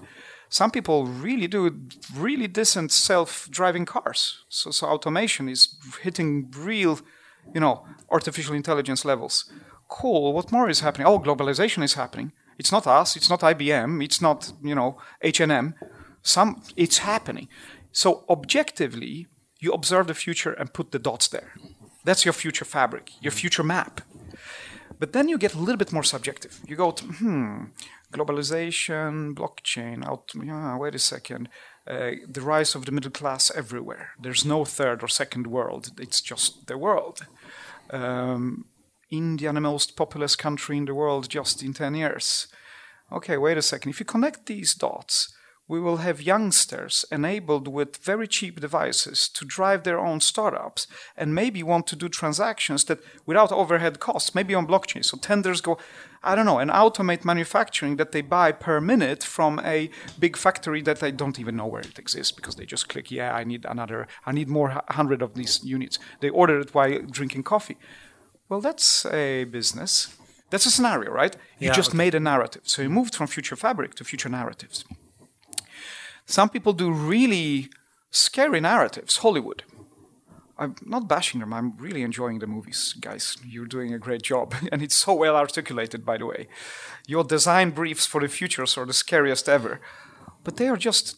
Some 0.49 0.71
people 0.71 1.05
really 1.05 1.47
do 1.47 1.79
really 2.15 2.47
decent 2.47 2.91
self-driving 2.91 3.85
cars. 3.85 4.43
So, 4.49 4.71
so 4.71 4.87
automation 4.87 5.47
is 5.47 5.75
hitting 6.01 6.51
real, 6.57 6.99
you 7.53 7.59
know, 7.59 7.85
artificial 8.09 8.55
intelligence 8.55 9.05
levels. 9.05 9.51
Cool. 9.87 10.33
What 10.33 10.51
more 10.51 10.69
is 10.69 10.81
happening? 10.81 11.07
Oh, 11.07 11.19
globalization 11.19 11.83
is 11.83 11.93
happening. 11.93 12.31
It's 12.57 12.71
not 12.71 12.87
us. 12.87 13.15
It's 13.15 13.29
not 13.29 13.41
IBM. 13.41 14.03
It's 14.03 14.21
not 14.21 14.51
you 14.63 14.75
know 14.75 14.97
H 15.21 15.39
and 15.39 15.51
M. 15.51 15.75
Some 16.21 16.61
it's 16.75 16.99
happening. 16.99 17.47
So 17.91 18.25
objectively, 18.29 19.27
you 19.59 19.71
observe 19.71 20.07
the 20.07 20.13
future 20.13 20.53
and 20.53 20.73
put 20.73 20.91
the 20.91 20.99
dots 20.99 21.27
there. 21.27 21.53
That's 22.05 22.25
your 22.25 22.33
future 22.33 22.65
fabric, 22.65 23.11
your 23.21 23.31
future 23.31 23.63
map. 23.63 24.01
But 24.99 25.13
then 25.13 25.29
you 25.29 25.37
get 25.37 25.53
a 25.53 25.59
little 25.59 25.77
bit 25.77 25.93
more 25.93 26.03
subjective. 26.03 26.59
You 26.67 26.75
go 26.75 26.91
to, 26.91 27.05
hmm, 27.05 27.63
globalization, 28.13 29.33
blockchain, 29.33 30.05
out, 30.05 30.31
yeah, 30.35 30.77
wait 30.77 30.95
a 30.95 30.99
second. 30.99 31.49
Uh, 31.87 32.11
the 32.27 32.41
rise 32.41 32.75
of 32.75 32.85
the 32.85 32.91
middle 32.91 33.11
class 33.11 33.49
everywhere. 33.55 34.11
There's 34.21 34.45
no 34.45 34.65
third 34.65 35.01
or 35.01 35.07
second 35.07 35.47
world, 35.47 35.91
it's 35.97 36.21
just 36.21 36.67
the 36.67 36.77
world. 36.77 37.25
Um, 37.89 38.65
India, 39.09 39.51
the 39.51 39.61
most 39.61 39.95
populous 39.95 40.35
country 40.35 40.77
in 40.77 40.85
the 40.85 40.93
world, 40.93 41.29
just 41.29 41.63
in 41.63 41.73
10 41.73 41.95
years. 41.95 42.47
Okay, 43.11 43.37
wait 43.37 43.57
a 43.57 43.61
second. 43.61 43.89
If 43.89 43.99
you 43.99 44.05
connect 44.05 44.45
these 44.45 44.75
dots, 44.75 45.33
we 45.69 45.79
will 45.79 45.97
have 45.97 46.21
youngsters 46.21 47.05
enabled 47.11 47.67
with 47.67 47.97
very 47.97 48.27
cheap 48.27 48.59
devices 48.59 49.29
to 49.29 49.45
drive 49.45 49.83
their 49.83 49.99
own 49.99 50.19
startups 50.19 50.87
and 51.15 51.35
maybe 51.35 51.61
want 51.61 51.85
to 51.87 51.95
do 51.95 52.09
transactions 52.09 52.85
that 52.85 52.99
without 53.27 53.51
overhead 53.51 53.99
costs, 53.99 54.33
maybe 54.33 54.55
on 54.55 54.65
blockchain. 54.65 55.05
So 55.05 55.17
tenders 55.17 55.61
go, 55.61 55.77
I 56.21 56.35
don't 56.35 56.45
know, 56.45 56.59
an 56.59 56.69
automate 56.69 57.23
manufacturing 57.23 57.95
that 57.95 58.11
they 58.11 58.21
buy 58.21 58.51
per 58.51 58.81
minute 58.81 59.23
from 59.23 59.59
a 59.63 59.89
big 60.19 60.35
factory 60.35 60.81
that 60.81 60.99
they 60.99 61.11
don't 61.11 61.39
even 61.39 61.55
know 61.55 61.65
where 61.65 61.81
it 61.81 61.97
exists 61.97 62.33
because 62.33 62.55
they 62.55 62.65
just 62.65 62.89
click, 62.89 63.09
yeah, 63.09 63.33
I 63.33 63.43
need 63.45 63.65
another, 63.65 64.07
I 64.25 64.33
need 64.33 64.49
more 64.49 64.81
hundred 64.89 65.21
of 65.21 65.33
these 65.35 65.63
units. 65.63 65.97
They 66.19 66.29
order 66.29 66.59
it 66.59 66.73
while 66.73 67.01
drinking 67.09 67.43
coffee. 67.43 67.77
Well, 68.49 68.59
that's 68.59 69.05
a 69.05 69.45
business. 69.45 70.15
That's 70.49 70.65
a 70.65 70.71
scenario, 70.71 71.11
right? 71.11 71.35
You 71.59 71.67
yeah, 71.67 71.73
just 71.73 71.91
okay. 71.91 71.97
made 71.97 72.15
a 72.15 72.19
narrative. 72.19 72.63
So 72.65 72.81
you 72.81 72.89
moved 72.89 73.15
from 73.15 73.27
future 73.27 73.55
fabric 73.55 73.95
to 73.95 74.03
future 74.03 74.29
narratives. 74.29 74.83
Some 76.25 76.49
people 76.49 76.73
do 76.73 76.91
really 76.91 77.69
scary 78.11 78.59
narratives, 78.59 79.17
Hollywood. 79.17 79.63
I'm 80.59 80.75
not 80.85 81.07
bashing 81.07 81.39
them. 81.39 81.53
I'm 81.53 81.77
really 81.77 82.03
enjoying 82.03 82.39
the 82.39 82.47
movies, 82.47 82.93
guys. 82.99 83.37
You're 83.45 83.65
doing 83.65 83.93
a 83.93 83.99
great 83.99 84.21
job, 84.21 84.53
and 84.71 84.81
it's 84.81 84.95
so 84.95 85.13
well 85.13 85.35
articulated, 85.35 86.05
by 86.05 86.17
the 86.17 86.25
way. 86.25 86.47
Your 87.07 87.23
design 87.23 87.71
briefs 87.71 88.05
for 88.05 88.21
the 88.21 88.27
futures 88.27 88.77
are 88.77 88.85
the 88.85 88.93
scariest 88.93 89.47
ever, 89.47 89.79
but 90.43 90.57
they 90.57 90.67
are 90.67 90.77
just 90.77 91.15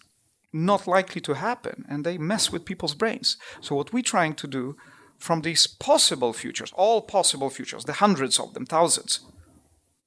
not 0.54 0.86
likely 0.86 1.22
to 1.22 1.34
happen, 1.34 1.86
and 1.90 2.06
they 2.06 2.18
mess 2.18 2.52
with 2.52 2.66
people's 2.66 2.94
brains. 2.94 3.38
So 3.62 3.76
what 3.76 3.92
we're 3.92 4.04
trying 4.04 4.36
to 4.36 4.48
do 4.48 4.76
from 5.18 5.42
these 5.42 5.66
possible 5.66 6.34
futures, 6.34 6.72
all 6.76 7.02
possible 7.02 7.50
futures, 7.50 7.86
the 7.86 7.94
hundreds 7.94 8.40
of 8.40 8.54
them, 8.54 8.66
thousands, 8.66 9.22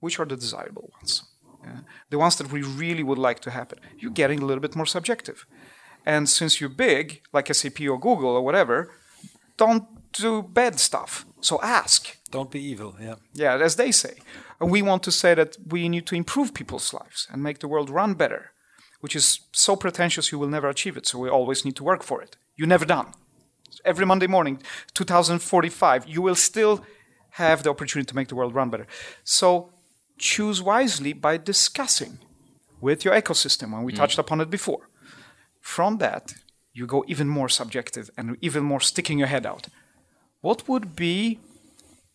which 0.01 0.20
are 0.20 0.26
the 0.26 0.37
desirable 0.37 0.91
ones? 0.99 1.24
Yeah? 1.64 1.80
The 2.11 2.18
ones 2.18 2.37
that 2.37 2.53
we 2.53 2.62
really 2.62 3.03
would 3.03 3.18
like 3.18 3.41
to 3.41 3.51
happen. 3.51 3.78
You're 3.99 4.11
getting 4.11 4.41
a 4.43 4.45
little 4.45 4.61
bit 4.61 4.76
more 4.76 4.87
subjective. 4.87 5.47
And 6.05 6.28
since 6.28 6.61
you're 6.61 6.68
big, 6.68 7.22
like 7.32 7.53
SAP 7.53 7.80
or 7.80 7.99
Google 7.99 8.37
or 8.37 8.43
whatever, 8.43 8.93
don't 9.57 9.85
do 10.13 10.43
bad 10.43 10.79
stuff. 10.81 11.27
So 11.41 11.61
ask. 11.63 12.17
Don't 12.31 12.51
be 12.51 12.61
evil, 12.61 12.97
yeah. 13.01 13.17
Yeah, 13.33 13.57
as 13.59 13.77
they 13.77 13.93
say. 13.93 14.15
And 14.61 14.71
we 14.71 14.83
want 14.83 15.03
to 15.05 15.13
say 15.13 15.35
that 15.35 15.57
we 15.69 15.89
need 15.89 16.07
to 16.07 16.15
improve 16.15 16.55
people's 16.55 16.93
lives 16.93 17.29
and 17.31 17.43
make 17.43 17.59
the 17.59 17.69
world 17.69 17.91
run 17.91 18.15
better, 18.15 18.53
which 19.01 19.15
is 19.15 19.41
so 19.53 19.77
pretentious 19.77 20.33
you 20.33 20.39
will 20.39 20.49
never 20.49 20.69
achieve 20.69 20.97
it. 20.97 21.07
So 21.07 21.19
we 21.19 21.29
always 21.29 21.65
need 21.65 21.77
to 21.77 21.85
work 21.85 22.03
for 22.03 22.23
it. 22.23 22.37
You're 22.57 22.69
never 22.69 22.85
done. 22.85 23.13
Every 23.85 24.07
Monday 24.07 24.27
morning, 24.27 24.63
2045, 24.95 26.09
you 26.09 26.23
will 26.23 26.37
still 26.37 26.85
have 27.31 27.63
the 27.63 27.71
opportunity 27.71 28.07
to 28.07 28.17
make 28.17 28.29
the 28.29 28.37
world 28.37 28.55
run 28.55 28.71
better. 28.71 28.87
So 29.25 29.73
choose 30.19 30.63
wisely 30.63 31.13
by 31.13 31.37
discussing 31.37 32.19
with 32.81 33.05
your 33.05 33.15
ecosystem, 33.15 33.75
and 33.75 33.85
we 33.85 33.93
mm. 33.93 33.97
touched 33.97 34.19
upon 34.19 34.41
it 34.41 34.51
before. 34.51 34.89
From 35.61 35.99
that, 35.99 36.35
you 36.75 36.87
go 36.87 37.05
even 37.07 37.29
more 37.29 37.49
subjective 37.49 38.11
and 38.18 38.37
even 38.41 38.64
more 38.64 38.81
sticking 38.81 39.18
your 39.18 39.29
head 39.29 39.47
out. 39.47 39.68
What 40.41 40.68
would 40.68 40.95
be, 40.95 41.39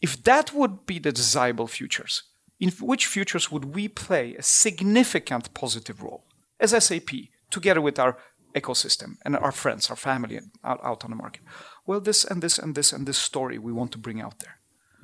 if 0.01 0.21
that 0.23 0.53
would 0.53 0.85
be 0.85 0.99
the 0.99 1.11
desirable 1.11 1.67
futures, 1.67 2.23
in 2.59 2.69
which 2.81 3.07
futures 3.07 3.49
would 3.49 3.73
we 3.73 3.87
play 3.87 4.35
a 4.35 4.43
significant 4.43 5.53
positive 5.53 6.03
role 6.03 6.25
as 6.59 6.71
SAP 6.83 7.09
together 7.49 7.79
with 7.79 7.97
our 7.97 8.17
ecosystem 8.53 9.15
and 9.23 9.37
our 9.37 9.51
friends, 9.51 9.89
our 9.89 9.95
family 9.95 10.39
out, 10.63 10.79
out 10.83 11.03
on 11.05 11.11
the 11.11 11.15
market? 11.15 11.41
Well, 11.85 12.01
this 12.01 12.25
and 12.25 12.43
this 12.43 12.59
and 12.59 12.75
this 12.75 12.91
and 12.91 13.07
this 13.07 13.17
story 13.17 13.57
we 13.57 13.71
want 13.71 13.91
to 13.93 13.97
bring 13.97 14.21
out 14.21 14.39
there. 14.39 14.59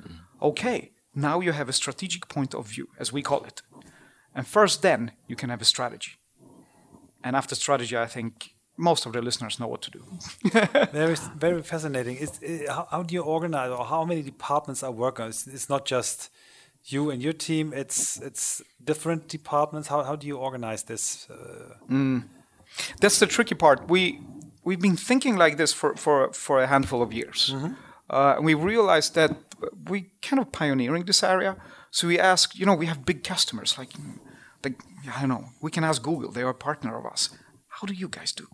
Mm. 0.06 0.18
Okay, 0.42 0.92
now 1.14 1.40
you 1.40 1.52
have 1.52 1.70
a 1.70 1.72
strategic 1.72 2.28
point 2.28 2.54
of 2.54 2.68
view, 2.68 2.88
as 2.98 3.10
we 3.12 3.22
call 3.22 3.44
it. 3.44 3.62
And 4.34 4.46
first, 4.46 4.82
then 4.82 5.12
you 5.26 5.34
can 5.34 5.48
have 5.48 5.62
a 5.62 5.64
strategy. 5.64 6.12
And 7.24 7.34
after 7.34 7.54
strategy, 7.54 7.96
I 7.96 8.06
think 8.06 8.50
most 8.76 9.06
of 9.06 9.12
the 9.12 9.22
listeners 9.22 9.58
know 9.58 9.66
what 9.66 9.82
to 9.82 9.90
do. 9.90 10.02
very, 10.92 11.16
very 11.36 11.62
fascinating. 11.62 12.16
Is, 12.16 12.40
how, 12.68 12.86
how, 12.90 13.02
do 13.02 13.14
you 13.14 13.22
organize, 13.22 13.70
or 13.70 13.84
how 13.84 14.04
many 14.04 14.22
departments 14.22 14.82
are 14.82 14.90
working? 14.90 15.26
It's, 15.26 15.46
it's, 15.46 15.68
not 15.68 15.86
just 15.86 16.30
you 16.84 17.10
and 17.10 17.22
your 17.22 17.32
team. 17.32 17.72
It's 17.72 18.20
it's 18.20 18.62
different 18.84 19.28
departments. 19.28 19.88
How 19.88 20.02
how 20.04 20.16
do 20.16 20.26
you 20.26 20.36
organize 20.36 20.84
this? 20.84 21.26
Uh, 21.30 21.74
mm. 21.90 22.24
That's 23.00 23.18
the 23.18 23.26
tricky 23.26 23.54
part. 23.54 23.88
We 23.88 24.20
we've 24.64 24.80
been 24.80 24.96
thinking 24.96 25.36
like 25.36 25.56
this 25.56 25.72
for 25.72 25.96
for 25.96 26.32
for 26.32 26.62
a 26.62 26.66
handful 26.66 27.02
of 27.02 27.12
years. 27.12 27.52
Mm 27.52 27.60
-hmm. 27.60 27.74
uh, 28.10 28.36
and 28.36 28.44
we 28.44 28.54
realized 28.54 29.14
that 29.14 29.30
we 29.90 30.10
kind 30.20 30.40
of 30.40 30.50
pioneering 30.50 31.06
this 31.06 31.22
area. 31.22 31.56
So 31.90 32.06
we 32.06 32.18
ask, 32.18 32.54
you 32.54 32.64
know, 32.64 32.76
we 32.76 32.86
have 32.86 33.04
big 33.04 33.24
customers 33.24 33.78
like, 33.78 33.92
like 34.62 34.76
I 35.16 35.20
don't 35.20 35.28
know. 35.28 35.44
We 35.60 35.70
can 35.70 35.84
ask 35.84 36.02
Google; 36.02 36.32
they 36.32 36.42
are 36.42 36.50
a 36.50 36.54
partner 36.54 36.96
of 36.96 37.12
us. 37.12 37.30
How 37.68 37.86
do 37.86 37.94
you 37.94 38.08
guys 38.08 38.32
do? 38.32 38.44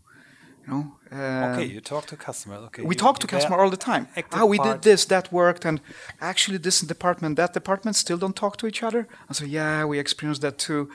You 0.66 0.72
know, 0.72 0.92
uh, 1.10 1.52
okay, 1.52 1.64
you 1.64 1.80
talk 1.80 2.06
to 2.06 2.16
customer. 2.16 2.56
Okay, 2.66 2.82
we 2.82 2.94
talk 2.94 3.18
to 3.18 3.26
customer 3.26 3.58
all 3.58 3.70
the 3.70 3.76
time. 3.76 4.06
Ah, 4.32 4.44
we 4.44 4.58
did 4.58 4.82
this, 4.82 5.04
that 5.06 5.32
worked, 5.32 5.64
and 5.64 5.80
actually 6.20 6.58
this 6.58 6.80
department, 6.80 7.36
that 7.36 7.52
department 7.52 7.96
still 7.96 8.16
don't 8.16 8.36
talk 8.36 8.56
to 8.58 8.66
each 8.66 8.82
other. 8.82 9.08
I 9.28 9.32
say, 9.32 9.46
yeah, 9.46 9.84
we 9.84 9.98
experienced 9.98 10.42
that 10.42 10.58
too. 10.58 10.88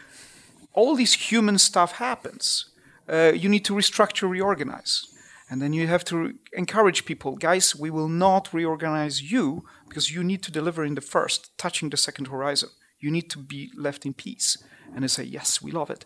All 0.74 0.96
this 0.96 1.32
human 1.32 1.58
stuff 1.58 1.94
happens. 1.94 2.70
Uh, 3.10 3.34
you 3.36 3.50
need 3.50 3.66
to 3.66 3.74
restructure, 3.74 4.30
reorganize, 4.30 5.06
and 5.50 5.62
then 5.62 5.74
you 5.74 5.88
have 5.88 6.06
to 6.06 6.36
encourage 6.54 7.06
people, 7.06 7.36
guys. 7.36 7.76
We 7.76 7.90
will 7.90 8.10
not 8.10 8.54
reorganize 8.54 9.32
you 9.32 9.66
because 9.90 10.12
you 10.12 10.24
need 10.24 10.44
to 10.44 10.52
deliver 10.52 10.86
in 10.86 10.96
the 10.96 11.02
first, 11.02 11.58
touching 11.58 11.90
the 11.90 11.98
second 11.98 12.28
horizon. 12.28 12.70
You 13.00 13.12
need 13.12 13.30
to 13.32 13.40
be 13.40 13.72
left 13.76 14.06
in 14.06 14.14
peace. 14.14 14.58
And 14.94 15.04
they 15.04 15.08
say, 15.08 15.24
yes, 15.24 15.62
we 15.62 15.72
love 15.72 15.90
it. 15.90 16.06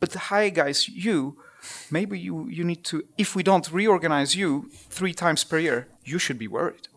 But 0.00 0.14
hi, 0.14 0.50
guys, 0.50 0.88
you 0.88 1.38
maybe 1.90 2.18
you, 2.18 2.48
you 2.48 2.64
need 2.64 2.84
to, 2.84 3.04
if 3.16 3.34
we 3.36 3.42
don't 3.42 3.70
reorganize 3.70 4.34
you 4.34 4.68
three 4.90 5.14
times 5.14 5.44
per 5.44 5.58
year, 5.58 5.88
you 6.04 6.18
should 6.18 6.38
be 6.38 6.48
worried. 6.48 6.88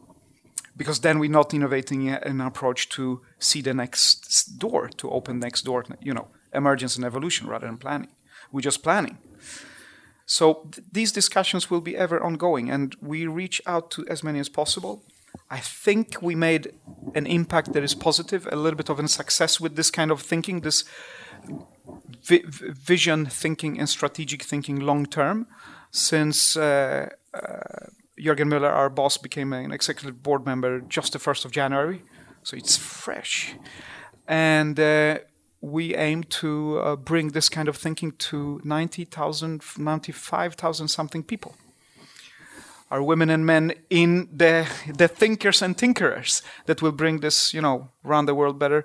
Because 0.77 0.99
then 1.01 1.19
we're 1.19 1.29
not 1.29 1.53
innovating 1.53 2.09
an 2.09 2.41
approach 2.41 2.89
to 2.89 3.21
see 3.37 3.61
the 3.61 3.73
next 3.73 4.59
door, 4.59 4.89
to 4.97 5.09
open 5.09 5.39
next 5.39 5.63
door, 5.63 5.83
you 6.01 6.13
know, 6.13 6.27
emergence 6.53 6.95
and 6.95 7.05
evolution 7.05 7.47
rather 7.47 7.67
than 7.67 7.77
planning. 7.77 8.11
We're 8.51 8.61
just 8.61 8.81
planning. 8.83 9.17
So 10.25 10.69
th 10.71 10.85
these 10.91 11.11
discussions 11.11 11.69
will 11.71 11.81
be 11.81 11.97
ever 11.97 12.23
ongoing, 12.23 12.71
and 12.71 12.95
we 13.01 13.27
reach 13.27 13.61
out 13.65 13.91
to 13.91 14.05
as 14.07 14.23
many 14.23 14.39
as 14.39 14.49
possible. 14.49 15.01
I 15.57 15.59
think 15.59 16.21
we 16.21 16.35
made 16.35 16.73
an 17.15 17.25
impact 17.25 17.73
that 17.73 17.83
is 17.83 17.95
positive, 17.95 18.47
a 18.51 18.55
little 18.55 18.77
bit 18.77 18.89
of 18.89 18.99
a 18.99 19.07
success 19.07 19.59
with 19.59 19.75
this 19.75 19.91
kind 19.91 20.11
of 20.11 20.21
thinking, 20.21 20.61
this 20.61 20.83
vi 22.23 22.43
vision 22.45 23.25
thinking 23.25 23.79
and 23.79 23.89
strategic 23.89 24.43
thinking 24.43 24.79
long 24.79 25.05
term 25.05 25.47
since 25.91 26.55
uh, 26.55 27.09
uh, 27.33 27.87
Jürgen 28.19 28.49
Müller, 28.49 28.71
our 28.71 28.89
boss, 28.89 29.17
became 29.17 29.53
an 29.53 29.71
executive 29.71 30.21
board 30.21 30.45
member 30.45 30.81
just 30.81 31.13
the 31.13 31.19
1st 31.19 31.45
of 31.45 31.51
January. 31.51 32.03
So 32.43 32.57
it's 32.57 32.77
fresh. 32.77 33.55
And 34.27 34.79
uh, 34.79 35.19
we 35.61 35.95
aim 35.95 36.23
to 36.23 36.79
uh, 36.79 36.95
bring 36.95 37.29
this 37.29 37.49
kind 37.49 37.67
of 37.67 37.77
thinking 37.77 38.11
to 38.13 38.61
90,000, 38.63 39.61
95,000 39.77 40.87
something 40.87 41.23
people. 41.23 41.55
Our 42.91 43.03
women 43.03 43.29
and 43.29 43.45
men 43.45 43.73
in 43.89 44.29
the, 44.35 44.67
the 44.87 45.07
thinkers 45.07 45.61
and 45.61 45.77
tinkerers 45.77 46.41
that 46.65 46.81
will 46.81 46.91
bring 46.91 47.19
this, 47.19 47.53
you 47.53 47.61
know, 47.61 47.89
around 48.03 48.25
the 48.25 48.35
world 48.35 48.57
better 48.57 48.83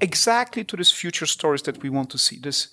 exactly 0.00 0.64
to 0.64 0.76
these 0.76 0.90
future 0.90 1.26
stories 1.26 1.62
that 1.62 1.82
we 1.82 1.90
want 1.90 2.10
to 2.10 2.18
see. 2.18 2.38
This, 2.38 2.68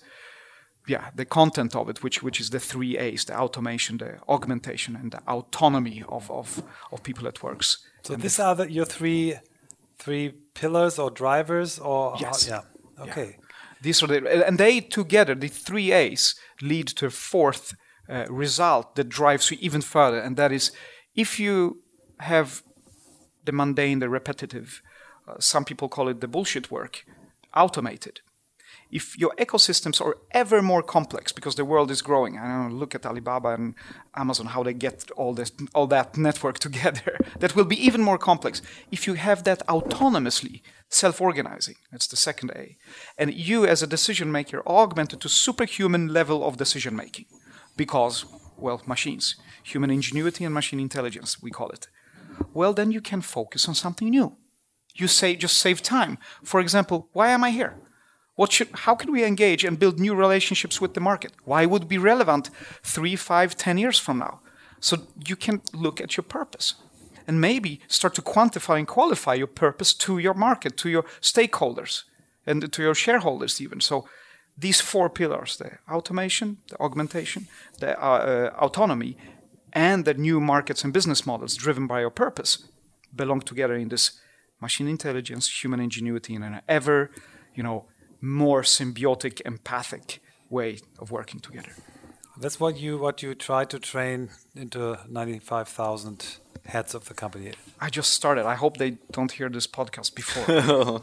yeah, 0.86 1.10
the 1.14 1.24
content 1.24 1.74
of 1.74 1.88
it, 1.88 2.02
which 2.02 2.22
which 2.22 2.40
is 2.40 2.50
the 2.50 2.60
three 2.60 2.98
A's: 2.98 3.24
the 3.24 3.38
automation, 3.38 3.98
the 3.98 4.18
augmentation, 4.28 4.96
and 4.96 5.12
the 5.12 5.22
autonomy 5.26 6.04
of 6.08 6.30
of, 6.30 6.62
of 6.90 7.02
people 7.02 7.26
at 7.28 7.42
works. 7.42 7.78
So 8.02 8.14
and 8.14 8.22
these 8.22 8.38
are 8.38 8.54
the, 8.54 8.70
your 8.70 8.86
three 8.86 9.34
three 9.98 10.34
pillars 10.54 10.98
or 10.98 11.10
drivers, 11.10 11.78
or 11.78 12.16
yes, 12.20 12.48
how, 12.48 12.64
yeah, 12.98 13.04
okay. 13.04 13.26
Yeah. 13.26 13.44
These 13.82 14.02
are 14.02 14.06
the, 14.06 14.46
and 14.46 14.56
they 14.58 14.80
together, 14.80 15.34
the 15.34 15.48
three 15.48 15.92
A's, 15.92 16.34
lead 16.62 16.86
to 16.88 17.06
a 17.06 17.10
fourth 17.10 17.74
uh, 18.08 18.24
result 18.30 18.94
that 18.96 19.08
drives 19.10 19.50
you 19.50 19.58
even 19.60 19.82
further, 19.82 20.18
and 20.18 20.36
that 20.36 20.52
is 20.52 20.72
if 21.14 21.38
you 21.38 21.82
have 22.20 22.62
the 23.44 23.52
mundane, 23.52 23.98
the 23.98 24.08
repetitive, 24.08 24.80
uh, 25.28 25.38
some 25.38 25.64
people 25.64 25.88
call 25.88 26.08
it 26.08 26.20
the 26.20 26.28
bullshit 26.28 26.70
work, 26.70 27.04
automated. 27.56 28.20
If 28.90 29.18
your 29.18 29.34
ecosystems 29.38 30.00
are 30.00 30.16
ever 30.30 30.62
more 30.62 30.82
complex 30.82 31.32
because 31.32 31.56
the 31.56 31.64
world 31.64 31.90
is 31.90 32.02
growing, 32.02 32.38
I 32.38 32.46
don't 32.46 32.78
look 32.78 32.94
at 32.94 33.06
Alibaba 33.06 33.48
and 33.48 33.74
Amazon, 34.14 34.46
how 34.46 34.62
they 34.62 34.74
get 34.74 35.10
all 35.16 35.34
this, 35.34 35.50
all 35.74 35.88
that 35.88 36.16
network 36.16 36.58
together. 36.68 37.18
that 37.40 37.56
will 37.56 37.64
be 37.64 37.84
even 37.84 38.02
more 38.02 38.18
complex. 38.18 38.62
If 38.92 39.06
you 39.06 39.14
have 39.14 39.42
that 39.44 39.66
autonomously, 39.66 40.62
self-organizing, 40.90 41.76
that's 41.90 42.06
the 42.06 42.16
second 42.16 42.52
A, 42.54 42.76
and 43.18 43.34
you 43.34 43.66
as 43.66 43.82
a 43.82 43.86
decision 43.86 44.30
maker 44.30 44.62
augmented 44.66 45.20
to 45.22 45.28
superhuman 45.28 46.08
level 46.08 46.44
of 46.44 46.56
decision 46.56 46.94
making, 46.94 47.26
because 47.76 48.26
well, 48.56 48.80
machines, 48.86 49.34
human 49.64 49.90
ingenuity 49.90 50.44
and 50.44 50.54
machine 50.54 50.78
intelligence, 50.78 51.42
we 51.42 51.50
call 51.50 51.70
it. 51.70 51.88
Well, 52.52 52.72
then 52.72 52.92
you 52.92 53.00
can 53.00 53.20
focus 53.20 53.68
on 53.68 53.74
something 53.74 54.10
new 54.10 54.36
you 54.94 55.08
say 55.08 55.36
just 55.36 55.58
save 55.58 55.82
time. 55.82 56.18
For 56.42 56.60
example, 56.60 57.08
why 57.12 57.28
am 57.28 57.44
I 57.44 57.50
here? 57.50 57.74
What 58.36 58.52
should, 58.52 58.68
how 58.72 58.94
can 58.94 59.12
we 59.12 59.24
engage 59.24 59.64
and 59.64 59.78
build 59.78 60.00
new 60.00 60.14
relationships 60.14 60.80
with 60.80 60.94
the 60.94 61.00
market? 61.00 61.32
Why 61.44 61.66
would 61.66 61.88
be 61.88 61.98
relevant 61.98 62.50
three, 62.82 63.16
five, 63.16 63.56
ten 63.56 63.78
years 63.78 63.98
from 63.98 64.18
now? 64.18 64.40
So 64.80 64.96
you 65.26 65.36
can 65.36 65.62
look 65.72 66.00
at 66.00 66.16
your 66.16 66.24
purpose 66.24 66.74
and 67.26 67.40
maybe 67.40 67.80
start 67.88 68.14
to 68.14 68.22
quantify 68.22 68.78
and 68.78 68.88
qualify 68.88 69.34
your 69.34 69.46
purpose 69.46 69.94
to 69.94 70.18
your 70.18 70.34
market, 70.34 70.76
to 70.78 70.88
your 70.88 71.04
stakeholders, 71.20 72.04
and 72.46 72.72
to 72.72 72.82
your 72.82 72.94
shareholders 72.94 73.60
even. 73.60 73.80
So 73.80 74.06
these 74.58 74.80
four 74.80 75.08
pillars: 75.08 75.56
the 75.56 75.78
automation, 75.88 76.58
the 76.68 76.80
augmentation, 76.80 77.48
the 77.78 77.98
uh, 77.98 78.06
uh, 78.06 78.50
autonomy, 78.58 79.16
and 79.72 80.04
the 80.04 80.14
new 80.14 80.40
markets 80.40 80.84
and 80.84 80.92
business 80.92 81.24
models 81.24 81.56
driven 81.56 81.86
by 81.86 82.00
your 82.00 82.10
purpose, 82.10 82.68
belong 83.14 83.40
together 83.40 83.74
in 83.74 83.88
this 83.88 84.20
machine 84.68 84.88
intelligence, 84.96 85.44
human 85.62 85.80
ingenuity 85.86 86.32
in 86.38 86.42
an 86.48 86.54
ever, 86.78 86.98
you 87.56 87.62
know, 87.66 87.78
more 88.20 88.62
symbiotic, 88.76 89.34
empathic 89.52 90.06
way 90.58 90.70
of 91.02 91.06
working 91.18 91.40
together. 91.48 91.74
That's 92.42 92.58
what 92.62 92.74
you 92.82 92.92
what 93.06 93.16
you 93.24 93.30
try 93.48 93.62
to 93.72 93.78
train 93.92 94.18
into 94.64 94.82
ninety 95.18 95.38
five 95.50 95.68
thousand 95.78 96.18
heads 96.74 96.92
of 96.98 97.02
the 97.08 97.14
company. 97.22 97.52
I 97.86 97.88
just 97.98 98.10
started. 98.20 98.44
I 98.54 98.56
hope 98.62 98.72
they 98.84 98.92
don't 99.16 99.32
hear 99.38 99.48
this 99.56 99.68
podcast 99.78 100.10
before. 100.20 100.46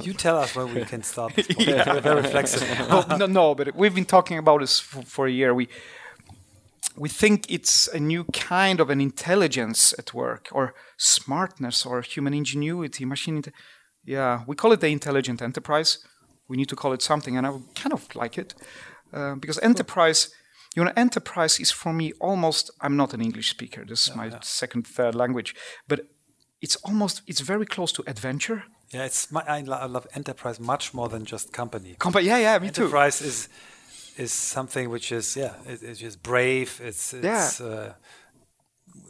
you 0.07 0.13
tell 0.25 0.37
us 0.43 0.49
when 0.57 0.67
we 0.77 0.83
can 0.91 1.03
start. 1.03 1.35
This 1.35 1.47
yeah. 1.57 1.93
We're 1.93 2.07
very 2.13 2.25
flexible. 2.35 3.05
no, 3.21 3.27
no, 3.41 3.55
but 3.55 3.65
we've 3.81 3.95
been 3.99 4.11
talking 4.17 4.37
about 4.43 4.59
this 4.63 4.79
for, 4.79 5.01
for 5.13 5.23
a 5.31 5.31
year. 5.39 5.53
We 5.53 5.65
we 7.03 7.09
think 7.21 7.49
it's 7.57 7.87
a 7.99 7.99
new 7.99 8.23
kind 8.51 8.77
of 8.83 8.89
an 8.89 8.99
intelligence 8.99 9.81
at 10.01 10.07
work, 10.13 10.43
or 10.51 10.73
smartness, 11.01 11.85
or 11.85 12.01
human 12.01 12.33
ingenuity, 12.33 13.05
machine. 13.05 13.41
yeah, 14.05 14.43
we 14.47 14.55
call 14.55 14.71
it 14.71 14.81
the 14.81 14.87
intelligent 14.87 15.41
enterprise. 15.41 15.97
We 16.47 16.57
need 16.57 16.69
to 16.69 16.75
call 16.75 16.93
it 16.93 17.01
something, 17.01 17.37
and 17.37 17.47
I 17.47 17.51
kind 17.75 17.93
of 17.93 18.15
like 18.15 18.37
it 18.37 18.53
uh, 19.13 19.35
because 19.35 19.57
enterprise 19.59 20.31
you 20.75 20.85
know, 20.85 20.93
enterprise 20.95 21.59
is 21.59 21.71
for 21.71 21.91
me 21.91 22.13
almost. 22.19 22.71
I'm 22.79 22.95
not 22.95 23.13
an 23.13 23.21
English 23.21 23.49
speaker. 23.49 23.83
This 23.85 24.07
is 24.07 24.15
my 24.15 24.27
yeah. 24.27 24.39
second, 24.41 24.87
third 24.87 25.15
language, 25.15 25.53
but 25.87 26.07
it's 26.61 26.77
almost. 26.77 27.21
It's 27.27 27.41
very 27.41 27.65
close 27.65 27.91
to 27.93 28.03
adventure. 28.07 28.63
Yeah, 28.93 29.03
it's. 29.03 29.31
My, 29.31 29.43
I, 29.47 29.61
love 29.61 30.07
enterprise 30.13 30.59
much 30.59 30.93
more 30.93 31.09
than 31.09 31.25
just 31.25 31.51
company. 31.51 31.95
Company. 31.99 32.25
Yeah, 32.27 32.37
yeah, 32.37 32.59
me 32.59 32.67
enterprise 32.67 32.73
too. 32.73 32.83
Enterprise 32.83 33.21
is 33.21 33.49
is 34.17 34.31
something 34.31 34.89
which 34.89 35.11
is 35.11 35.35
yeah, 35.35 35.55
it, 35.67 35.83
it's 35.83 35.99
just 35.99 36.23
brave. 36.23 36.79
It's 36.81 37.13
it's 37.13 37.59
yeah. 37.59 37.67
uh, 37.67 37.93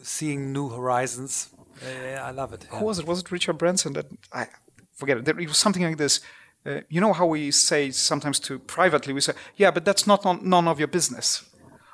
seeing 0.01 0.51
new 0.51 0.69
horizons. 0.69 1.49
Yeah, 1.84 2.23
I 2.23 2.32
love 2.32 2.53
it. 2.53 2.65
Who 2.69 2.86
was 2.86 2.99
it? 2.99 3.07
Was 3.07 3.19
it 3.19 3.32
Richard 3.32 3.57
Branson 3.57 3.93
that 3.93 4.07
I 4.32 4.47
forget 4.93 5.17
it? 5.17 5.27
It 5.27 5.47
was 5.47 5.57
something 5.57 5.84
like 5.84 5.97
this. 5.97 6.21
Uh, 6.65 6.82
you 6.89 7.01
know 7.01 7.13
how 7.13 7.25
we 7.25 7.51
say 7.51 7.89
sometimes 7.91 8.39
to 8.39 8.59
privately 8.59 9.13
we 9.13 9.21
say, 9.21 9.34
yeah, 9.55 9.71
but 9.71 9.84
that's 9.84 10.05
not 10.05 10.25
on, 10.27 10.47
none 10.47 10.67
of 10.67 10.77
your 10.77 10.88
business 10.88 11.51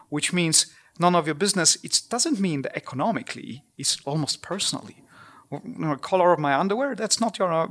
which 0.10 0.34
means 0.34 0.68
none 1.00 1.16
of 1.16 1.26
your 1.26 1.36
business. 1.36 1.78
It 1.84 2.02
doesn't 2.10 2.40
mean 2.40 2.62
that 2.64 2.76
economically, 2.76 3.64
it's 3.78 3.98
almost 4.06 4.42
personally. 4.42 5.04
You 5.52 5.62
know, 5.64 5.96
color 5.96 6.34
of 6.34 6.40
my 6.40 6.54
underwear, 6.54 6.96
that's 6.96 7.22
not 7.22 7.40
your. 7.40 7.52
Uh, 7.52 7.68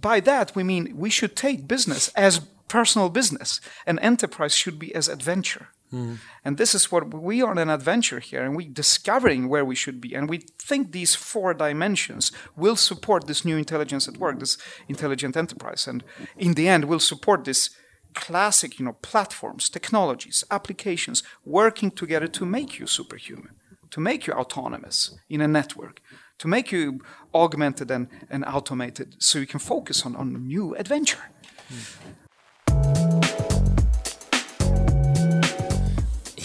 by 0.00 0.20
that, 0.20 0.54
we 0.54 0.62
mean 0.62 0.96
we 0.96 1.10
should 1.10 1.34
take 1.34 1.66
business 1.66 2.08
as 2.08 2.40
personal 2.68 3.08
business, 3.08 3.60
and 3.86 3.98
enterprise 4.00 4.54
should 4.54 4.78
be 4.78 4.94
as 4.94 5.08
adventure. 5.08 5.68
Mm. 5.92 6.18
And 6.44 6.56
this 6.56 6.74
is 6.74 6.90
what 6.90 7.12
we 7.14 7.42
are 7.42 7.50
on 7.50 7.58
an 7.58 7.70
adventure 7.70 8.20
here, 8.20 8.44
and 8.44 8.56
we're 8.56 8.68
discovering 8.68 9.48
where 9.48 9.64
we 9.64 9.74
should 9.74 10.00
be. 10.00 10.14
And 10.14 10.28
we 10.28 10.38
think 10.58 10.92
these 10.92 11.14
four 11.14 11.54
dimensions 11.54 12.32
will 12.56 12.76
support 12.76 13.26
this 13.26 13.44
new 13.44 13.56
intelligence 13.56 14.08
at 14.08 14.18
work, 14.18 14.40
this 14.40 14.58
intelligent 14.88 15.36
enterprise. 15.36 15.86
And 15.86 16.02
in 16.36 16.54
the 16.54 16.68
end, 16.68 16.84
will 16.84 17.00
support 17.00 17.44
this 17.44 17.70
classic, 18.14 18.78
you 18.78 18.84
know, 18.84 18.96
platforms, 19.02 19.68
technologies, 19.68 20.44
applications 20.50 21.22
working 21.44 21.90
together 21.90 22.26
to 22.26 22.46
make 22.46 22.78
you 22.78 22.86
superhuman, 22.86 23.54
to 23.90 24.00
make 24.00 24.26
you 24.26 24.32
autonomous 24.32 25.18
in 25.28 25.40
a 25.40 25.48
network, 25.48 26.00
to 26.38 26.48
make 26.48 26.72
you 26.72 27.00
augmented 27.34 27.90
and, 27.90 28.08
and 28.30 28.44
automated 28.44 29.16
so 29.18 29.38
you 29.38 29.46
can 29.46 29.60
focus 29.60 30.04
on, 30.04 30.16
on 30.16 30.46
new 30.46 30.74
adventure. 30.74 31.30
Mm. 31.72 32.25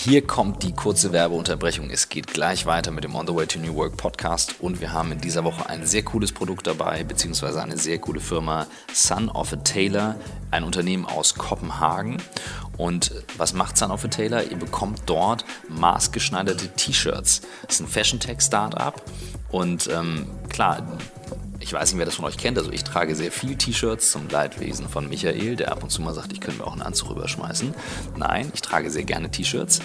Hier 0.04 0.26
kommt 0.26 0.64
die 0.64 0.72
kurze 0.72 1.12
Werbeunterbrechung. 1.12 1.92
Es 1.92 2.10
geht 2.10 2.26
gleich 2.26 2.66
weiter 2.66 2.90
mit 2.90 3.04
dem 3.04 3.14
On 3.14 3.28
the 3.28 3.36
Way 3.36 3.46
to 3.46 3.60
New 3.60 3.76
Work 3.76 3.98
Podcast 3.98 4.56
und 4.60 4.82
wir 4.82 4.94
haben 4.94 5.12
in 5.12 5.22
dieser 5.22 5.44
Woche 5.44 5.70
ein 5.70 5.86
sehr 5.86 6.02
cooles 6.02 6.32
Produkt 6.32 6.66
dabei, 6.66 7.04
beziehungsweise 7.04 7.62
eine 7.62 7.78
sehr 7.78 8.00
coole 8.00 8.20
Firma, 8.20 8.66
Son 8.92 9.30
of 9.30 9.54
a 9.54 9.58
Taylor, 9.58 10.16
ein 10.50 10.64
Unternehmen 10.64 11.06
aus 11.06 11.36
Kopenhagen. 11.36 12.18
Und 12.78 13.12
was 13.38 13.54
macht 13.54 13.78
Son 13.78 13.92
of 13.92 14.04
a 14.04 14.08
Taylor? 14.08 14.42
Ihr 14.42 14.58
bekommt 14.58 15.04
dort 15.06 15.46
maßgeschneiderte 15.70 16.70
T-Shirts. 16.70 17.42
Das 17.68 17.76
ist 17.76 17.82
ein 17.82 17.88
Fashion 17.88 18.20
Tech 18.20 18.42
Startup 18.42 19.00
und 19.52 19.88
ähm, 19.94 20.26
klar, 20.50 20.82
ich 21.62 21.74
weiß 21.74 21.92
nicht, 21.92 22.00
wer 22.00 22.06
das 22.06 22.16
von 22.16 22.26
euch 22.26 22.38
kennt, 22.38 22.58
also 22.58 22.72
ich 22.72 22.84
trage 22.84 23.16
sehr 23.16 23.32
viel 23.32 23.56
T-Shirts 23.56 24.12
zum 24.12 24.28
Leidwesen 24.30 24.90
von 24.90 25.08
Michael, 25.08 25.56
der 25.56 25.72
ab 25.72 25.84
und 25.84 25.90
zu 25.90 26.02
mal 26.02 26.14
sagt, 26.14 26.34
ich 26.34 26.42
könnte 26.42 26.60
mir 26.60 26.68
auch 26.68 26.74
einen 26.74 26.82
Anzug 26.82 27.12
rüberschmeißen. 27.12 27.74
Nein, 28.18 28.52
ich 28.54 28.62
trage 28.62 28.90
sehr 28.90 29.04
gerne 29.04 29.30
T-Shirts 29.30 29.80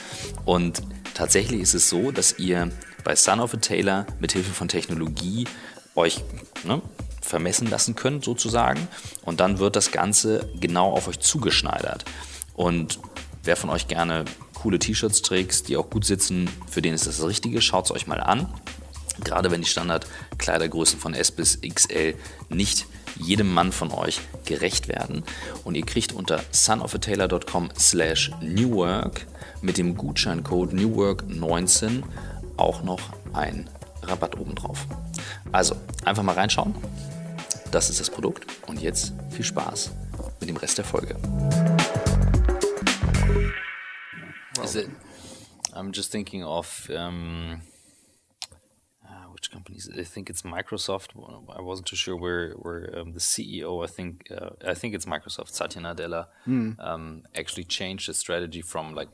und 0.44 0.82
tatsächlich 1.14 1.60
ist 1.60 1.74
es 1.74 1.88
so, 1.88 2.10
dass 2.10 2.38
ihr 2.38 2.70
bei 3.04 3.14
Son 3.14 3.40
of 3.40 3.54
a 3.54 3.58
Taylor 3.58 4.06
mit 4.18 4.32
Hilfe 4.32 4.52
von 4.52 4.68
Technologie 4.68 5.46
euch 5.94 6.24
ne, 6.64 6.80
vermessen 7.20 7.68
lassen 7.68 7.94
könnt 7.94 8.24
sozusagen 8.24 8.88
und 9.22 9.40
dann 9.40 9.58
wird 9.58 9.76
das 9.76 9.92
Ganze 9.92 10.48
genau 10.58 10.92
auf 10.92 11.08
euch 11.08 11.20
zugeschneidert. 11.20 12.04
Und 12.54 12.98
wer 13.44 13.56
von 13.56 13.70
euch 13.70 13.86
gerne 13.86 14.24
coole 14.54 14.78
T-Shirts 14.78 15.22
trägt, 15.22 15.68
die 15.68 15.76
auch 15.76 15.90
gut 15.90 16.04
sitzen, 16.04 16.48
für 16.68 16.82
den 16.82 16.94
ist 16.94 17.06
das 17.06 17.18
das 17.18 17.26
Richtige, 17.26 17.60
schaut 17.60 17.84
es 17.84 17.90
euch 17.92 18.06
mal 18.06 18.20
an. 18.20 18.48
Gerade 19.24 19.50
wenn 19.50 19.62
die 19.62 19.68
Standardkleidergrößen 19.68 20.98
von 20.98 21.14
S 21.14 21.30
bis 21.30 21.60
XL 21.60 22.14
nicht 22.48 22.86
jedem 23.18 23.52
Mann 23.52 23.72
von 23.72 23.92
euch 23.92 24.20
gerecht 24.44 24.88
werden. 24.88 25.24
Und 25.64 25.74
ihr 25.74 25.84
kriegt 25.84 26.12
unter 26.12 26.42
sonofatailor.com 26.50 27.70
slash 27.78 28.30
newwork 28.40 29.26
mit 29.62 29.78
dem 29.78 29.96
Gutscheincode 29.96 30.72
newwork19 30.72 32.02
auch 32.56 32.82
noch 32.82 33.00
ein 33.32 33.68
Rabatt 34.02 34.38
obendrauf. 34.38 34.86
Also 35.52 35.76
einfach 36.04 36.22
mal 36.22 36.34
reinschauen. 36.34 36.74
Das 37.70 37.90
ist 37.90 38.00
das 38.00 38.10
Produkt 38.10 38.46
und 38.66 38.80
jetzt 38.80 39.12
viel 39.30 39.44
Spaß 39.44 39.90
mit 40.40 40.48
dem 40.48 40.56
Rest 40.56 40.78
der 40.78 40.84
Folge. 40.84 41.16
Wow. 44.56 44.86
I'm 45.74 45.92
just 45.92 46.10
thinking 46.10 46.42
of 46.42 46.88
um 46.88 47.60
which 49.36 49.50
companies? 49.50 49.84
I 50.02 50.02
think 50.02 50.30
it's 50.30 50.42
Microsoft. 50.42 51.08
I 51.58 51.60
wasn't 51.60 51.86
too 51.88 52.00
sure 52.04 52.16
where 52.16 52.52
where 52.64 52.82
um, 52.98 53.12
the 53.12 53.24
CEO. 53.32 53.84
I 53.86 53.88
think 53.96 54.10
uh, 54.36 54.50
I 54.72 54.74
think 54.80 54.94
it's 54.94 55.04
Microsoft. 55.04 55.50
Satya 55.50 55.82
Nadella 55.82 56.22
mm. 56.48 56.70
um, 56.88 57.04
actually 57.40 57.64
changed 57.78 58.08
the 58.08 58.14
strategy 58.14 58.62
from 58.62 58.94
like 58.94 59.10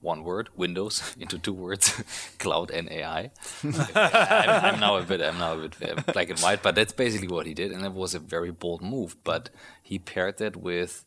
one 0.00 0.24
word 0.24 0.48
Windows 0.56 0.94
into 1.22 1.36
two 1.38 1.52
words 1.52 1.86
cloud 2.38 2.70
and 2.70 2.90
AI. 2.90 3.30
I'm, 3.94 4.64
I'm, 4.66 4.80
now 4.80 4.96
a 4.96 5.02
bit 5.02 5.20
I'm 5.20 5.38
now 5.38 5.52
a 5.58 5.68
bit 5.68 5.74
uh, 5.82 6.12
black 6.14 6.30
and 6.30 6.40
white, 6.40 6.62
but 6.62 6.74
that's 6.74 6.94
basically 7.04 7.28
what 7.28 7.44
he 7.44 7.52
did, 7.52 7.70
and 7.70 7.84
it 7.84 7.92
was 7.92 8.14
a 8.14 8.18
very 8.18 8.50
bold 8.50 8.80
move. 8.80 9.10
But 9.24 9.50
he 9.82 9.98
paired 9.98 10.38
that 10.38 10.56
with, 10.56 11.04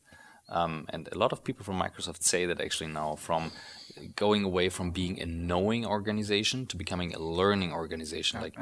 um, 0.48 0.86
and 0.90 1.10
a 1.12 1.18
lot 1.18 1.32
of 1.34 1.44
people 1.44 1.64
from 1.66 1.82
Microsoft 1.82 2.22
say 2.22 2.46
that 2.46 2.62
actually 2.62 2.92
now 3.02 3.16
from 3.16 3.52
going 4.16 4.44
away 4.44 4.70
from 4.70 4.92
being 4.92 5.22
a 5.22 5.26
knowing 5.26 5.86
organization 5.86 6.66
to 6.68 6.78
becoming 6.78 7.14
a 7.14 7.20
learning 7.20 7.74
organization. 7.74 8.42
Like 8.42 8.56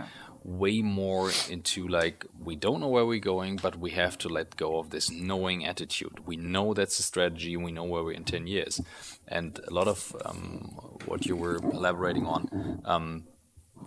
way 0.43 0.81
more 0.81 1.29
into 1.49 1.87
like 1.87 2.25
we 2.39 2.55
don't 2.55 2.79
know 2.79 2.87
where 2.87 3.05
we're 3.05 3.19
going 3.19 3.57
but 3.57 3.77
we 3.77 3.91
have 3.91 4.17
to 4.17 4.29
let 4.29 4.55
go 4.55 4.79
of 4.79 4.91
this 4.91 5.11
knowing 5.11 5.65
attitude. 5.65 6.25
We 6.25 6.37
know 6.37 6.73
that's 6.73 6.97
the 6.97 7.03
strategy 7.03 7.57
we 7.57 7.71
know 7.71 7.83
where 7.83 8.03
we're 8.03 8.13
in 8.13 8.23
10 8.23 8.47
years. 8.47 8.79
And 9.27 9.59
a 9.67 9.73
lot 9.73 9.87
of 9.87 10.15
um, 10.23 10.77
what 11.05 11.25
you 11.25 11.35
were 11.35 11.57
elaborating 11.57 12.25
on 12.25 12.81
um, 12.85 13.25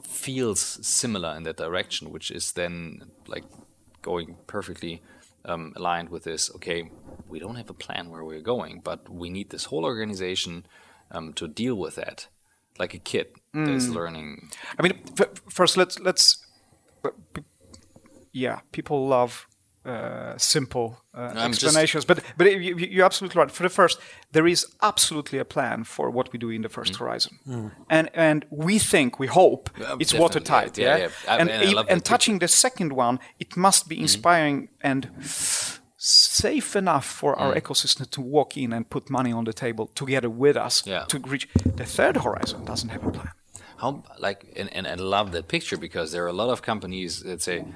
feels 0.07 0.61
similar 0.87 1.35
in 1.37 1.45
that 1.45 1.57
direction 1.57 2.11
which 2.11 2.31
is 2.31 2.53
then 2.53 3.03
like 3.27 3.45
going 4.03 4.37
perfectly 4.47 5.03
um, 5.45 5.73
aligned 5.77 6.11
with 6.11 6.25
this 6.25 6.51
okay 6.55 6.91
we 7.29 7.39
don't 7.39 7.57
have 7.57 7.71
a 7.71 7.75
plan 7.75 8.11
where 8.11 8.25
we're 8.25 8.41
going 8.41 8.81
but 8.81 9.09
we 9.09 9.31
need 9.31 9.51
this 9.51 9.65
whole 9.65 9.85
organization 9.85 10.65
um, 11.11 11.33
to 11.35 11.49
deal 11.49 11.75
with 11.75 11.97
that, 11.97 12.29
like 12.79 12.95
a 12.95 12.99
kid 12.99 13.29
mm. 13.55 13.67
that 13.67 13.75
is 13.75 13.89
mm. 13.89 13.95
learning. 13.95 14.51
I 14.79 14.83
mean, 14.83 14.99
first 15.49 15.77
let's 15.77 15.99
let's 16.01 16.47
yeah, 18.33 18.61
people 18.73 19.09
love 19.09 19.47
uh, 19.85 20.37
simple 20.37 21.01
uh, 21.15 21.33
explanations. 21.37 22.05
But 22.05 22.23
but 22.37 22.47
you, 22.47 23.03
are 23.03 23.05
absolutely 23.05 23.39
right. 23.39 23.51
For 23.51 23.63
the 23.63 23.69
first, 23.69 23.99
there 24.33 24.47
is 24.47 24.67
absolutely 24.83 25.39
a 25.39 25.45
plan 25.45 25.85
for 25.85 26.11
what 26.11 26.33
we 26.33 26.39
do 26.39 26.51
in 26.51 26.63
the 26.63 26.69
first 26.69 26.93
mm. 26.93 26.99
horizon, 26.99 27.39
mm. 27.47 27.73
and 27.89 28.11
and 28.15 28.45
we 28.51 28.79
think, 28.79 29.19
we 29.19 29.27
hope 29.27 29.71
it's 29.99 30.15
watertight. 30.15 30.79
Yeah, 30.79 30.97
yeah. 30.97 31.09
yeah. 31.25 31.37
and 31.37 31.51
and, 31.51 31.89
and 31.89 32.05
touching 32.05 32.41
the 32.41 32.49
second 32.49 32.93
one, 32.93 33.19
it 33.39 33.57
must 33.57 33.89
be 33.89 33.97
mm. 33.97 34.03
inspiring 34.03 34.69
and 34.81 35.09
safe 36.03 36.77
enough 36.77 37.05
for 37.05 37.39
our 37.39 37.53
mm. 37.53 37.61
ecosystem 37.61 38.09
to 38.09 38.23
walk 38.23 38.57
in 38.57 38.73
and 38.73 38.89
put 38.89 39.11
money 39.11 39.33
on 39.33 39.45
the 39.45 39.53
table 39.53 39.87
together 39.89 40.31
with 40.31 40.57
us 40.57 40.83
yeah. 40.87 41.05
to 41.05 41.19
reach 41.19 41.47
the 41.77 41.85
third 41.85 42.17
horizon 42.17 42.65
doesn't 42.65 42.89
have 42.89 43.05
a 43.05 43.11
plan 43.11 43.29
how 43.77 44.03
like 44.19 44.51
and, 44.57 44.75
and 44.75 44.87
i 44.87 44.95
love 44.95 45.31
that 45.33 45.47
picture 45.47 45.77
because 45.77 46.11
there 46.11 46.25
are 46.25 46.29
a 46.29 46.33
lot 46.33 46.49
of 46.49 46.63
companies 46.63 47.23
that 47.23 47.43
say 47.43 47.67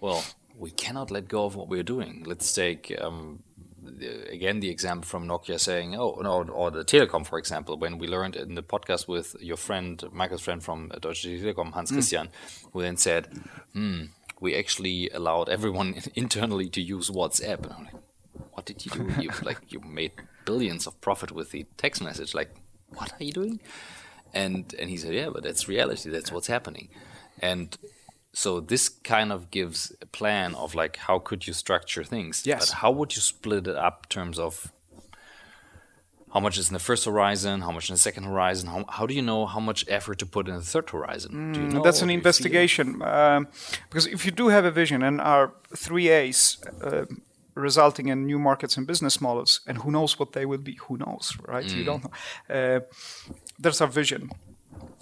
well 0.00 0.24
we 0.56 0.70
cannot 0.70 1.10
let 1.10 1.28
go 1.28 1.44
of 1.44 1.54
what 1.54 1.68
we're 1.68 1.82
doing 1.82 2.22
let's 2.26 2.50
take 2.54 2.96
um, 2.98 3.42
again 4.30 4.60
the 4.60 4.70
example 4.70 5.06
from 5.06 5.28
nokia 5.28 5.60
saying 5.60 5.94
oh 5.94 6.18
no 6.22 6.44
or 6.44 6.70
the 6.70 6.82
telecom 6.82 7.26
for 7.26 7.38
example 7.38 7.76
when 7.76 7.98
we 7.98 8.06
learned 8.06 8.36
in 8.36 8.54
the 8.54 8.62
podcast 8.62 9.06
with 9.06 9.36
your 9.38 9.58
friend 9.58 10.02
michael's 10.12 10.40
friend 10.40 10.62
from 10.62 10.90
deutsche 11.02 11.24
telekom 11.24 11.72
hans 11.74 11.90
mm. 11.90 11.96
christian 11.96 12.26
mm. 12.28 12.68
who 12.72 12.80
then 12.80 12.96
said 12.96 13.28
hmm 13.74 14.04
we 14.40 14.54
actually 14.54 15.10
allowed 15.10 15.48
everyone 15.48 16.02
internally 16.14 16.68
to 16.70 16.80
use 16.80 17.10
WhatsApp. 17.10 17.64
And 17.64 17.72
I'm 17.72 17.84
like, 17.84 17.94
what 18.52 18.66
did 18.66 18.84
you 18.84 18.92
do? 18.92 19.22
you 19.22 19.30
like 19.42 19.60
you 19.68 19.80
made 19.80 20.12
billions 20.44 20.86
of 20.86 21.00
profit 21.00 21.32
with 21.32 21.50
the 21.50 21.66
text 21.76 22.02
message. 22.02 22.34
Like, 22.34 22.54
what 22.88 23.12
are 23.18 23.24
you 23.24 23.32
doing? 23.32 23.60
And 24.34 24.74
and 24.78 24.90
he 24.90 24.96
said, 24.96 25.14
yeah, 25.14 25.30
but 25.32 25.42
that's 25.42 25.68
reality. 25.68 26.10
That's 26.10 26.32
what's 26.32 26.46
happening. 26.46 26.88
And 27.40 27.76
so 28.32 28.60
this 28.60 28.88
kind 28.88 29.32
of 29.32 29.50
gives 29.50 29.94
a 30.02 30.06
plan 30.06 30.54
of 30.54 30.74
like 30.74 30.96
how 30.96 31.18
could 31.18 31.46
you 31.46 31.52
structure 31.52 32.04
things. 32.04 32.42
Yes. 32.44 32.70
But 32.70 32.76
how 32.78 32.90
would 32.90 33.16
you 33.16 33.22
split 33.22 33.66
it 33.66 33.76
up 33.76 34.06
in 34.06 34.08
terms 34.08 34.38
of 34.38 34.72
how 36.36 36.40
much 36.40 36.58
is 36.58 36.68
in 36.68 36.74
the 36.74 36.86
first 36.90 37.06
horizon, 37.06 37.62
how 37.62 37.72
much 37.76 37.88
in 37.88 37.94
the 37.94 38.04
second 38.08 38.24
horizon? 38.24 38.68
How, 38.68 38.84
how 38.96 39.04
do 39.06 39.14
you 39.14 39.22
know 39.22 39.46
how 39.54 39.62
much 39.68 39.80
effort 39.88 40.18
to 40.18 40.26
put 40.26 40.48
in 40.48 40.54
the 40.54 40.68
third 40.74 40.90
horizon? 40.90 41.30
Mm, 41.32 41.56
you 41.56 41.68
know, 41.72 41.82
that's 41.82 42.02
an 42.02 42.10
investigation. 42.10 42.86
Um, 43.00 43.48
because 43.88 44.06
if 44.16 44.26
you 44.26 44.32
do 44.32 44.48
have 44.48 44.66
a 44.66 44.70
vision 44.70 45.02
and 45.02 45.18
our 45.18 45.44
three 45.84 46.08
A's 46.10 46.58
uh, 46.84 47.06
resulting 47.54 48.08
in 48.08 48.26
new 48.26 48.38
markets 48.38 48.76
and 48.76 48.86
business 48.86 49.18
models, 49.18 49.60
and 49.66 49.78
who 49.78 49.90
knows 49.90 50.18
what 50.18 50.32
they 50.32 50.44
will 50.44 50.64
be? 50.70 50.74
Who 50.86 50.98
knows, 50.98 51.24
right? 51.48 51.64
Mm. 51.64 51.76
You 51.78 51.84
don't 51.84 52.02
know. 52.04 52.12
Uh, 52.56 52.80
there's 53.58 53.80
our 53.80 53.88
vision. 53.88 54.28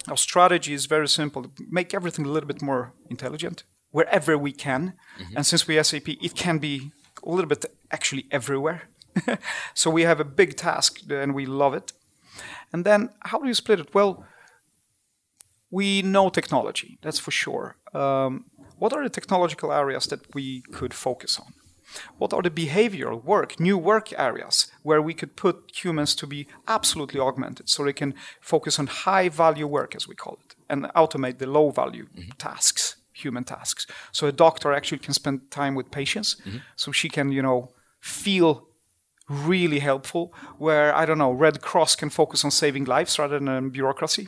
Our 0.07 0.19
strategy 0.29 0.73
is 0.79 0.85
very 0.85 1.09
simple: 1.09 1.41
make 1.79 1.93
everything 1.93 2.25
a 2.25 2.29
little 2.29 2.47
bit 2.47 2.61
more 2.61 2.93
intelligent 3.09 3.65
wherever 3.91 4.37
we 4.37 4.53
can. 4.53 4.93
Mm-hmm. 5.19 5.35
And 5.35 5.45
since 5.45 5.67
we 5.67 5.83
SAP, 5.83 6.07
it 6.27 6.33
can 6.35 6.59
be 6.59 6.91
a 7.27 7.29
little 7.29 7.49
bit 7.49 7.65
actually 7.91 8.25
everywhere. 8.31 8.83
so 9.73 9.89
we 9.89 10.03
have 10.03 10.19
a 10.19 10.25
big 10.25 10.55
task, 10.55 10.99
and 11.09 11.33
we 11.33 11.45
love 11.45 11.73
it. 11.73 11.93
And 12.73 12.85
then, 12.85 13.09
how 13.21 13.39
do 13.39 13.47
you 13.47 13.53
split 13.53 13.79
it? 13.79 13.93
Well, 13.93 14.25
we 15.71 16.01
know 16.01 16.29
technology, 16.29 16.97
that's 17.01 17.19
for 17.19 17.31
sure. 17.31 17.75
Um, 17.93 18.45
what 18.77 18.93
are 18.93 19.03
the 19.03 19.09
technological 19.09 19.71
areas 19.71 20.07
that 20.07 20.33
we 20.35 20.61
could 20.71 20.93
focus 20.93 21.39
on? 21.39 21.53
What 22.17 22.33
are 22.33 22.41
the 22.41 22.49
behavioral 22.49 23.23
work, 23.23 23.59
new 23.59 23.77
work 23.77 24.17
areas 24.17 24.71
where 24.83 25.01
we 25.01 25.13
could 25.13 25.35
put 25.35 25.71
humans 25.73 26.15
to 26.15 26.27
be 26.27 26.47
absolutely 26.67 27.19
augmented 27.19 27.69
so 27.69 27.83
they 27.83 27.93
can 27.93 28.13
focus 28.41 28.79
on 28.79 28.87
high 28.87 29.29
value 29.29 29.67
work, 29.67 29.95
as 29.95 30.07
we 30.07 30.15
call 30.15 30.39
it, 30.45 30.55
and 30.69 30.85
automate 30.95 31.37
the 31.37 31.47
low 31.47 31.69
value 31.69 32.07
mm-hmm. 32.07 32.31
tasks, 32.37 32.97
human 33.13 33.43
tasks. 33.43 33.87
So 34.11 34.27
a 34.27 34.31
doctor 34.31 34.73
actually 34.73 34.99
can 34.99 35.13
spend 35.13 35.51
time 35.51 35.75
with 35.75 35.91
patients 35.91 36.35
mm-hmm. 36.35 36.57
so 36.75 36.91
she 36.91 37.09
can, 37.09 37.31
you 37.31 37.41
know, 37.41 37.69
feel 37.99 38.67
really 39.27 39.79
helpful 39.79 40.33
where 40.57 40.93
i 40.95 41.05
don't 41.05 41.17
know 41.17 41.31
red 41.31 41.61
cross 41.61 41.95
can 41.95 42.09
focus 42.09 42.45
on 42.45 42.51
saving 42.51 42.85
lives 42.85 43.17
rather 43.17 43.39
than 43.39 43.69
bureaucracy 43.69 44.27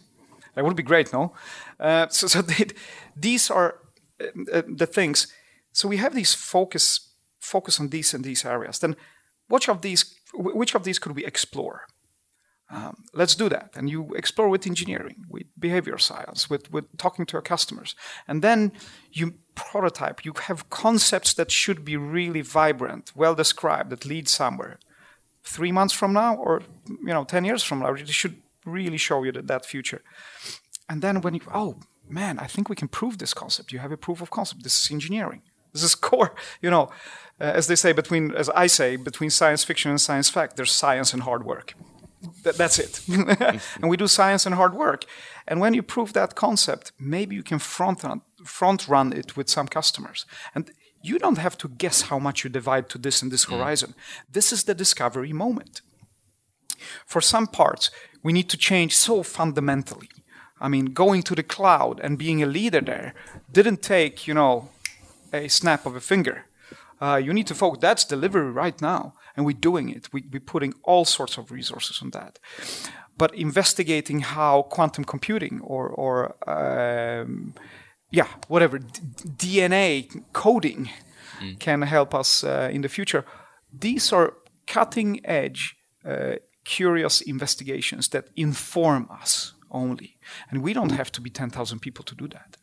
that 0.55 0.65
would 0.65 0.75
be 0.75 0.83
great 0.83 1.13
no 1.13 1.33
uh, 1.79 2.07
so, 2.09 2.27
so 2.27 2.41
they, 2.51 2.65
these 3.15 3.51
are 3.51 3.79
uh, 4.19 4.57
uh, 4.57 4.61
the 4.67 4.87
things 4.87 5.27
so 5.71 5.87
we 5.87 5.97
have 5.97 6.15
these 6.15 6.33
focus 6.33 7.07
focus 7.47 7.79
on 7.79 7.89
these 7.89 8.13
and 8.13 8.23
these 8.23 8.45
areas, 8.45 8.79
then 8.79 8.95
which 9.47 9.69
of 9.69 9.81
these 9.81 10.15
which 10.33 10.75
of 10.75 10.83
these 10.83 10.99
could 10.99 11.15
we 11.15 11.25
explore? 11.25 11.85
Um, 12.69 13.05
let's 13.13 13.35
do 13.35 13.47
that. 13.47 13.71
And 13.75 13.89
you 13.89 14.13
explore 14.15 14.49
with 14.49 14.67
engineering, 14.67 15.23
with 15.29 15.47
behavior 15.57 15.97
science, 15.97 16.49
with, 16.49 16.69
with 16.69 16.85
talking 16.97 17.25
to 17.25 17.33
your 17.33 17.41
customers. 17.41 17.95
And 18.27 18.41
then 18.41 18.73
you 19.09 19.35
prototype, 19.55 20.25
you 20.25 20.33
have 20.47 20.69
concepts 20.69 21.33
that 21.35 21.49
should 21.49 21.85
be 21.85 21.95
really 21.95 22.41
vibrant, 22.41 23.13
well 23.15 23.35
described, 23.35 23.89
that 23.91 24.05
lead 24.05 24.27
somewhere. 24.27 24.79
Three 25.55 25.71
months 25.71 25.93
from 25.93 26.11
now, 26.13 26.35
or 26.35 26.61
you 26.87 27.13
know, 27.15 27.23
ten 27.23 27.45
years 27.45 27.63
from 27.63 27.79
now, 27.79 27.93
it 27.93 28.09
should 28.09 28.35
really 28.65 28.97
show 28.97 29.23
you 29.23 29.31
that, 29.31 29.47
that 29.47 29.65
future. 29.65 30.01
And 30.89 31.01
then 31.01 31.21
when 31.21 31.33
you, 31.35 31.41
oh 31.53 31.79
man, 32.09 32.39
I 32.39 32.47
think 32.47 32.69
we 32.69 32.75
can 32.75 32.87
prove 32.87 33.17
this 33.17 33.33
concept. 33.33 33.71
You 33.71 33.79
have 33.79 33.91
a 33.91 33.97
proof 33.97 34.21
of 34.21 34.29
concept. 34.29 34.63
This 34.63 34.83
is 34.83 34.91
engineering. 34.91 35.41
This 35.73 35.83
is 35.83 35.95
core. 36.09 36.35
You 36.61 36.69
know, 36.69 36.89
uh, 37.39 37.53
as 37.59 37.67
they 37.67 37.75
say 37.75 37.93
between, 37.93 38.33
as 38.33 38.49
I 38.49 38.67
say, 38.67 38.95
between 38.95 39.29
science 39.29 39.63
fiction 39.63 39.91
and 39.91 40.01
science 40.01 40.29
fact, 40.29 40.55
there's 40.55 40.71
science 40.71 41.13
and 41.13 41.23
hard 41.23 41.43
work. 41.45 41.73
Th- 42.43 42.55
that's 42.55 42.79
it. 42.79 43.01
and 43.81 43.89
we 43.89 43.97
do 43.97 44.07
science 44.07 44.45
and 44.45 44.55
hard 44.55 44.73
work. 44.73 45.05
And 45.47 45.61
when 45.61 45.73
you 45.73 45.83
prove 45.83 46.13
that 46.13 46.35
concept, 46.35 46.91
maybe 46.99 47.35
you 47.35 47.43
can 47.43 47.59
front 47.59 48.03
run, 48.03 48.21
front 48.43 48.87
run 48.87 49.13
it 49.13 49.37
with 49.37 49.49
some 49.49 49.67
customers. 49.67 50.25
And 50.55 50.71
you 51.01 51.19
don't 51.19 51.37
have 51.37 51.57
to 51.59 51.67
guess 51.67 52.03
how 52.03 52.19
much 52.19 52.43
you 52.43 52.49
divide 52.49 52.89
to 52.89 52.97
this 52.97 53.21
and 53.21 53.31
this 53.31 53.45
mm. 53.45 53.57
horizon. 53.57 53.93
This 54.31 54.51
is 54.51 54.63
the 54.63 54.73
discovery 54.73 55.33
moment. 55.33 55.81
For 57.05 57.21
some 57.21 57.47
parts, 57.47 57.89
we 58.23 58.33
need 58.33 58.49
to 58.49 58.57
change 58.57 58.95
so 58.95 59.23
fundamentally. 59.23 60.09
I 60.59 60.67
mean, 60.69 60.85
going 60.85 61.23
to 61.23 61.35
the 61.35 61.43
cloud 61.43 61.99
and 61.99 62.17
being 62.17 62.41
a 62.41 62.47
leader 62.47 62.81
there 62.81 63.13
didn't 63.51 63.81
take, 63.81 64.27
you 64.27 64.33
know, 64.33 64.69
a 65.31 65.47
snap 65.47 65.85
of 65.85 65.95
a 65.95 65.99
finger. 66.01 66.45
Uh, 66.99 67.21
you 67.23 67.33
need 67.33 67.47
to 67.47 67.55
focus. 67.55 67.79
That's 67.79 68.05
delivery 68.05 68.51
right 68.51 68.81
now, 68.81 69.13
and 69.35 69.45
we're 69.45 69.55
doing 69.59 69.89
it. 69.89 70.11
We, 70.11 70.23
we're 70.31 70.39
putting 70.39 70.73
all 70.83 71.05
sorts 71.05 71.37
of 71.37 71.51
resources 71.51 72.01
on 72.01 72.09
that. 72.11 72.39
But 73.17 73.35
investigating 73.35 74.21
how 74.21 74.63
quantum 74.63 75.03
computing 75.03 75.61
or, 75.61 75.89
or 75.89 76.35
um, 76.49 77.53
yeah, 78.11 78.27
whatever, 78.47 78.79
D- 78.79 79.01
DNA 79.37 80.23
coding 80.33 80.89
mm. 81.39 81.59
can 81.59 81.81
help 81.81 82.13
us 82.13 82.43
uh, 82.43 82.69
in 82.71 82.81
the 82.81 82.89
future. 82.89 83.25
These 83.71 84.13
are 84.13 84.33
cutting 84.65 85.25
edge, 85.25 85.75
uh, 86.05 86.35
curious 86.63 87.21
investigations 87.21 88.09
that 88.09 88.29
inform 88.35 89.07
us 89.11 89.53
only. 89.71 90.17
And 90.49 90.63
we 90.63 90.73
don't 90.73 90.91
have 90.91 91.11
to 91.13 91.21
be 91.21 91.29
10,000 91.29 91.79
people 91.79 92.03
to 92.05 92.15
do 92.15 92.27
that. 92.29 92.57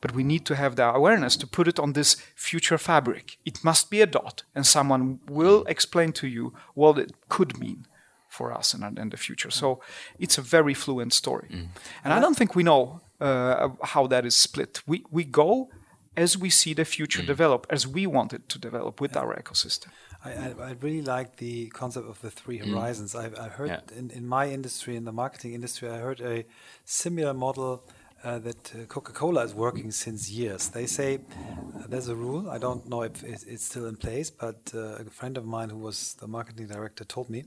But 0.00 0.14
we 0.14 0.24
need 0.24 0.46
to 0.46 0.56
have 0.56 0.76
the 0.76 0.94
awareness 0.94 1.36
to 1.36 1.46
put 1.46 1.68
it 1.68 1.78
on 1.78 1.92
this 1.92 2.16
future 2.34 2.78
fabric. 2.78 3.36
It 3.44 3.62
must 3.62 3.90
be 3.90 4.00
a 4.00 4.06
dot, 4.06 4.44
and 4.54 4.66
someone 4.66 5.20
will 5.28 5.64
explain 5.68 6.12
to 6.12 6.26
you 6.26 6.54
what 6.74 6.98
it 6.98 7.12
could 7.28 7.58
mean 7.58 7.86
for 8.28 8.52
us 8.52 8.74
in, 8.74 8.82
in 8.98 9.10
the 9.10 9.16
future. 9.16 9.50
So 9.50 9.80
it's 10.18 10.38
a 10.38 10.42
very 10.42 10.72
fluent 10.72 11.12
story. 11.12 11.48
Mm. 11.50 11.68
And 12.04 12.12
I 12.14 12.20
don't 12.20 12.36
think 12.36 12.54
we 12.54 12.62
know 12.62 13.00
uh, 13.20 13.68
how 13.82 14.06
that 14.06 14.24
is 14.24 14.34
split. 14.34 14.82
We, 14.86 15.04
we 15.10 15.24
go 15.24 15.70
as 16.16 16.36
we 16.36 16.50
see 16.50 16.74
the 16.74 16.84
future 16.84 17.22
mm. 17.22 17.26
develop, 17.26 17.66
as 17.70 17.86
we 17.86 18.06
want 18.06 18.32
it 18.32 18.48
to 18.48 18.58
develop 18.58 19.00
with 19.00 19.12
yeah. 19.14 19.20
our 19.20 19.34
ecosystem. 19.36 19.88
I, 20.24 20.30
I, 20.32 20.54
I, 20.68 20.70
really 20.80 21.02
like 21.02 21.36
the 21.36 21.68
concept 21.68 22.06
of 22.08 22.20
the 22.20 22.30
three 22.30 22.58
mm. 22.58 22.70
horizons. 22.70 23.14
Mm. 23.14 23.38
I, 23.38 23.46
I 23.46 23.48
heard 23.48 23.70
yeah. 23.70 23.98
in, 23.98 24.10
in 24.10 24.26
my 24.26 24.48
industry, 24.48 24.96
in 24.96 25.04
the 25.04 25.12
marketing 25.12 25.54
industry, 25.54 25.88
I 25.88 25.98
heard 25.98 26.20
a 26.20 26.44
similar 26.84 27.32
model 27.32 27.84
uh, 28.22 28.38
that 28.38 28.74
uh, 28.74 28.84
Coca-Cola 28.84 29.42
is 29.44 29.54
working 29.54 29.90
since 29.90 30.30
years. 30.30 30.68
They 30.68 30.86
say 30.86 31.16
uh, 31.16 31.86
there's 31.88 32.08
a 32.08 32.14
rule. 32.14 32.50
I 32.50 32.58
don't 32.58 32.86
know 32.86 33.02
if 33.02 33.22
it's 33.22 33.64
still 33.64 33.86
in 33.86 33.96
place, 33.96 34.28
but 34.30 34.72
uh, 34.74 34.96
a 34.96 35.04
friend 35.04 35.38
of 35.38 35.46
mine 35.46 35.70
who 35.70 35.78
was 35.78 36.14
the 36.14 36.26
marketing 36.26 36.66
director 36.66 37.04
told 37.04 37.30
me. 37.30 37.44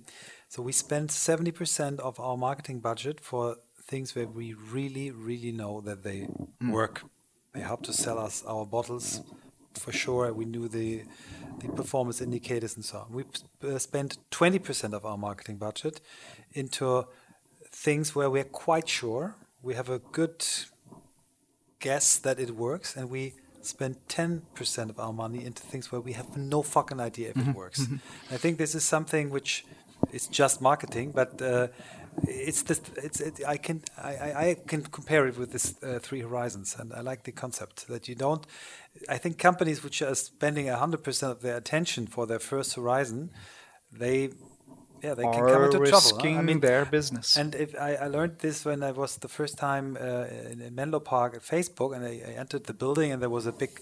So 0.49 0.63
we 0.63 0.71
spend 0.71 1.09
70% 1.09 1.99
of 1.99 2.19
our 2.19 2.37
marketing 2.37 2.79
budget 2.79 3.19
for 3.19 3.57
things 3.87 4.15
where 4.15 4.27
we 4.27 4.53
really, 4.53 5.11
really 5.11 5.51
know 5.51 5.81
that 5.81 6.03
they 6.03 6.27
mm. 6.61 6.71
work. 6.71 7.03
They 7.53 7.61
help 7.61 7.83
to 7.83 7.93
sell 7.93 8.17
us 8.17 8.43
our 8.47 8.65
bottles 8.65 9.21
for 9.73 9.91
sure. 9.91 10.33
We 10.33 10.45
knew 10.45 10.67
the 10.67 11.03
the 11.59 11.69
performance 11.69 12.21
indicators 12.21 12.75
and 12.75 12.83
so 12.83 12.99
on. 12.99 13.11
We 13.11 13.23
uh, 13.63 13.77
spent 13.77 14.17
20% 14.31 14.93
of 14.93 15.05
our 15.05 15.17
marketing 15.17 15.57
budget 15.57 16.01
into 16.53 17.05
things 17.71 18.15
where 18.15 18.29
we're 18.29 18.43
quite 18.43 18.89
sure 18.89 19.35
we 19.63 19.73
have 19.75 19.89
a 19.89 19.99
good 19.99 20.45
guess 21.79 22.17
that 22.17 22.37
it 22.39 22.51
works, 22.51 22.95
and 22.97 23.09
we 23.09 23.33
spend 23.61 23.95
10% 24.09 24.89
of 24.89 24.99
our 24.99 25.13
money 25.13 25.43
into 25.43 25.63
things 25.63 25.91
where 25.91 26.01
we 26.01 26.11
have 26.11 26.35
no 26.35 26.61
fucking 26.61 26.99
idea 26.99 27.29
if 27.29 27.35
mm-hmm. 27.35 27.51
it 27.51 27.55
works. 27.55 27.81
Mm-hmm. 27.81 28.33
I 28.35 28.37
think 28.37 28.57
this 28.57 28.75
is 28.75 28.83
something 28.83 29.29
which 29.29 29.65
is 30.11 30.27
just 30.27 30.61
marketing, 30.61 31.11
but 31.11 31.41
uh, 31.41 31.67
it's 32.23 32.63
this. 32.63 32.81
It's 32.97 33.19
it, 33.19 33.41
I 33.47 33.57
can 33.57 33.81
I, 33.97 34.13
I 34.49 34.57
can 34.67 34.83
compare 34.83 35.27
it 35.27 35.37
with 35.37 35.51
this 35.51 35.75
uh, 35.83 35.99
three 35.99 36.21
horizons, 36.21 36.75
and 36.79 36.93
I 36.93 37.01
like 37.01 37.23
the 37.23 37.31
concept 37.31 37.87
that 37.87 38.07
you 38.07 38.15
don't. 38.15 38.45
I 39.09 39.17
think 39.17 39.37
companies 39.37 39.83
which 39.83 40.01
are 40.01 40.15
spending 40.15 40.67
hundred 40.67 41.03
percent 41.03 41.31
of 41.31 41.41
their 41.41 41.57
attention 41.57 42.07
for 42.07 42.27
their 42.27 42.39
first 42.39 42.75
horizon, 42.75 43.31
they 43.91 44.29
yeah, 45.03 45.15
they 45.15 45.23
can 45.23 45.47
come 45.47 45.63
into 45.63 45.79
risking 45.79 46.19
trouble. 46.19 46.33
Huh? 46.33 46.39
I 46.39 46.41
mean, 46.43 46.59
their 46.61 46.85
business. 46.85 47.35
And 47.35 47.53
if 47.55 47.75
I, 47.79 47.95
I, 47.95 48.07
learned 48.07 48.39
this 48.39 48.63
when 48.63 48.83
I 48.83 48.91
was 48.91 49.17
the 49.17 49.27
first 49.27 49.57
time 49.57 49.97
uh, 49.99 50.25
in, 50.51 50.61
in, 50.61 50.75
Menlo 50.75 51.01
Park 51.01 51.35
at 51.35 51.41
Facebook, 51.41 51.93
and 51.93 52.05
I, 52.05 52.21
I, 52.25 52.39
entered 52.39 52.63
the 52.65 52.73
building, 52.73 53.11
and 53.11 53.21
there 53.21 53.29
was 53.29 53.45
a 53.45 53.51
big 53.51 53.81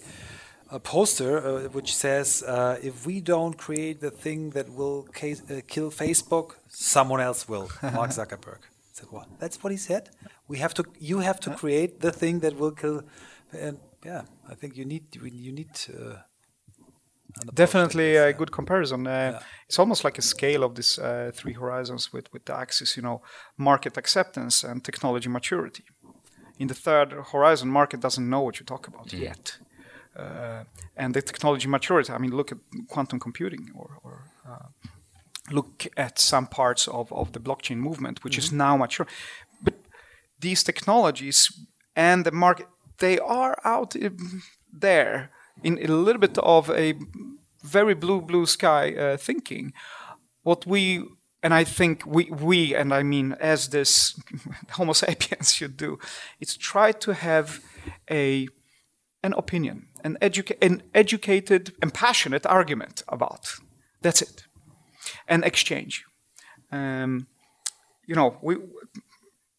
a 0.72 0.80
poster 0.80 1.38
uh, 1.38 1.68
which 1.76 1.94
says, 1.94 2.42
uh, 2.42 2.78
"If 2.82 3.06
we 3.06 3.20
don't 3.20 3.56
create 3.56 4.00
the 4.00 4.10
thing 4.10 4.50
that 4.50 4.66
will 4.78 5.02
case, 5.20 5.42
uh, 5.50 5.60
kill 5.66 5.90
Facebook, 5.90 6.56
someone 6.68 7.20
else 7.20 7.48
will." 7.48 7.68
Mark 7.98 8.10
Zuckerberg 8.10 8.62
I 8.90 8.92
said, 8.98 9.08
"What? 9.10 9.26
That's 9.38 9.58
what 9.62 9.70
he 9.70 9.78
said. 9.78 10.10
We 10.48 10.58
have 10.58 10.74
to. 10.74 10.82
You 10.98 11.18
have 11.20 11.40
to 11.40 11.50
create 11.60 12.00
the 12.00 12.12
thing 12.12 12.40
that 12.40 12.54
will 12.56 12.72
kill." 12.72 13.02
And 13.52 13.78
yeah, 14.04 14.22
I 14.48 14.54
think 14.54 14.76
you 14.76 14.84
need 14.84 15.04
you 15.14 15.52
need. 15.52 15.74
Uh, 15.88 16.16
Definitely 17.54 18.16
a 18.16 18.32
good 18.32 18.52
comparison. 18.52 19.06
Uh, 19.06 19.10
yeah. 19.10 19.40
It's 19.66 19.78
almost 19.78 20.04
like 20.04 20.18
a 20.18 20.22
scale 20.22 20.62
of 20.64 20.74
these 20.74 20.98
uh, 20.98 21.30
three 21.34 21.54
horizons 21.54 22.12
with, 22.12 22.30
with 22.32 22.44
the 22.44 22.54
axis, 22.54 22.94
you 22.94 23.02
know, 23.02 23.22
market 23.56 23.96
acceptance 23.96 24.64
and 24.64 24.84
technology 24.84 25.30
maturity. 25.30 25.84
In 26.58 26.68
the 26.68 26.74
third 26.74 27.12
horizon, 27.32 27.70
market 27.70 28.00
doesn't 28.00 28.28
know 28.28 28.42
what 28.42 28.60
you 28.60 28.66
talk 28.66 28.86
about 28.86 29.08
mm. 29.08 29.20
yet. 29.20 29.56
Uh, 30.16 30.64
and 30.96 31.14
the 31.14 31.22
technology 31.22 31.68
maturity, 31.68 32.12
I 32.12 32.18
mean, 32.18 32.36
look 32.36 32.52
at 32.52 32.58
quantum 32.88 33.18
computing 33.18 33.70
or, 33.74 33.98
or 34.02 34.24
uh, 34.48 34.68
look 35.50 35.86
at 35.96 36.18
some 36.18 36.46
parts 36.46 36.86
of, 36.88 37.12
of 37.12 37.32
the 37.32 37.40
blockchain 37.40 37.76
movement, 37.76 38.22
which 38.22 38.34
mm-hmm. 38.34 38.44
is 38.44 38.52
now 38.52 38.76
mature. 38.76 39.06
But 39.62 39.74
these 40.38 40.62
technologies 40.62 41.50
and 41.96 42.24
the 42.24 42.32
market, 42.32 42.66
they 42.98 43.18
are 43.18 43.56
out 43.64 43.94
there 44.72 45.30
in 45.62 45.78
a 45.78 45.86
little 45.86 46.20
bit 46.20 46.38
of 46.38 46.70
a 46.70 46.94
very 47.62 47.94
blue, 47.94 48.20
blue 48.20 48.46
sky 48.46 48.92
uh, 48.94 49.16
thinking. 49.16 49.72
What 50.42 50.66
we 50.66 51.04
and 51.44 51.52
I 51.52 51.64
think 51.64 52.04
we, 52.06 52.30
we, 52.30 52.74
and 52.74 52.94
I 52.94 53.02
mean 53.02 53.32
as 53.40 53.70
this 53.70 54.20
Homo 54.70 54.92
sapiens 54.92 55.52
should 55.52 55.76
do, 55.76 55.98
is 56.40 56.56
try 56.56 56.92
to 56.92 57.14
have 57.14 57.60
a 58.10 58.48
an 59.22 59.32
opinion, 59.34 59.86
an, 60.04 60.18
educa- 60.20 60.58
an 60.62 60.82
educated 60.94 61.72
and 61.80 61.92
passionate 61.94 62.46
argument 62.46 63.02
about. 63.08 63.54
That's 64.00 64.22
it, 64.22 64.44
An 65.28 65.44
exchange. 65.44 66.04
Um, 66.70 67.26
you 68.06 68.14
know, 68.14 68.36
we. 68.42 68.56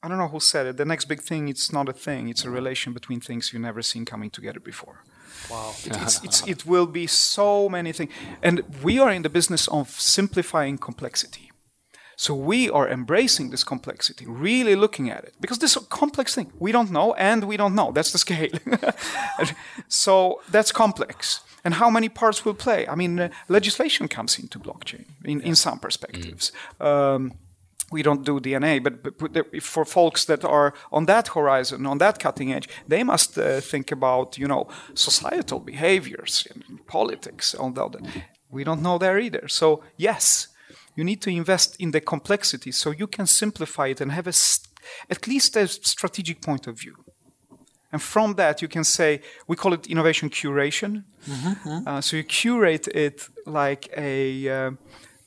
I 0.04 0.10
don't 0.10 0.18
know 0.18 0.28
who 0.28 0.42
said 0.42 0.66
it. 0.66 0.76
The 0.76 0.84
next 0.84 1.06
big 1.06 1.22
thing, 1.22 1.48
it's 1.48 1.72
not 1.72 1.88
a 1.88 1.94
thing. 1.94 2.28
It's 2.28 2.44
a 2.44 2.50
relation 2.50 2.92
between 2.92 3.22
things 3.22 3.54
you've 3.54 3.62
never 3.62 3.82
seen 3.82 4.04
coming 4.04 4.30
together 4.30 4.60
before. 4.60 5.06
Wow. 5.50 5.74
It, 5.86 5.96
it's, 6.02 6.22
it's, 6.26 6.46
it 6.46 6.66
will 6.66 6.88
be 6.88 7.08
so 7.08 7.70
many 7.70 7.94
things. 7.94 8.12
And 8.42 8.64
we 8.84 9.00
are 9.00 9.10
in 9.10 9.22
the 9.22 9.30
business 9.30 9.70
of 9.70 9.90
simplifying 9.90 10.78
complexity. 10.78 11.53
So 12.16 12.34
we 12.36 12.70
are 12.70 12.88
embracing 12.88 13.50
this 13.50 13.64
complexity, 13.64 14.26
really 14.28 14.76
looking 14.76 15.10
at 15.10 15.24
it, 15.24 15.34
because 15.40 15.60
this 15.60 15.76
is 15.76 15.84
a 15.84 15.86
complex 15.86 16.36
thing. 16.36 16.52
We 16.60 16.72
don't 16.72 16.92
know, 16.92 17.14
and 17.14 17.44
we 17.44 17.58
don't 17.58 17.76
know. 17.76 17.92
That's 17.92 18.12
the 18.12 18.18
scale. 18.18 18.52
so 19.88 20.42
that's 20.52 20.72
complex. 20.72 21.42
And 21.64 21.76
how 21.76 21.90
many 21.90 22.10
parts 22.10 22.46
will 22.46 22.54
play? 22.56 22.88
I 22.88 22.96
mean, 22.96 23.20
uh, 23.20 23.30
legislation 23.48 24.08
comes 24.08 24.38
into 24.38 24.60
blockchain 24.60 25.06
in, 25.24 25.40
yeah. 25.40 25.48
in 25.48 25.56
some 25.56 25.80
perspectives. 25.80 26.52
Mm. 26.80 26.86
Um, 26.86 27.32
we 27.92 28.02
don't 28.02 28.26
do 28.26 28.40
DNA, 28.40 28.84
but, 28.84 29.18
but, 29.18 29.62
for 29.62 29.86
folks 29.86 30.26
that 30.26 30.44
are 30.44 30.74
on 30.92 31.06
that 31.06 31.30
horizon, 31.30 31.86
on 31.86 32.00
that 32.00 32.20
cutting 32.20 32.52
edge, 32.52 32.68
they 32.88 33.04
must 33.04 33.38
uh, 33.38 33.62
think 33.62 33.92
about, 33.92 34.38
you 34.38 34.48
know, 34.48 34.68
societal 34.96 35.60
behaviors, 35.60 36.48
politics, 36.88 37.54
all 37.54 37.72
that. 37.72 37.96
We 38.50 38.64
don't 38.64 38.82
know 38.82 38.98
there 38.98 39.20
either. 39.20 39.48
So 39.48 39.84
yes, 39.98 40.48
you 40.96 41.04
need 41.04 41.22
to 41.22 41.30
invest 41.30 41.76
in 41.80 41.92
the 41.92 42.02
complexity 42.02 42.72
so 42.72 42.92
you 42.92 43.08
can 43.08 43.28
simplify 43.28 43.88
it 43.88 44.02
and 44.02 44.12
have 44.12 44.28
a 44.28 44.34
at 45.10 45.28
least 45.28 45.56
a 45.56 45.68
strategic 45.68 46.42
point 46.42 46.68
of 46.68 46.80
view. 46.80 46.96
And 47.92 48.02
from 48.02 48.36
that, 48.36 48.62
you 48.62 48.68
can 48.68 48.84
say, 48.84 49.22
we 49.48 49.56
call 49.56 49.74
it 49.74 49.88
innovation 49.88 50.30
curation. 50.30 51.04
Mm-hmm. 51.30 51.88
Uh, 51.88 52.02
so 52.02 52.18
you 52.18 52.24
curate 52.24 52.88
it 52.88 53.30
like 53.46 53.88
a, 53.96 54.50
uh, 54.50 54.72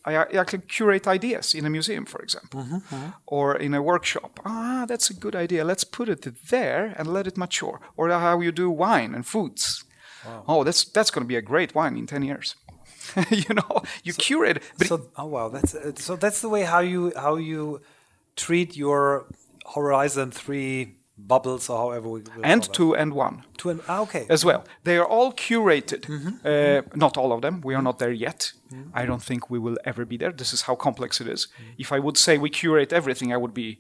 I 0.05 0.15
actually 0.15 0.63
curate 0.67 1.07
ideas 1.07 1.55
in 1.55 1.65
a 1.65 1.71
museum, 1.71 2.05
for 2.07 2.21
example, 2.21 2.65
mm-hmm. 2.65 3.11
or 3.27 3.57
in 3.57 3.73
a 3.75 3.81
workshop. 3.81 4.41
Ah, 4.45 4.85
that's 4.89 5.11
a 5.11 5.15
good 5.15 5.37
idea. 5.37 5.65
Let's 5.65 5.85
put 5.85 6.09
it 6.09 6.27
there 6.49 6.93
and 6.99 7.07
let 7.07 7.27
it 7.27 7.37
mature. 7.37 7.81
Or 7.97 8.11
how 8.11 8.41
you 8.41 8.53
do 8.53 8.69
wine 8.69 9.15
and 9.15 9.25
foods. 9.25 9.85
Wow. 10.25 10.45
Oh, 10.49 10.65
that's 10.65 10.85
that's 10.85 11.11
going 11.11 11.25
to 11.25 11.29
be 11.29 11.37
a 11.37 11.43
great 11.43 11.75
wine 11.75 11.97
in 11.97 12.07
ten 12.07 12.23
years. 12.23 12.57
you 13.31 13.55
know, 13.55 13.83
you 14.05 14.13
so, 14.13 14.23
curate. 14.23 14.63
But 14.79 14.87
so, 14.89 15.11
oh 15.17 15.27
wow, 15.27 15.49
that's 15.49 15.75
uh, 15.75 15.93
so 15.97 16.17
that's 16.17 16.41
the 16.41 16.49
way 16.49 16.63
how 16.63 16.81
you 16.81 17.13
how 17.17 17.37
you 17.37 17.81
treat 18.37 18.77
your 18.77 19.27
Horizon 19.75 20.31
Three 20.31 20.97
bubbles 21.19 21.71
or 21.71 21.79
however 21.79 22.09
we 22.09 22.23
and 22.43 22.71
two 22.75 22.95
and 22.95 23.15
one 23.15 23.43
two 23.57 23.71
and 23.71 23.81
ah, 23.89 24.03
okay 24.03 24.27
as 24.29 24.45
well 24.45 24.65
they 24.85 24.99
are 24.99 25.07
all 25.07 25.33
curated 25.33 26.03
mm-hmm. 26.03 26.29
uh, 26.45 26.83
not 26.95 27.17
all 27.17 27.33
of 27.33 27.41
them 27.41 27.63
we 27.63 27.75
are 27.75 27.81
not 27.81 27.99
there 27.99 28.13
yet 28.13 28.53
mm-hmm. 28.71 28.91
i 28.93 29.07
don't 29.07 29.23
think 29.23 29.49
we 29.49 29.59
will 29.59 29.79
ever 29.87 30.05
be 30.05 30.19
there 30.19 30.31
this 30.31 30.53
is 30.53 30.63
how 30.63 30.75
complex 30.75 31.19
it 31.19 31.27
is. 31.27 31.47
Mm-hmm. 31.47 31.71
if 31.79 31.91
i 31.91 31.99
would 31.99 32.19
say 32.19 32.37
we 32.37 32.51
curate 32.51 32.93
everything 32.93 33.33
i 33.33 33.37
would 33.37 33.55
be 33.55 33.79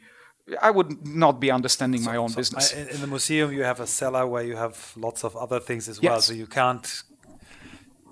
I 0.62 0.70
would 0.70 1.04
not 1.04 1.40
be 1.40 1.50
understanding 1.50 2.02
so, 2.02 2.10
my 2.10 2.16
own 2.16 2.28
so 2.28 2.36
business. 2.36 2.72
I, 2.72 2.94
in 2.94 3.00
the 3.00 3.08
museum, 3.08 3.52
you 3.52 3.64
have 3.64 3.80
a 3.80 3.86
cellar 3.86 4.26
where 4.28 4.44
you 4.44 4.54
have 4.54 4.92
lots 4.96 5.24
of 5.24 5.36
other 5.36 5.58
things 5.58 5.88
as 5.88 5.98
yes. 6.00 6.08
well, 6.08 6.20
so 6.20 6.34
you 6.34 6.46
can't 6.46 7.02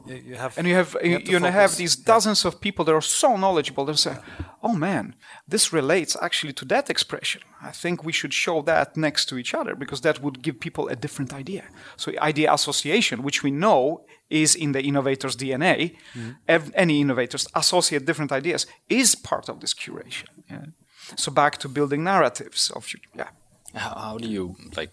you 0.07 0.35
have 0.35 0.59
and 0.59 0.67
you 0.67 0.75
have 0.75 0.97
you, 1.03 1.19
you, 1.19 1.39
you 1.39 1.39
have 1.39 1.77
these 1.77 1.97
dozens 1.97 2.45
yeah. 2.45 2.49
of 2.49 2.61
people 2.61 2.85
that 2.85 2.95
are 2.95 3.01
so 3.01 3.37
knowledgeable 3.37 3.85
they 3.85 3.95
say 3.95 4.17
oh 4.63 4.75
man 4.75 5.15
this 5.49 5.73
relates 5.73 6.17
actually 6.21 6.53
to 6.53 6.65
that 6.65 6.91
expression 6.91 7.41
i 7.63 7.71
think 7.71 8.05
we 8.05 8.13
should 8.13 8.35
show 8.35 8.63
that 8.63 8.97
next 8.97 9.27
to 9.27 9.39
each 9.39 9.55
other 9.55 9.75
because 9.75 10.01
that 10.03 10.21
would 10.21 10.43
give 10.43 10.61
people 10.61 10.89
a 10.89 10.97
different 10.97 11.33
idea 11.33 11.65
so 11.97 12.13
idea 12.21 12.53
association 12.53 13.23
which 13.23 13.43
we 13.43 13.51
know 13.51 14.05
is 14.31 14.55
in 14.55 14.73
the 14.73 14.83
innovator's 14.83 15.37
dna 15.37 15.97
mm-hmm. 16.15 16.71
any 16.75 17.01
innovators 17.01 17.47
associate 17.55 18.05
different 18.05 18.33
ideas 18.33 18.67
is 18.89 19.15
part 19.15 19.49
of 19.49 19.61
this 19.61 19.75
curation 19.75 20.29
yeah? 20.51 20.67
so 21.17 21.33
back 21.33 21.57
to 21.59 21.69
building 21.69 22.05
narratives 22.05 22.71
of 22.71 22.87
yeah 23.15 23.29
how, 23.75 23.95
how 23.95 24.19
do 24.19 24.29
you 24.29 24.55
like 24.77 24.91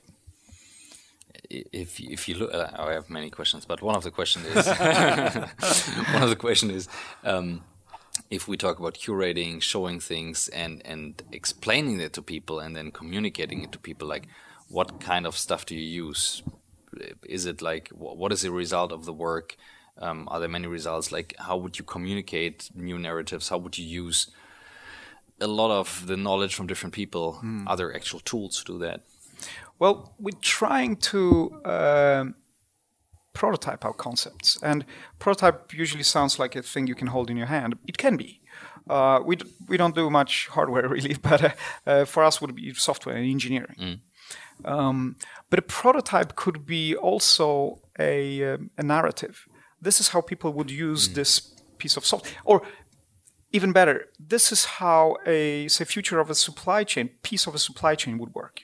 if 1.51 1.99
if 1.99 2.27
you 2.27 2.35
look, 2.35 2.53
uh, 2.53 2.69
I 2.75 2.93
have 2.93 3.09
many 3.09 3.29
questions, 3.29 3.65
but 3.65 3.81
one 3.81 3.95
of 3.95 4.03
the 4.03 4.11
questions 4.11 4.45
is 4.45 4.67
one 6.15 6.23
of 6.23 6.29
the 6.29 6.37
question 6.37 6.71
is 6.71 6.87
um, 7.23 7.63
if 8.29 8.47
we 8.47 8.57
talk 8.57 8.79
about 8.79 8.95
curating, 8.95 9.61
showing 9.61 9.99
things, 9.99 10.47
and 10.49 10.81
and 10.85 11.21
explaining 11.31 11.99
it 11.99 12.13
to 12.13 12.21
people, 12.21 12.59
and 12.59 12.75
then 12.75 12.91
communicating 12.91 13.63
it 13.63 13.71
to 13.71 13.79
people, 13.79 14.07
like 14.07 14.27
what 14.69 14.99
kind 14.99 15.25
of 15.25 15.37
stuff 15.37 15.65
do 15.65 15.75
you 15.75 16.05
use? 16.05 16.43
Is 17.23 17.45
it 17.45 17.61
like 17.61 17.89
what 17.89 18.31
is 18.31 18.41
the 18.41 18.51
result 18.51 18.91
of 18.91 19.05
the 19.05 19.13
work? 19.13 19.55
Um, 19.97 20.27
are 20.31 20.39
there 20.39 20.49
many 20.49 20.67
results? 20.67 21.11
Like 21.11 21.35
how 21.37 21.57
would 21.57 21.77
you 21.77 21.85
communicate 21.85 22.69
new 22.73 22.97
narratives? 22.97 23.49
How 23.49 23.57
would 23.57 23.77
you 23.77 23.85
use 23.85 24.27
a 25.39 25.47
lot 25.47 25.71
of 25.71 26.07
the 26.07 26.17
knowledge 26.17 26.55
from 26.55 26.67
different 26.67 26.93
people? 26.93 27.39
Mm. 27.43 27.67
Are 27.67 27.77
there 27.77 27.95
actual 27.95 28.19
tools 28.19 28.63
to 28.63 28.73
do 28.73 28.79
that? 28.79 29.01
Well, 29.81 30.13
we're 30.19 30.41
trying 30.41 30.97
to 30.97 31.59
uh, 31.65 32.25
prototype 33.33 33.83
our 33.83 33.93
concepts, 33.93 34.61
and 34.61 34.85
prototype 35.17 35.73
usually 35.73 36.03
sounds 36.03 36.37
like 36.37 36.55
a 36.55 36.61
thing 36.61 36.85
you 36.85 36.93
can 36.93 37.07
hold 37.07 37.31
in 37.31 37.37
your 37.37 37.47
hand. 37.47 37.79
It 37.87 37.97
can 37.97 38.15
be. 38.15 38.41
Uh, 38.87 39.21
we, 39.25 39.37
d- 39.37 39.45
we 39.67 39.77
don't 39.77 39.95
do 39.95 40.07
much 40.11 40.47
hardware 40.51 40.87
really, 40.87 41.15
but 41.29 41.43
uh, 41.43 41.49
uh 41.87 42.05
for 42.05 42.23
us 42.23 42.39
would 42.39 42.53
be 42.53 42.71
software 42.75 43.15
and 43.15 43.25
engineering. 43.25 43.75
Mm. 43.79 43.99
Um, 44.71 45.15
but 45.49 45.57
a 45.57 45.63
prototype 45.63 46.35
could 46.35 46.63
be 46.63 46.95
also 46.95 47.81
a, 47.97 48.53
um, 48.53 48.69
a 48.77 48.83
narrative. 48.83 49.47
This 49.81 49.99
is 49.99 50.09
how 50.09 50.21
people 50.21 50.53
would 50.53 50.69
use 50.69 51.09
mm. 51.09 51.15
this 51.15 51.39
piece 51.79 51.97
of 51.97 52.05
software, 52.05 52.35
or 52.45 52.61
even 53.51 53.71
better, 53.71 54.05
this 54.19 54.51
is 54.51 54.65
how 54.79 55.17
a 55.25 55.67
say 55.69 55.85
future 55.85 56.19
of 56.19 56.29
a 56.29 56.35
supply 56.35 56.83
chain 56.83 57.09
piece 57.23 57.47
of 57.47 57.55
a 57.55 57.59
supply 57.59 57.95
chain 57.95 58.19
would 58.19 58.35
work 58.35 58.61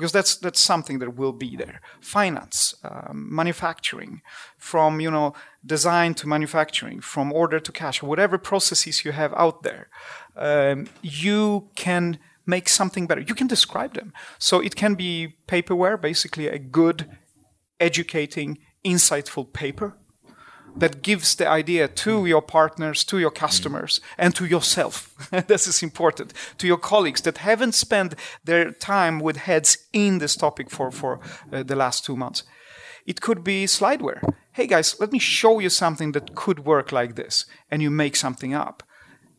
because 0.00 0.12
that's 0.12 0.36
that's 0.36 0.60
something 0.60 0.98
that 1.00 1.14
will 1.14 1.34
be 1.34 1.56
there. 1.56 1.82
Finance, 2.00 2.74
um, 2.82 3.28
manufacturing, 3.30 4.22
from 4.56 4.98
you 4.98 5.10
know 5.10 5.34
design 5.64 6.14
to 6.14 6.26
manufacturing, 6.26 7.00
from 7.02 7.30
order 7.30 7.60
to 7.60 7.70
cash, 7.70 8.02
whatever 8.02 8.38
processes 8.38 9.04
you 9.04 9.12
have 9.12 9.34
out 9.34 9.62
there, 9.62 9.90
um, 10.36 10.86
you 11.02 11.68
can 11.74 12.18
make 12.46 12.66
something 12.66 13.06
better. 13.06 13.20
You 13.20 13.34
can 13.34 13.46
describe 13.46 13.92
them. 13.92 14.14
So 14.38 14.58
it 14.58 14.74
can 14.74 14.94
be 14.94 15.34
paperware, 15.46 16.00
basically 16.00 16.48
a 16.48 16.58
good, 16.58 17.06
educating, 17.78 18.56
insightful 18.82 19.52
paper 19.52 19.98
that 20.76 21.02
gives 21.02 21.34
the 21.34 21.48
idea 21.48 21.88
to 21.88 22.26
your 22.26 22.42
partners, 22.42 23.04
to 23.04 23.18
your 23.18 23.30
customers, 23.30 24.00
and 24.18 24.34
to 24.34 24.46
yourself. 24.46 25.16
this 25.46 25.66
is 25.66 25.82
important. 25.82 26.32
To 26.58 26.66
your 26.66 26.78
colleagues 26.78 27.22
that 27.22 27.38
haven't 27.38 27.74
spent 27.74 28.14
their 28.44 28.70
time 28.72 29.20
with 29.20 29.36
heads 29.36 29.78
in 29.92 30.18
this 30.18 30.36
topic 30.36 30.70
for, 30.70 30.90
for 30.90 31.20
uh, 31.52 31.62
the 31.62 31.76
last 31.76 32.04
two 32.04 32.16
months. 32.16 32.44
It 33.06 33.20
could 33.20 33.42
be 33.42 33.64
slideware. 33.64 34.22
Hey 34.52 34.66
guys, 34.66 34.98
let 35.00 35.12
me 35.12 35.18
show 35.18 35.58
you 35.58 35.70
something 35.70 36.12
that 36.12 36.34
could 36.34 36.64
work 36.64 36.92
like 36.92 37.16
this. 37.16 37.46
And 37.70 37.82
you 37.82 37.90
make 37.90 38.16
something 38.16 38.54
up. 38.54 38.82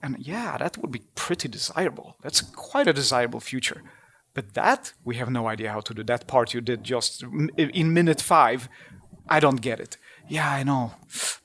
And 0.03 0.17
yeah, 0.19 0.57
that 0.57 0.77
would 0.77 0.91
be 0.91 1.03
pretty 1.15 1.47
desirable. 1.47 2.15
That's 2.21 2.41
quite 2.41 2.87
a 2.87 2.93
desirable 2.93 3.39
future. 3.39 3.83
But 4.33 4.53
that, 4.53 4.93
we 5.03 5.17
have 5.17 5.29
no 5.29 5.47
idea 5.47 5.71
how 5.71 5.81
to 5.81 5.93
do. 5.93 6.03
That 6.03 6.25
part 6.25 6.53
you 6.53 6.61
did 6.61 6.83
just 6.83 7.23
in 7.57 7.93
minute 7.93 8.21
five, 8.21 8.67
I 9.29 9.39
don't 9.39 9.61
get 9.61 9.79
it 9.79 9.97
yeah, 10.27 10.49
I 10.49 10.63
know. 10.63 10.93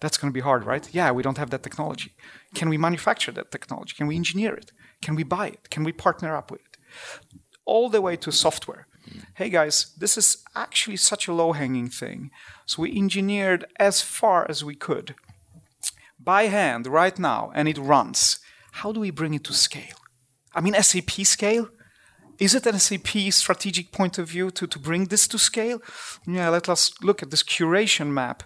That's 0.01 0.17
going 0.17 0.31
to 0.33 0.35
be 0.35 0.41
hard, 0.41 0.65
right? 0.65 0.89
Yeah, 0.93 1.11
we 1.11 1.23
don't 1.23 1.39
have 1.39 1.51
that 1.51 1.63
technology. 1.63 2.13
Can 2.55 2.69
we 2.69 2.79
manufacture 2.79 3.33
that 3.33 3.51
technology? 3.51 3.95
Can 3.97 4.07
we 4.07 4.17
engineer 4.17 4.55
it? 4.55 4.73
Can 5.03 5.15
we 5.15 5.25
buy 5.25 5.49
it? 5.49 5.71
Can 5.71 5.85
we 5.85 5.93
partner 5.93 6.37
up 6.37 6.51
with 6.51 6.61
it? 6.61 6.79
All 7.65 7.89
the 7.89 8.01
way 8.01 8.17
to 8.17 8.31
software. 8.31 8.87
Hey 9.35 9.51
guys, 9.51 9.95
this 9.99 10.17
is 10.17 10.39
actually 10.55 10.97
such 10.97 11.29
a 11.29 11.33
low 11.33 11.53
hanging 11.53 11.89
thing. 11.89 12.31
So 12.65 12.83
we 12.83 12.97
engineered 12.97 13.65
as 13.79 14.01
far 14.01 14.47
as 14.49 14.65
we 14.65 14.75
could 14.75 15.15
by 16.19 16.45
hand 16.45 16.87
right 16.87 17.19
now, 17.19 17.53
and 17.55 17.69
it 17.69 17.79
runs. 17.79 18.41
How 18.73 18.93
do 18.93 19.01
we 19.01 19.11
bring 19.11 19.35
it 19.35 19.45
to 19.45 19.53
scale? 19.53 19.99
I 20.55 20.61
mean, 20.61 20.75
SAP 20.75 21.11
scale? 21.25 21.69
Is 22.39 22.55
it 22.55 22.67
an 22.67 22.79
SAP 22.79 23.09
strategic 23.31 23.93
point 23.93 24.19
of 24.19 24.29
view 24.29 24.51
to, 24.51 24.67
to 24.67 24.79
bring 24.79 25.07
this 25.07 25.27
to 25.29 25.39
scale? 25.39 25.81
Yeah, 26.27 26.51
let 26.51 26.69
us 26.69 26.93
look 27.03 27.23
at 27.23 27.31
this 27.31 27.43
curation 27.43 28.09
map 28.09 28.43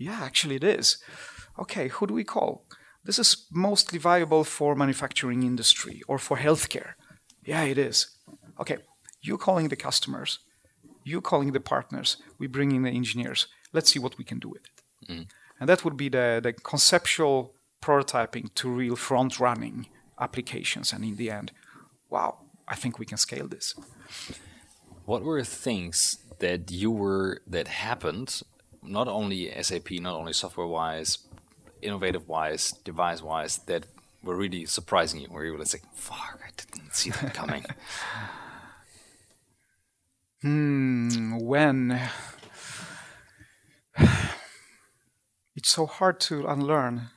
yeah, 0.00 0.20
actually 0.22 0.56
it 0.56 0.64
is. 0.64 0.98
Okay, 1.58 1.88
who 1.88 2.06
do 2.06 2.14
we 2.14 2.24
call? 2.24 2.64
this 3.04 3.18
is 3.18 3.46
mostly 3.50 3.98
viable 3.98 4.44
for 4.44 4.74
manufacturing 4.74 5.42
industry 5.42 6.02
or 6.06 6.18
for 6.18 6.36
healthcare. 6.36 6.92
Yeah, 7.44 7.62
it 7.64 7.78
is. 7.78 8.18
Okay, 8.60 8.78
you 9.22 9.38
calling 9.38 9.68
the 9.68 9.76
customers, 9.76 10.40
you 11.04 11.20
calling 11.20 11.52
the 11.52 11.60
partners, 11.60 12.18
we 12.38 12.46
bring 12.46 12.72
in 12.72 12.82
the 12.82 12.90
engineers. 12.90 13.46
Let's 13.72 13.90
see 13.92 13.98
what 13.98 14.18
we 14.18 14.24
can 14.24 14.38
do 14.38 14.48
with 14.48 14.62
it. 14.64 15.12
Mm. 15.12 15.26
And 15.58 15.68
that 15.68 15.84
would 15.84 15.96
be 15.96 16.08
the, 16.08 16.40
the 16.42 16.52
conceptual 16.52 17.54
prototyping 17.82 18.54
to 18.54 18.68
real 18.68 18.96
front 18.96 19.40
running 19.40 19.86
applications. 20.18 20.92
And 20.92 21.04
in 21.04 21.16
the 21.16 21.30
end, 21.30 21.52
wow, 22.10 22.38
I 22.68 22.74
think 22.74 22.98
we 22.98 23.06
can 23.06 23.18
scale 23.18 23.48
this. 23.48 23.74
What 25.06 25.22
were 25.22 25.42
things 25.42 26.18
that 26.40 26.70
you 26.70 26.90
were 26.90 27.40
that 27.46 27.68
happened, 27.68 28.42
not 28.82 29.08
only 29.08 29.50
SAP, 29.62 29.90
not 29.92 30.14
only 30.14 30.32
software 30.32 30.66
wise, 30.66 31.18
innovative 31.82 32.28
wise, 32.28 32.72
device 32.84 33.22
wise, 33.22 33.58
that 33.66 33.86
were 34.22 34.36
really 34.36 34.66
surprising 34.66 35.20
you, 35.20 35.28
where 35.28 35.44
you 35.44 35.52
were 35.52 35.58
like, 35.58 35.82
"Fuck, 35.94 36.40
I 36.44 36.50
didn't 36.56 36.94
see 36.94 37.10
that 37.10 37.34
coming." 37.34 37.64
hmm. 40.42 41.38
When 41.38 42.00
it's 45.56 45.70
so 45.70 45.86
hard 45.86 46.20
to 46.20 46.46
unlearn. 46.46 47.10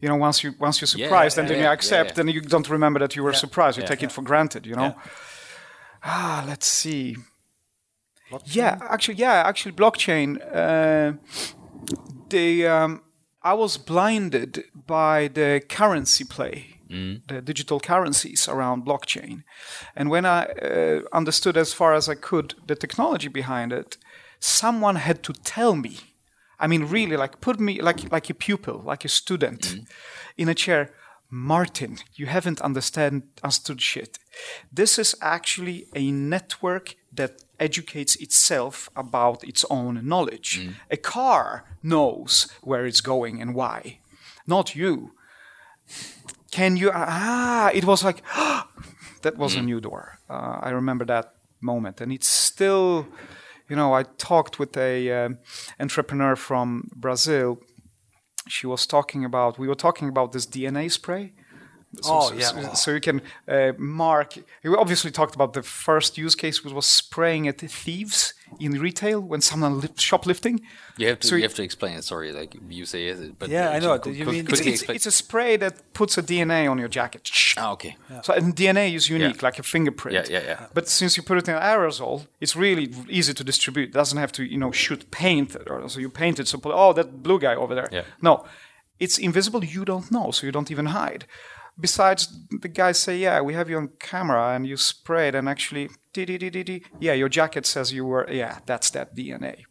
You 0.00 0.08
know, 0.08 0.16
once 0.16 0.42
you 0.42 0.54
once 0.58 0.80
you're 0.80 0.88
surprised, 0.88 1.36
yeah, 1.36 1.42
yeah, 1.42 1.42
and 1.42 1.50
then 1.50 1.58
yeah, 1.58 1.68
you 1.68 1.72
accept, 1.72 2.18
and 2.18 2.28
you 2.28 2.40
don't 2.40 2.68
remember 2.68 2.98
that 2.98 3.14
you 3.14 3.22
were 3.22 3.32
surprised. 3.32 3.78
You 3.78 3.86
take 3.86 4.02
it 4.02 4.10
for 4.10 4.22
granted. 4.22 4.66
You 4.66 4.74
know. 4.74 4.96
Ah, 6.04 6.44
let's 6.48 6.66
see. 6.66 7.16
Blockchain? 8.32 8.56
Yeah, 8.56 8.78
actually, 8.88 9.16
yeah, 9.16 9.42
actually, 9.46 9.72
blockchain. 9.72 10.40
Uh, 10.54 11.12
the 12.30 12.66
um, 12.66 13.02
I 13.42 13.52
was 13.52 13.76
blinded 13.76 14.64
by 14.86 15.28
the 15.28 15.60
currency 15.68 16.24
play, 16.24 16.78
mm. 16.88 17.20
the 17.28 17.42
digital 17.42 17.78
currencies 17.78 18.48
around 18.48 18.86
blockchain, 18.86 19.44
and 19.94 20.08
when 20.08 20.24
I 20.24 20.44
uh, 20.44 21.00
understood 21.12 21.56
as 21.56 21.74
far 21.74 21.92
as 21.92 22.08
I 22.08 22.14
could 22.14 22.54
the 22.66 22.74
technology 22.74 23.28
behind 23.28 23.72
it, 23.72 23.98
someone 24.40 24.96
had 24.96 25.22
to 25.24 25.32
tell 25.32 25.74
me. 25.76 25.98
I 26.58 26.68
mean, 26.68 26.84
really, 26.84 27.16
like 27.16 27.40
put 27.40 27.60
me 27.60 27.82
like 27.82 28.10
like 28.10 28.30
a 28.30 28.34
pupil, 28.34 28.82
like 28.84 29.04
a 29.04 29.08
student, 29.08 29.60
mm. 29.60 29.86
in 30.36 30.48
a 30.48 30.54
chair. 30.54 30.90
Martin, 31.34 31.96
you 32.14 32.26
haven't 32.26 32.60
understand 32.60 33.22
understood 33.42 33.80
shit. 33.80 34.18
This 34.70 34.98
is 34.98 35.16
actually 35.22 35.86
a 35.94 36.12
network 36.12 36.94
that 37.12 37.42
educates 37.60 38.16
itself 38.16 38.88
about 38.96 39.44
its 39.44 39.64
own 39.70 40.06
knowledge. 40.06 40.60
Mm. 40.60 40.74
A 40.90 40.96
car 40.96 41.64
knows 41.82 42.48
where 42.62 42.86
it's 42.86 43.00
going 43.00 43.40
and 43.40 43.54
why, 43.54 43.98
not 44.46 44.74
you. 44.74 45.12
Can 46.50 46.76
you? 46.76 46.90
Ah, 46.94 47.70
it 47.72 47.84
was 47.84 48.04
like 48.04 48.22
that 49.22 49.36
was 49.36 49.54
mm. 49.54 49.60
a 49.60 49.62
new 49.62 49.80
door. 49.80 50.18
Uh, 50.28 50.58
I 50.62 50.70
remember 50.70 51.04
that 51.06 51.34
moment, 51.60 52.00
and 52.00 52.12
it's 52.12 52.28
still. 52.28 53.06
You 53.68 53.76
know, 53.76 53.94
I 53.94 54.02
talked 54.02 54.58
with 54.58 54.76
a 54.76 55.10
uh, 55.10 55.28
entrepreneur 55.80 56.36
from 56.36 56.90
Brazil. 56.94 57.58
She 58.46 58.66
was 58.66 58.86
talking 58.86 59.24
about. 59.24 59.58
We 59.58 59.68
were 59.68 59.74
talking 59.74 60.08
about 60.08 60.32
this 60.32 60.46
DNA 60.46 60.90
spray 60.90 61.32
so, 62.00 62.10
oh, 62.12 62.32
yeah. 62.32 62.46
So, 62.46 62.74
so 62.74 62.90
you 62.92 63.00
can 63.00 63.20
uh, 63.46 63.72
mark. 63.76 64.34
We 64.64 64.74
obviously 64.74 65.10
talked 65.10 65.34
about 65.34 65.52
the 65.52 65.62
first 65.62 66.16
use 66.16 66.34
case, 66.34 66.64
which 66.64 66.72
was 66.72 66.86
spraying 66.86 67.46
at 67.48 67.58
thieves 67.58 68.32
in 68.60 68.72
retail 68.72 69.20
when 69.20 69.42
someone 69.42 69.80
lift, 69.80 70.00
shoplifting. 70.00 70.62
You 70.96 71.08
have 71.08 71.20
to, 71.20 71.26
so 71.26 71.36
you 71.36 71.42
have 71.42 71.54
to 71.54 71.62
explain 71.62 71.98
it. 71.98 72.04
Sorry, 72.04 72.32
like 72.32 72.56
you 72.68 72.86
say 72.86 73.08
it, 73.08 73.38
but 73.38 73.50
yeah, 73.50 73.70
I 73.70 73.78
know. 73.78 73.98
Could, 73.98 74.16
you 74.16 74.24
mean 74.24 74.46
it's, 74.48 74.60
it's, 74.60 74.82
it's, 74.84 75.06
a 75.06 75.10
spray 75.10 75.58
that 75.58 75.92
puts 75.92 76.16
a 76.16 76.22
DNA 76.22 76.70
on 76.70 76.78
your 76.78 76.88
jacket. 76.88 77.30
Ah, 77.58 77.72
okay. 77.72 77.96
Yeah. 78.10 78.22
So 78.22 78.32
and 78.32 78.56
DNA 78.56 78.94
is 78.94 79.10
unique, 79.10 79.42
yeah. 79.42 79.46
like 79.46 79.58
a 79.58 79.62
fingerprint. 79.62 80.14
Yeah, 80.14 80.38
yeah, 80.40 80.46
yeah. 80.46 80.66
But 80.72 80.88
since 80.88 81.18
you 81.18 81.22
put 81.22 81.36
it 81.38 81.48
in 81.48 81.54
aerosol, 81.56 82.26
it's 82.40 82.56
really 82.56 82.90
easy 83.10 83.34
to 83.34 83.44
distribute. 83.44 83.90
It 83.90 83.92
doesn't 83.92 84.18
have 84.18 84.32
to, 84.32 84.44
you 84.44 84.56
know, 84.56 84.72
shoot 84.72 85.10
paint 85.10 85.56
or 85.66 85.86
so 85.90 86.00
you 86.00 86.08
paint 86.08 86.40
it. 86.40 86.48
So 86.48 86.58
oh, 86.64 86.94
that 86.94 87.22
blue 87.22 87.38
guy 87.38 87.54
over 87.54 87.74
there. 87.74 87.88
Yeah. 87.92 88.04
No, 88.22 88.46
it's 88.98 89.18
invisible. 89.18 89.62
You 89.62 89.84
don't 89.84 90.10
know, 90.10 90.30
so 90.30 90.46
you 90.46 90.52
don't 90.52 90.70
even 90.70 90.86
hide 90.86 91.26
besides 91.78 92.28
the 92.60 92.68
guys 92.68 92.98
say, 92.98 93.18
yeah, 93.18 93.40
we 93.40 93.54
have 93.54 93.68
you 93.68 93.76
on 93.76 93.90
camera 93.98 94.54
and 94.54 94.66
you 94.66 94.76
sprayed 94.76 95.34
and 95.34 95.48
actually, 95.48 95.90
yeah, 96.14 97.12
your 97.12 97.28
jacket 97.28 97.66
says 97.66 97.92
you 97.92 98.04
were, 98.04 98.28
yeah, 98.30 98.58
that's 98.66 98.90
that 98.90 99.16
DNA. 99.16 99.62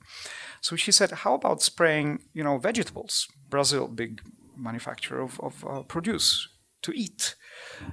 So 0.61 0.75
she 0.75 0.91
said, 0.91 1.11
how 1.11 1.33
about 1.35 1.61
spraying, 1.61 2.23
you 2.33 2.43
know, 2.43 2.57
vegetables? 2.57 3.27
Brazil, 3.49 3.87
big 3.87 4.21
manufacturer 4.55 5.21
of, 5.21 5.39
of 5.39 5.65
uh, 5.67 5.81
produce 5.83 6.47
to 6.83 6.91
eat. 6.93 7.35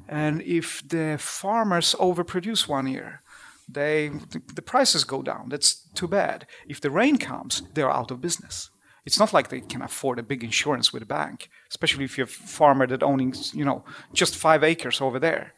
And 0.09 0.43
if 0.43 0.87
the 0.87 1.17
farmers 1.19 1.95
overproduce 1.99 2.69
one 2.69 2.87
year, 2.87 3.23
they 3.69 4.11
the 4.55 4.63
prices 4.63 5.05
go 5.05 5.23
down. 5.23 5.51
That's 5.51 5.89
too 5.95 6.09
bad. 6.09 6.47
If 6.67 6.81
the 6.81 6.91
rain 6.91 7.19
comes, 7.19 7.63
they're 7.75 7.91
out 7.91 8.11
of 8.11 8.21
business. 8.21 8.71
It's 9.09 9.19
not 9.19 9.33
like 9.33 9.49
they 9.49 9.63
can 9.63 9.81
afford 9.81 10.19
a 10.19 10.23
big 10.23 10.45
insurance 10.45 10.93
with 10.93 11.03
a 11.03 11.07
bank, 11.07 11.49
especially 11.71 12.05
if 12.05 12.19
you're 12.19 12.27
a 12.27 12.59
farmer 12.59 12.87
that 12.87 13.03
owning, 13.03 13.35
you 13.55 13.65
know, 13.65 13.83
just 14.13 14.37
five 14.37 14.63
acres 14.63 15.01
over 15.01 15.19
there. 15.19 15.55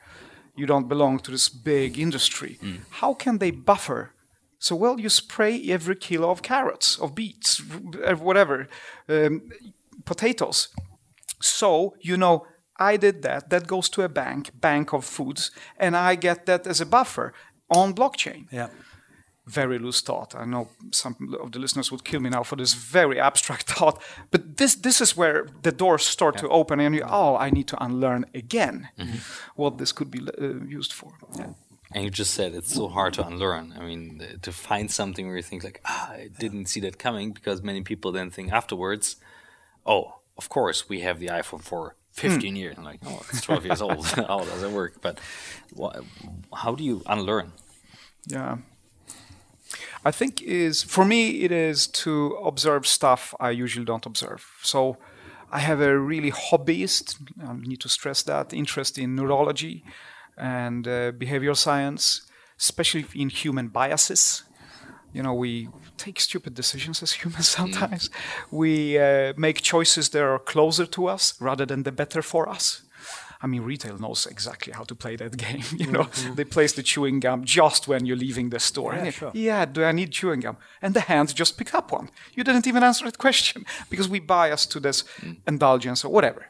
You 0.54 0.66
don't 0.66 0.88
belong 0.88 1.18
to 1.24 1.32
this 1.32 1.48
big 1.48 1.98
industry. 1.98 2.58
Mm. 2.62 2.78
How 3.00 3.12
can 3.12 3.38
they 3.38 3.50
buffer? 3.50 4.12
So, 4.60 4.76
well, 4.76 5.00
you 5.00 5.08
spray 5.08 5.68
every 5.68 5.96
kilo 5.96 6.30
of 6.30 6.42
carrots, 6.42 6.96
of 7.00 7.16
beets, 7.16 7.60
whatever, 8.28 8.68
um, 9.08 9.42
potatoes. 10.04 10.68
So, 11.40 11.96
you 12.00 12.16
know, 12.16 12.46
I 12.78 12.96
did 12.98 13.22
that. 13.22 13.50
That 13.50 13.66
goes 13.66 13.88
to 13.90 14.02
a 14.02 14.08
bank, 14.08 14.50
bank 14.60 14.92
of 14.92 15.04
foods, 15.04 15.50
and 15.76 15.96
I 15.96 16.14
get 16.14 16.46
that 16.46 16.68
as 16.68 16.80
a 16.80 16.86
buffer 16.86 17.32
on 17.68 17.94
blockchain. 17.94 18.46
Yeah 18.52 18.68
very 19.50 19.78
loose 19.78 20.00
thought. 20.00 20.34
I 20.34 20.44
know 20.44 20.68
some 20.90 21.16
of 21.42 21.52
the 21.52 21.58
listeners 21.58 21.90
would 21.90 22.04
kill 22.04 22.20
me 22.20 22.30
now 22.30 22.42
for 22.42 22.56
this 22.56 22.74
very 22.74 23.18
abstract 23.20 23.72
thought, 23.72 24.02
but 24.30 24.56
this 24.56 24.74
this 24.76 25.00
is 25.00 25.16
where 25.16 25.46
the 25.62 25.72
doors 25.72 26.04
start 26.06 26.36
yeah. 26.36 26.42
to 26.42 26.48
open, 26.48 26.80
and 26.80 26.94
you 26.94 27.04
oh, 27.06 27.36
I 27.36 27.50
need 27.50 27.68
to 27.68 27.84
unlearn 27.84 28.24
again 28.34 28.88
mm-hmm. 28.98 29.18
what 29.56 29.78
this 29.78 29.92
could 29.92 30.10
be 30.10 30.20
uh, 30.20 30.64
used 30.78 30.92
for. 30.92 31.12
Yeah. 31.36 31.52
And 31.92 32.04
you 32.04 32.10
just 32.10 32.34
said 32.34 32.54
it's 32.54 32.72
so 32.72 32.86
hard 32.88 33.14
to 33.14 33.26
unlearn. 33.26 33.74
I 33.76 33.82
mean, 33.84 34.22
to 34.42 34.52
find 34.52 34.90
something 34.90 35.26
where 35.26 35.36
you 35.36 35.42
think 35.42 35.64
like, 35.64 35.80
ah, 35.84 36.12
I 36.12 36.28
didn't 36.38 36.66
see 36.66 36.80
that 36.80 36.98
coming, 36.98 37.32
because 37.32 37.62
many 37.62 37.82
people 37.82 38.12
then 38.12 38.30
think 38.30 38.52
afterwards, 38.52 39.16
oh, 39.84 40.20
of 40.38 40.48
course 40.48 40.88
we 40.88 41.00
have 41.00 41.18
the 41.18 41.26
iPhone 41.26 41.62
for 41.62 41.96
15 42.12 42.54
mm. 42.54 42.58
years. 42.58 42.76
I'm 42.78 42.84
like, 42.84 43.00
oh, 43.06 43.22
it's 43.30 43.40
12 43.40 43.66
years 43.66 43.82
old. 43.82 44.06
How 44.30 44.44
does 44.44 44.62
it 44.62 44.70
work? 44.70 45.00
But 45.00 45.18
how 46.54 46.74
do 46.74 46.84
you 46.84 47.02
unlearn? 47.06 47.52
Yeah, 48.26 48.58
I 50.04 50.10
think 50.10 50.40
is 50.42 50.82
for 50.82 51.04
me 51.04 51.42
it 51.42 51.52
is 51.52 51.86
to 51.86 52.34
observe 52.44 52.86
stuff 52.86 53.34
I 53.38 53.50
usually 53.50 53.84
don't 53.84 54.06
observe. 54.06 54.46
So 54.62 54.96
I 55.52 55.58
have 55.58 55.80
a 55.80 55.98
really 55.98 56.30
hobbyist, 56.30 57.16
I 57.46 57.54
need 57.54 57.80
to 57.80 57.88
stress 57.88 58.22
that, 58.22 58.52
interest 58.52 58.98
in 58.98 59.16
neurology 59.16 59.84
and 60.36 60.86
uh, 60.86 61.12
behavioral 61.12 61.56
science, 61.56 62.22
especially 62.58 63.04
in 63.14 63.28
human 63.28 63.68
biases. 63.68 64.44
You 65.12 65.24
know, 65.24 65.34
we 65.34 65.68
take 65.96 66.20
stupid 66.20 66.54
decisions 66.54 67.02
as 67.02 67.12
humans 67.12 67.48
sometimes. 67.58 68.08
Mm. 68.08 68.12
We 68.52 68.98
uh, 68.98 69.32
make 69.36 69.60
choices 69.60 70.08
that 70.10 70.22
are 70.22 70.38
closer 70.38 70.86
to 70.86 71.08
us 71.08 71.34
rather 71.40 71.66
than 71.66 71.82
the 71.82 71.92
better 71.92 72.22
for 72.22 72.48
us. 72.48 72.82
I 73.42 73.46
mean, 73.46 73.62
retail 73.62 73.98
knows 73.98 74.26
exactly 74.26 74.72
how 74.72 74.84
to 74.84 74.94
play 74.94 75.16
that 75.16 75.36
game. 75.48 75.64
You 75.76 75.90
know, 75.90 76.04
mm-hmm. 76.04 76.34
they 76.34 76.44
place 76.44 76.72
the 76.72 76.82
chewing 76.82 77.20
gum 77.20 77.44
just 77.44 77.88
when 77.88 78.04
you're 78.06 78.16
leaving 78.16 78.50
the 78.50 78.60
store. 78.60 78.94
Yeah, 78.94 79.10
sure. 79.10 79.30
yeah, 79.34 79.64
do 79.64 79.84
I 79.84 79.92
need 79.92 80.12
chewing 80.12 80.40
gum? 80.40 80.56
And 80.82 80.94
the 80.94 81.00
hands 81.00 81.32
just 81.32 81.56
pick 81.56 81.74
up 81.74 81.92
one. 81.92 82.10
You 82.34 82.44
didn't 82.44 82.66
even 82.66 82.82
answer 82.82 83.04
that 83.06 83.18
question 83.18 83.64
because 83.90 84.08
we 84.08 84.20
bias 84.20 84.66
to 84.66 84.80
this 84.80 85.04
mm. 85.20 85.36
indulgence 85.46 86.04
or 86.04 86.12
whatever. 86.12 86.46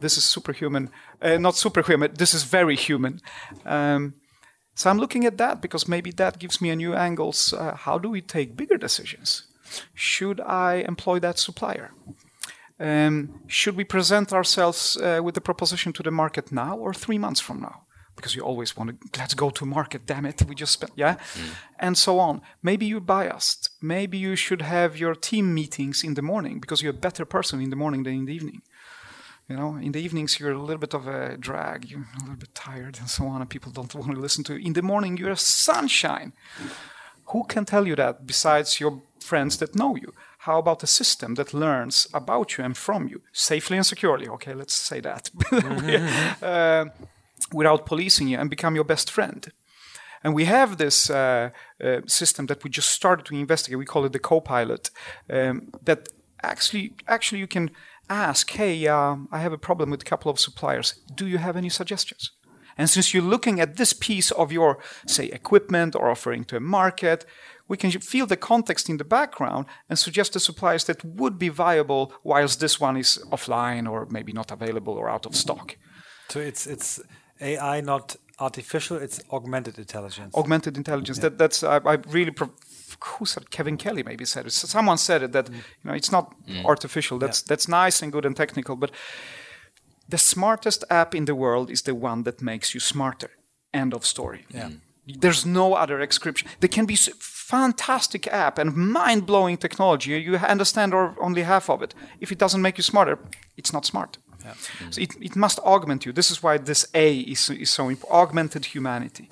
This 0.00 0.16
is 0.16 0.24
superhuman, 0.24 0.90
uh, 1.20 1.36
not 1.36 1.54
superhuman. 1.54 2.14
This 2.14 2.34
is 2.34 2.42
very 2.42 2.76
human. 2.76 3.20
Um, 3.64 4.14
so 4.74 4.90
I'm 4.90 4.98
looking 4.98 5.26
at 5.26 5.38
that 5.38 5.60
because 5.60 5.86
maybe 5.86 6.10
that 6.12 6.38
gives 6.38 6.60
me 6.60 6.70
a 6.70 6.76
new 6.76 6.94
angles. 6.94 7.52
Uh, 7.52 7.76
how 7.76 7.98
do 7.98 8.08
we 8.08 8.20
take 8.20 8.56
bigger 8.56 8.78
decisions? 8.78 9.44
Should 9.94 10.40
I 10.40 10.84
employ 10.88 11.20
that 11.20 11.38
supplier? 11.38 11.92
Um, 12.82 13.42
should 13.46 13.76
we 13.76 13.84
present 13.84 14.32
ourselves 14.32 14.96
uh, 14.96 15.20
with 15.22 15.34
the 15.36 15.40
proposition 15.40 15.92
to 15.92 16.02
the 16.02 16.10
market 16.10 16.50
now 16.50 16.76
or 16.76 16.92
three 16.92 17.18
months 17.18 17.40
from 17.40 17.60
now? 17.60 17.82
Because 18.16 18.34
you 18.34 18.42
always 18.42 18.76
want 18.76 18.90
to, 18.90 19.20
let's 19.20 19.34
go 19.34 19.50
to 19.50 19.64
market, 19.64 20.04
damn 20.04 20.26
it, 20.26 20.42
we 20.48 20.56
just 20.56 20.72
spent, 20.72 20.92
yeah? 20.96 21.14
Mm. 21.14 21.54
And 21.78 21.96
so 21.96 22.18
on. 22.18 22.42
Maybe 22.60 22.84
you're 22.86 23.00
biased. 23.00 23.70
Maybe 23.80 24.18
you 24.18 24.34
should 24.34 24.62
have 24.62 24.98
your 24.98 25.14
team 25.14 25.54
meetings 25.54 26.02
in 26.02 26.14
the 26.14 26.22
morning 26.22 26.58
because 26.58 26.82
you're 26.82 26.98
a 26.98 27.06
better 27.08 27.24
person 27.24 27.60
in 27.60 27.70
the 27.70 27.76
morning 27.76 28.02
than 28.02 28.14
in 28.14 28.24
the 28.26 28.34
evening. 28.34 28.62
You 29.48 29.56
know, 29.56 29.76
in 29.76 29.92
the 29.92 30.00
evenings 30.00 30.40
you're 30.40 30.52
a 30.52 30.58
little 30.58 30.78
bit 30.78 30.94
of 30.94 31.06
a 31.06 31.36
drag, 31.36 31.88
you're 31.88 32.06
a 32.16 32.20
little 32.20 32.36
bit 32.36 32.54
tired 32.54 32.98
and 32.98 33.08
so 33.08 33.26
on, 33.26 33.40
and 33.40 33.48
people 33.48 33.70
don't 33.70 33.94
want 34.00 34.12
to 34.14 34.20
listen 34.20 34.42
to 34.44 34.54
you. 34.54 34.66
In 34.66 34.72
the 34.72 34.82
morning 34.82 35.16
you're 35.16 35.30
a 35.30 35.36
sunshine. 35.36 36.32
Who 37.26 37.44
can 37.44 37.64
tell 37.64 37.86
you 37.86 37.96
that 37.96 38.26
besides 38.26 38.80
your 38.80 39.02
friends 39.20 39.56
that 39.58 39.76
know 39.76 39.94
you? 39.96 40.12
How 40.44 40.58
about 40.58 40.82
a 40.82 40.88
system 40.88 41.34
that 41.36 41.54
learns 41.54 42.08
about 42.12 42.58
you 42.58 42.64
and 42.64 42.76
from 42.76 43.06
you 43.06 43.22
safely 43.32 43.76
and 43.76 43.86
securely? 43.86 44.28
Okay, 44.28 44.54
let's 44.54 44.74
say 44.74 45.00
that. 45.00 45.30
Mm-hmm. 45.52 46.44
uh, 46.44 46.84
without 47.52 47.86
policing 47.86 48.28
you 48.28 48.38
and 48.38 48.50
become 48.50 48.74
your 48.74 48.84
best 48.84 49.10
friend. 49.10 49.52
And 50.24 50.34
we 50.34 50.44
have 50.44 50.76
this 50.76 51.10
uh, 51.10 51.50
uh, 51.82 52.00
system 52.06 52.46
that 52.46 52.64
we 52.64 52.70
just 52.70 52.90
started 52.90 53.26
to 53.26 53.34
investigate. 53.34 53.78
We 53.78 53.84
call 53.84 54.04
it 54.04 54.12
the 54.12 54.18
Copilot. 54.18 54.90
Um, 55.30 55.68
that 55.84 56.08
actually, 56.42 56.94
actually, 57.06 57.40
you 57.40 57.48
can 57.48 57.70
ask, 58.08 58.50
"Hey, 58.50 58.86
uh, 58.86 59.16
I 59.30 59.38
have 59.38 59.54
a 59.54 59.58
problem 59.58 59.90
with 59.90 60.02
a 60.02 60.10
couple 60.10 60.30
of 60.30 60.38
suppliers. 60.38 60.94
Do 61.14 61.26
you 61.26 61.38
have 61.38 61.56
any 61.56 61.70
suggestions?" 61.70 62.32
And 62.78 62.88
since 62.88 63.12
you're 63.12 63.30
looking 63.30 63.60
at 63.60 63.76
this 63.76 63.92
piece 63.92 64.30
of 64.30 64.52
your, 64.52 64.78
say, 65.06 65.26
equipment 65.26 65.94
or 65.94 66.10
offering 66.10 66.44
to 66.44 66.56
a 66.56 66.60
market, 66.60 67.26
we 67.68 67.76
can 67.76 67.90
feel 67.90 68.26
the 68.26 68.36
context 68.36 68.88
in 68.88 68.96
the 68.96 69.04
background 69.04 69.66
and 69.88 69.98
suggest 69.98 70.32
the 70.32 70.40
suppliers 70.40 70.84
that 70.84 71.04
would 71.04 71.38
be 71.38 71.48
viable 71.48 72.12
whilst 72.22 72.60
this 72.60 72.80
one 72.80 72.96
is 72.96 73.18
offline 73.30 73.90
or 73.90 74.06
maybe 74.10 74.32
not 74.32 74.50
available 74.50 74.94
or 74.94 75.08
out 75.08 75.26
of 75.26 75.34
stock. 75.34 75.76
So 76.28 76.40
it's 76.40 76.66
it's 76.66 77.00
AI 77.40 77.80
not 77.80 78.16
artificial; 78.38 78.96
it's 78.96 79.20
augmented 79.30 79.78
intelligence. 79.78 80.34
Augmented 80.34 80.76
intelligence. 80.76 81.18
Yeah. 81.18 81.28
That 81.28 81.38
that's 81.38 81.62
I, 81.62 81.78
I 81.84 81.94
really. 82.08 82.32
Pro- 82.32 82.54
who 83.04 83.24
said 83.24 83.50
Kevin 83.50 83.76
Kelly 83.76 84.02
maybe 84.02 84.24
said 84.24 84.46
it. 84.46 84.52
Someone 84.52 84.98
said 84.98 85.22
it 85.22 85.32
that 85.32 85.46
mm. 85.46 85.54
you 85.54 85.84
know 85.84 85.94
it's 85.94 86.12
not 86.12 86.34
mm. 86.46 86.64
artificial. 86.64 87.18
That's 87.18 87.40
yeah. 87.40 87.46
that's 87.48 87.68
nice 87.68 88.02
and 88.02 88.12
good 88.12 88.24
and 88.24 88.36
technical, 88.36 88.76
but 88.76 88.90
the 90.08 90.18
smartest 90.18 90.84
app 90.90 91.14
in 91.14 91.24
the 91.24 91.34
world 91.34 91.70
is 91.70 91.82
the 91.82 91.94
one 91.94 92.22
that 92.24 92.40
makes 92.40 92.74
you 92.74 92.80
smarter. 92.80 93.30
End 93.72 93.94
of 93.94 94.04
story. 94.04 94.44
Yeah. 94.50 94.68
Mm. 94.68 94.80
There's 95.20 95.44
no 95.44 95.74
other 95.74 95.98
description. 95.98 96.48
There 96.60 96.68
can 96.68 96.86
be 96.86 96.96
fantastic 97.52 98.26
app 98.28 98.58
and 98.58 98.74
mind-blowing 98.74 99.58
technology. 99.58 100.10
You 100.10 100.36
understand 100.36 100.94
or 100.94 101.14
only 101.20 101.42
half 101.42 101.68
of 101.68 101.82
it. 101.82 101.94
If 102.20 102.32
it 102.32 102.38
doesn't 102.38 102.62
make 102.62 102.78
you 102.78 102.82
smarter, 102.82 103.18
it's 103.56 103.72
not 103.72 103.84
smart. 103.84 104.18
Yeah. 104.44 104.54
So 104.90 105.00
it, 105.00 105.10
it 105.20 105.36
must 105.36 105.58
augment 105.60 106.06
you. 106.06 106.12
This 106.12 106.30
is 106.30 106.42
why 106.42 106.58
this 106.58 106.86
A 106.94 107.20
is, 107.34 107.50
is 107.50 107.70
so 107.70 107.88
important. 107.88 108.22
Augmented 108.22 108.64
humanity. 108.64 109.28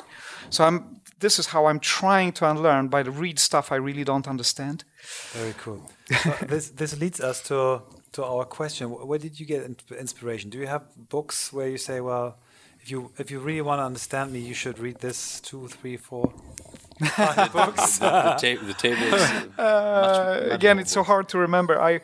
So 0.50 0.64
I'm, 0.64 1.00
this 1.18 1.38
is 1.38 1.46
how 1.46 1.66
I'm 1.68 1.80
trying 1.80 2.32
to 2.32 2.50
unlearn 2.50 2.88
by 2.88 3.02
the 3.02 3.10
read 3.10 3.38
stuff 3.38 3.72
I 3.72 3.76
really 3.76 4.04
don't 4.04 4.28
understand. 4.28 4.84
Very 5.32 5.54
cool. 5.64 5.80
so 6.22 6.30
this 6.46 6.70
this 6.80 6.92
leads 7.00 7.20
us 7.20 7.42
to 7.48 7.82
to 8.12 8.24
our 8.24 8.44
question. 8.44 8.88
Where 9.10 9.18
did 9.18 9.34
you 9.40 9.46
get 9.46 9.60
inspiration? 9.98 10.50
Do 10.50 10.58
you 10.58 10.68
have 10.68 10.82
books 11.08 11.52
where 11.52 11.68
you 11.68 11.78
say, 11.78 12.00
well, 12.00 12.36
if 12.82 12.90
you 12.90 13.10
if 13.18 13.30
you 13.30 13.40
really 13.46 13.62
want 13.62 13.78
to 13.80 13.84
understand 13.84 14.32
me, 14.32 14.38
you 14.50 14.54
should 14.54 14.78
read 14.78 14.98
this 14.98 15.40
two, 15.40 15.68
three, 15.68 15.96
four, 15.96 16.32
five 17.08 17.52
books. 17.52 17.98
the, 17.98 18.06
the, 18.06 18.56
ta 18.56 18.66
the 18.66 18.74
table 18.74 19.14
is 19.14 19.22
uh, 19.22 19.48
uh, 19.58 20.40
much, 20.42 20.54
again. 20.54 20.78
It's 20.78 20.92
so 20.92 21.02
hard 21.02 21.28
to 21.30 21.38
remember. 21.38 21.80
I 21.80 22.00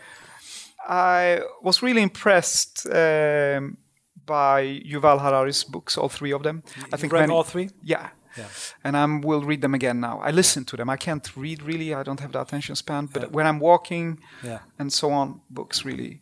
I 0.88 1.40
was 1.62 1.82
really 1.82 2.02
impressed 2.02 2.86
um, 2.86 3.78
by 4.24 4.82
Yuval 4.86 5.20
Harari's 5.20 5.64
books, 5.64 5.96
all 5.98 6.08
three 6.08 6.32
of 6.32 6.42
them. 6.42 6.62
You 6.76 6.84
I 6.92 6.96
think 6.96 7.12
read 7.12 7.20
many, 7.20 7.32
all 7.32 7.44
three. 7.44 7.70
Yeah. 7.82 8.10
Yeah. 8.36 8.48
And 8.84 8.96
I 8.96 9.04
will 9.26 9.42
read 9.42 9.62
them 9.62 9.74
again 9.74 10.00
now. 10.00 10.20
I 10.20 10.30
listen 10.30 10.62
yeah. 10.62 10.70
to 10.70 10.76
them. 10.76 10.90
I 10.90 10.96
can't 10.96 11.36
read 11.36 11.62
really. 11.62 11.94
I 11.94 12.02
don't 12.02 12.20
have 12.20 12.32
the 12.32 12.40
attention 12.40 12.76
span. 12.76 13.06
But 13.06 13.22
yeah. 13.22 13.28
when 13.28 13.46
I'm 13.46 13.58
walking 13.58 14.20
yeah. 14.42 14.58
and 14.78 14.92
so 14.92 15.10
on, 15.10 15.40
books 15.48 15.84
really. 15.84 16.20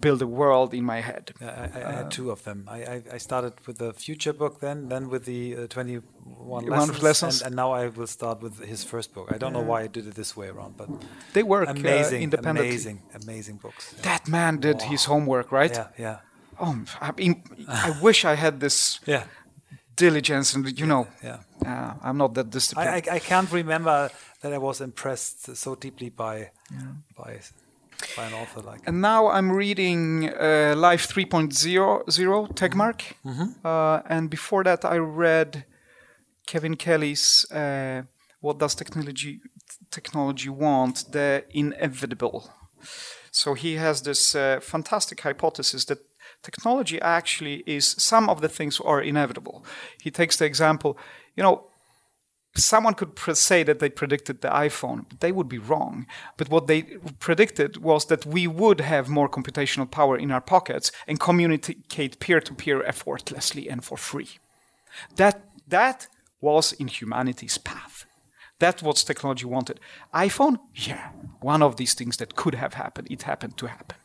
Build 0.00 0.22
a 0.22 0.26
world 0.26 0.74
in 0.74 0.84
my 0.84 1.00
head. 1.00 1.32
I, 1.40 1.44
I, 1.44 1.70
I, 1.88 1.92
had 1.92 2.10
two 2.10 2.30
of 2.30 2.44
them. 2.44 2.68
I, 2.68 3.02
I, 3.12 3.18
started 3.18 3.54
with 3.66 3.78
the 3.78 3.92
future 3.92 4.32
book, 4.32 4.60
then 4.60 4.88
then 4.88 5.08
with 5.08 5.24
the 5.24 5.56
uh, 5.56 5.66
21 5.66 6.66
lessons, 6.66 7.02
lessons. 7.02 7.40
And, 7.40 7.46
and, 7.48 7.56
now 7.56 7.72
I 7.72 7.88
will 7.88 8.06
start 8.06 8.40
with 8.42 8.64
his 8.64 8.84
first 8.84 9.14
book. 9.14 9.28
I 9.32 9.38
don't 9.38 9.52
know 9.52 9.66
why 9.70 9.82
I 9.82 9.86
did 9.86 10.06
it 10.06 10.14
this 10.14 10.36
way 10.36 10.48
around, 10.48 10.76
but 10.76 10.88
they 11.32 11.42
work 11.42 11.68
uh, 11.68 11.72
amazing, 11.72 12.22
independently. 12.22 12.70
Amazing, 12.70 13.02
amazing 13.22 13.56
books. 13.56 13.92
That 14.02 14.28
man 14.28 14.58
did 14.60 14.82
his 14.82 15.04
homework, 15.04 15.52
right? 15.52 15.74
Yeah, 15.74 15.88
yeah. 15.98 16.18
Oh, 16.58 16.84
I, 17.00 17.12
mean, 17.12 17.42
I 17.68 17.98
wish 18.02 18.24
I 18.24 18.34
had 18.34 18.60
this. 18.60 19.00
Yeah 19.06 19.24
diligence 19.96 20.54
and 20.54 20.78
you 20.80 20.86
know 20.86 21.06
yeah, 21.22 21.40
uh, 21.66 21.92
i'm 22.02 22.16
not 22.16 22.32
that 22.32 22.48
disciplined 22.48 22.88
I, 22.88 23.12
I, 23.12 23.16
I, 23.16 23.18
can't 23.18 23.50
remember 23.52 24.10
that 24.40 24.52
i 24.52 24.56
was 24.56 24.80
impressed 24.80 25.54
so 25.56 25.74
deeply 25.74 26.08
by 26.08 26.50
yeah. 26.72 26.92
by 27.14 27.30
by 28.16 28.26
an 28.26 28.34
author 28.34 28.60
like. 28.70 28.80
And 28.86 29.00
now 29.00 29.28
i'm 29.28 29.50
reading 29.52 30.28
uh, 30.28 30.74
life 30.76 31.06
3.0 31.08 32.54
tegmark. 32.54 33.02
Mm 33.22 33.32
-hmm. 33.36 33.48
uh, 33.64 34.10
and 34.16 34.30
before 34.30 34.64
that 34.64 34.84
i 34.84 34.98
read 34.98 35.64
kevin 36.44 36.76
kelly's 36.76 37.46
uh, 37.52 38.02
what 38.40 38.58
does 38.58 38.74
technology 38.74 39.40
technology 39.90 40.48
want? 40.48 41.12
The 41.12 41.44
inevitable. 41.50 42.50
So 43.30 43.54
he 43.54 43.76
has 43.76 44.02
this 44.02 44.34
uh, 44.34 44.60
fantastic 44.60 45.20
hypothesis 45.20 45.84
that 45.86 45.98
technology 46.42 47.00
actually 47.00 47.62
is 47.66 47.94
some 47.98 48.28
of 48.28 48.40
the 48.40 48.48
things 48.48 48.80
are 48.80 49.02
inevitable. 49.02 49.64
He 50.02 50.10
takes 50.10 50.36
the 50.36 50.46
example, 50.46 50.98
you 51.36 51.42
know, 51.42 51.66
someone 52.54 52.94
could 52.94 53.16
say 53.36 53.62
that 53.62 53.78
they 53.78 53.88
predicted 53.88 54.40
the 54.40 54.48
iPhone, 54.48 55.04
but 55.08 55.20
they 55.20 55.32
would 55.32 55.48
be 55.48 55.58
wrong. 55.58 56.06
But 56.36 56.48
what 56.48 56.66
they 56.66 56.82
predicted 57.18 57.78
was 57.78 58.06
that 58.06 58.26
we 58.26 58.46
would 58.46 58.80
have 58.80 59.08
more 59.08 59.28
computational 59.28 59.90
power 59.90 60.16
in 60.16 60.30
our 60.30 60.40
pockets 60.40 60.90
and 61.06 61.20
communicate 61.20 62.18
peer 62.18 62.40
to 62.40 62.54
peer 62.54 62.82
effortlessly 62.82 63.68
and 63.68 63.84
for 63.84 63.96
free. 63.96 64.38
That, 65.16 65.44
that 65.68 66.08
was 66.40 66.72
in 66.72 66.88
humanity's 66.88 67.58
path. 67.58 68.06
That's 68.58 68.82
what 68.82 68.96
technology 68.96 69.46
wanted. 69.46 69.80
iPhone, 70.12 70.58
yeah, 70.74 71.10
one 71.40 71.62
of 71.62 71.76
these 71.76 71.94
things 71.94 72.18
that 72.18 72.36
could 72.36 72.54
have 72.54 72.74
happened. 72.74 73.08
It 73.10 73.22
happened 73.22 73.56
to 73.58 73.66
happen. 73.66 73.96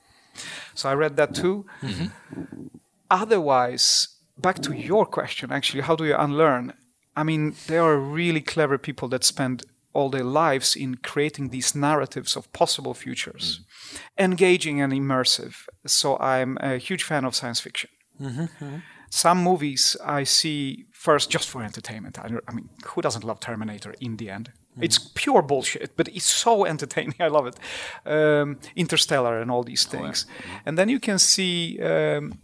So 0.73 0.89
I 0.89 0.93
read 0.93 1.17
that 1.17 1.35
too. 1.35 1.65
Mm-hmm. 1.81 2.67
Otherwise, 3.09 4.09
back 4.37 4.59
to 4.59 4.73
your 4.73 5.05
question, 5.05 5.51
actually, 5.51 5.81
how 5.81 5.95
do 5.95 6.05
you 6.05 6.15
unlearn? 6.15 6.73
I 7.15 7.23
mean, 7.23 7.55
there 7.67 7.83
are 7.83 7.97
really 7.97 8.41
clever 8.41 8.77
people 8.77 9.07
that 9.09 9.23
spend 9.23 9.63
all 9.93 10.09
their 10.09 10.23
lives 10.23 10.75
in 10.75 10.95
creating 10.95 11.49
these 11.49 11.73
narratives 11.73 12.35
of 12.35 12.51
possible 12.51 12.93
futures, 12.93 13.61
mm. 13.61 13.99
engaging 14.25 14.81
and 14.81 14.91
immersive. 14.91 15.55
So 15.85 16.17
I'm 16.19 16.57
a 16.59 16.77
huge 16.77 17.03
fan 17.03 17.23
of 17.25 17.33
science 17.33 17.61
fiction. 17.61 17.89
Mm-hmm, 18.19 18.41
mm-hmm. 18.41 18.77
Some 19.09 19.41
movies 19.41 19.95
I 20.03 20.25
see 20.25 20.85
first 20.91 21.29
just 21.29 21.47
for 21.49 21.63
entertainment. 21.63 22.19
I, 22.19 22.27
I 22.47 22.53
mean, 22.53 22.69
who 22.85 23.01
doesn't 23.01 23.23
love 23.23 23.39
Terminator 23.39 23.93
in 24.01 24.17
the 24.17 24.29
end? 24.29 24.51
Mm. 24.77 24.83
It's 24.83 24.99
pure 25.15 25.41
bullshit, 25.41 25.95
but 25.95 26.09
it's 26.09 26.25
so 26.25 26.65
entertaining. 26.73 27.15
I 27.19 27.27
love 27.27 27.47
it. 27.47 27.57
Um, 28.05 28.59
Interstellar 28.75 29.39
and 29.39 29.49
all 29.49 29.63
these 29.63 29.85
things. 29.85 30.25
Oh, 30.27 30.33
yeah. 30.33 30.55
mm. 30.55 30.61
And 30.65 30.77
then 30.77 30.89
you 30.89 30.99
can 30.99 31.19
see 31.19 31.79
um, 31.81 32.39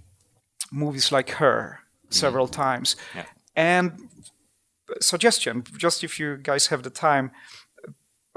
movies 0.71 1.11
like 1.11 1.31
Her 1.31 1.79
several 2.09 2.47
times. 2.47 2.95
Yeah. 3.15 3.25
And 3.55 3.91
suggestion, 4.99 5.63
just 5.77 6.03
if 6.03 6.19
you 6.19 6.37
guys 6.37 6.67
have 6.67 6.83
the 6.83 6.89
time, 6.89 7.31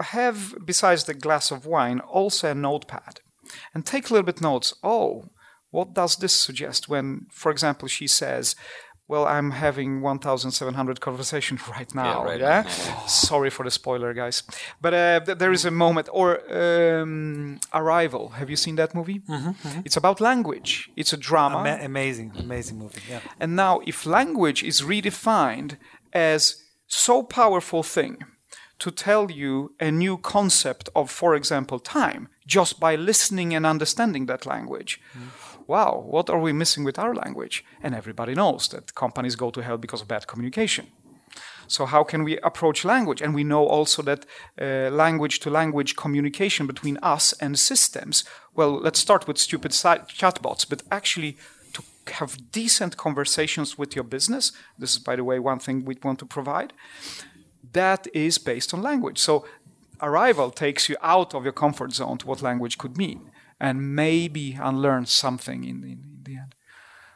have 0.00 0.55
besides 0.64 1.05
the 1.05 1.14
glass 1.14 1.50
of 1.50 1.66
wine 1.66 2.00
also 2.00 2.50
a 2.50 2.55
notepad 2.55 3.20
and 3.72 3.86
take 3.86 4.11
a 4.11 4.12
little 4.12 4.26
bit 4.26 4.40
notes. 4.40 4.74
Oh, 4.82 5.30
what 5.70 5.94
does 5.94 6.16
this 6.16 6.32
suggest 6.32 6.88
when, 6.88 7.26
for 7.32 7.50
example, 7.50 7.88
she 7.88 8.07
says, 8.07 8.55
well, 9.07 9.26
I'm 9.26 9.50
having 9.50 10.00
1,700 10.00 11.00
conversations 11.00 11.61
right 11.68 11.94
now. 11.94 12.24
Yeah, 12.24 12.30
right 12.30 12.40
yeah? 12.40 12.62
Now. 12.62 13.07
sorry 13.07 13.50
for 13.50 13.64
the 13.64 13.70
spoiler, 13.70 14.14
guys. 14.14 14.42
But 14.80 14.94
uh, 14.94 15.20
th- 15.20 15.38
there 15.38 15.52
is 15.52 15.64
a 15.64 15.70
moment, 15.70 16.09
or 16.11 16.40
um, 16.50 17.61
Arrival. 17.74 18.30
Have 18.30 18.48
you 18.48 18.57
seen 18.57 18.76
that 18.76 18.94
movie? 18.94 19.20
Mm-hmm, 19.20 19.48
mm-hmm. 19.48 19.80
It's 19.84 19.96
about 19.96 20.20
language. 20.20 20.88
It's 20.96 21.12
a 21.12 21.18
drama. 21.18 21.59
Ama- 21.59 21.84
amazing, 21.84 22.32
amazing 22.38 22.78
movie. 22.78 23.02
Yeah. 23.11 23.20
And 23.38 23.55
now, 23.55 23.80
if 23.86 24.07
language 24.07 24.62
is 24.62 24.80
redefined 24.80 25.76
as 26.15 26.62
so 26.87 27.23
powerful 27.23 27.83
thing 27.83 28.19
to 28.79 28.91
tell 28.91 29.31
you 29.31 29.75
a 29.81 29.91
new 29.91 30.19
concept 30.19 30.89
of, 30.95 31.11
for 31.11 31.35
example, 31.35 31.79
time, 31.79 32.29
just 32.47 32.81
by 32.81 32.97
listening 32.97 33.55
and 33.55 33.65
understanding 33.67 34.27
that 34.27 34.47
language. 34.47 35.01
Mm 35.17 35.45
wow, 35.67 36.05
what 36.07 36.31
are 36.31 36.39
we 36.39 36.53
missing 36.53 36.85
with 36.85 36.99
our 36.99 37.15
language? 37.15 37.65
And 37.83 37.95
everybody 37.95 38.35
knows 38.35 38.69
that 38.69 38.95
companies 38.95 39.37
go 39.37 39.51
to 39.51 39.62
hell 39.62 39.79
because 39.79 40.03
of 40.03 40.09
bad 40.09 40.27
communication. 40.27 40.87
So, 41.67 41.87
how 41.87 42.05
can 42.05 42.25
we 42.25 42.39
approach 42.39 42.85
language? 42.85 43.23
And 43.23 43.35
we 43.35 43.43
know 43.43 43.67
also 43.67 44.03
that 44.03 44.27
language 44.59 45.41
to 45.41 45.51
language 45.51 45.97
communication 45.97 46.67
between 46.67 46.99
us 47.03 47.33
and 47.41 47.59
systems, 47.59 48.25
well, 48.55 48.73
let's 48.73 49.01
start 49.01 49.27
with 49.27 49.39
stupid 49.39 49.73
chatbots, 49.73 50.69
but 50.69 50.83
actually 50.91 51.37
have 52.11 52.50
decent 52.50 52.96
conversations 52.96 53.78
with 53.78 53.94
your 53.94 54.05
business, 54.05 54.52
this 54.78 54.92
is, 54.92 54.98
by 54.98 55.16
the 55.16 55.24
way, 55.24 55.38
one 55.38 55.59
thing 55.59 55.84
we 55.84 55.96
want 56.02 56.18
to 56.20 56.26
provide, 56.26 56.72
that 57.72 58.07
is 58.12 58.38
based 58.38 58.74
on 58.74 58.82
language. 58.82 59.18
So, 59.18 59.46
Arrival 60.02 60.50
takes 60.50 60.88
you 60.88 60.96
out 61.02 61.34
of 61.34 61.44
your 61.44 61.52
comfort 61.52 61.92
zone 61.92 62.18
to 62.18 62.26
what 62.26 62.42
language 62.42 62.78
could 62.78 62.96
mean 62.96 63.30
and 63.61 63.94
maybe 63.94 64.59
unlearn 64.61 65.07
something 65.07 65.64
in 65.64 65.80
the, 65.80 65.92
in 65.92 66.20
the 66.24 66.36
end. 66.36 66.55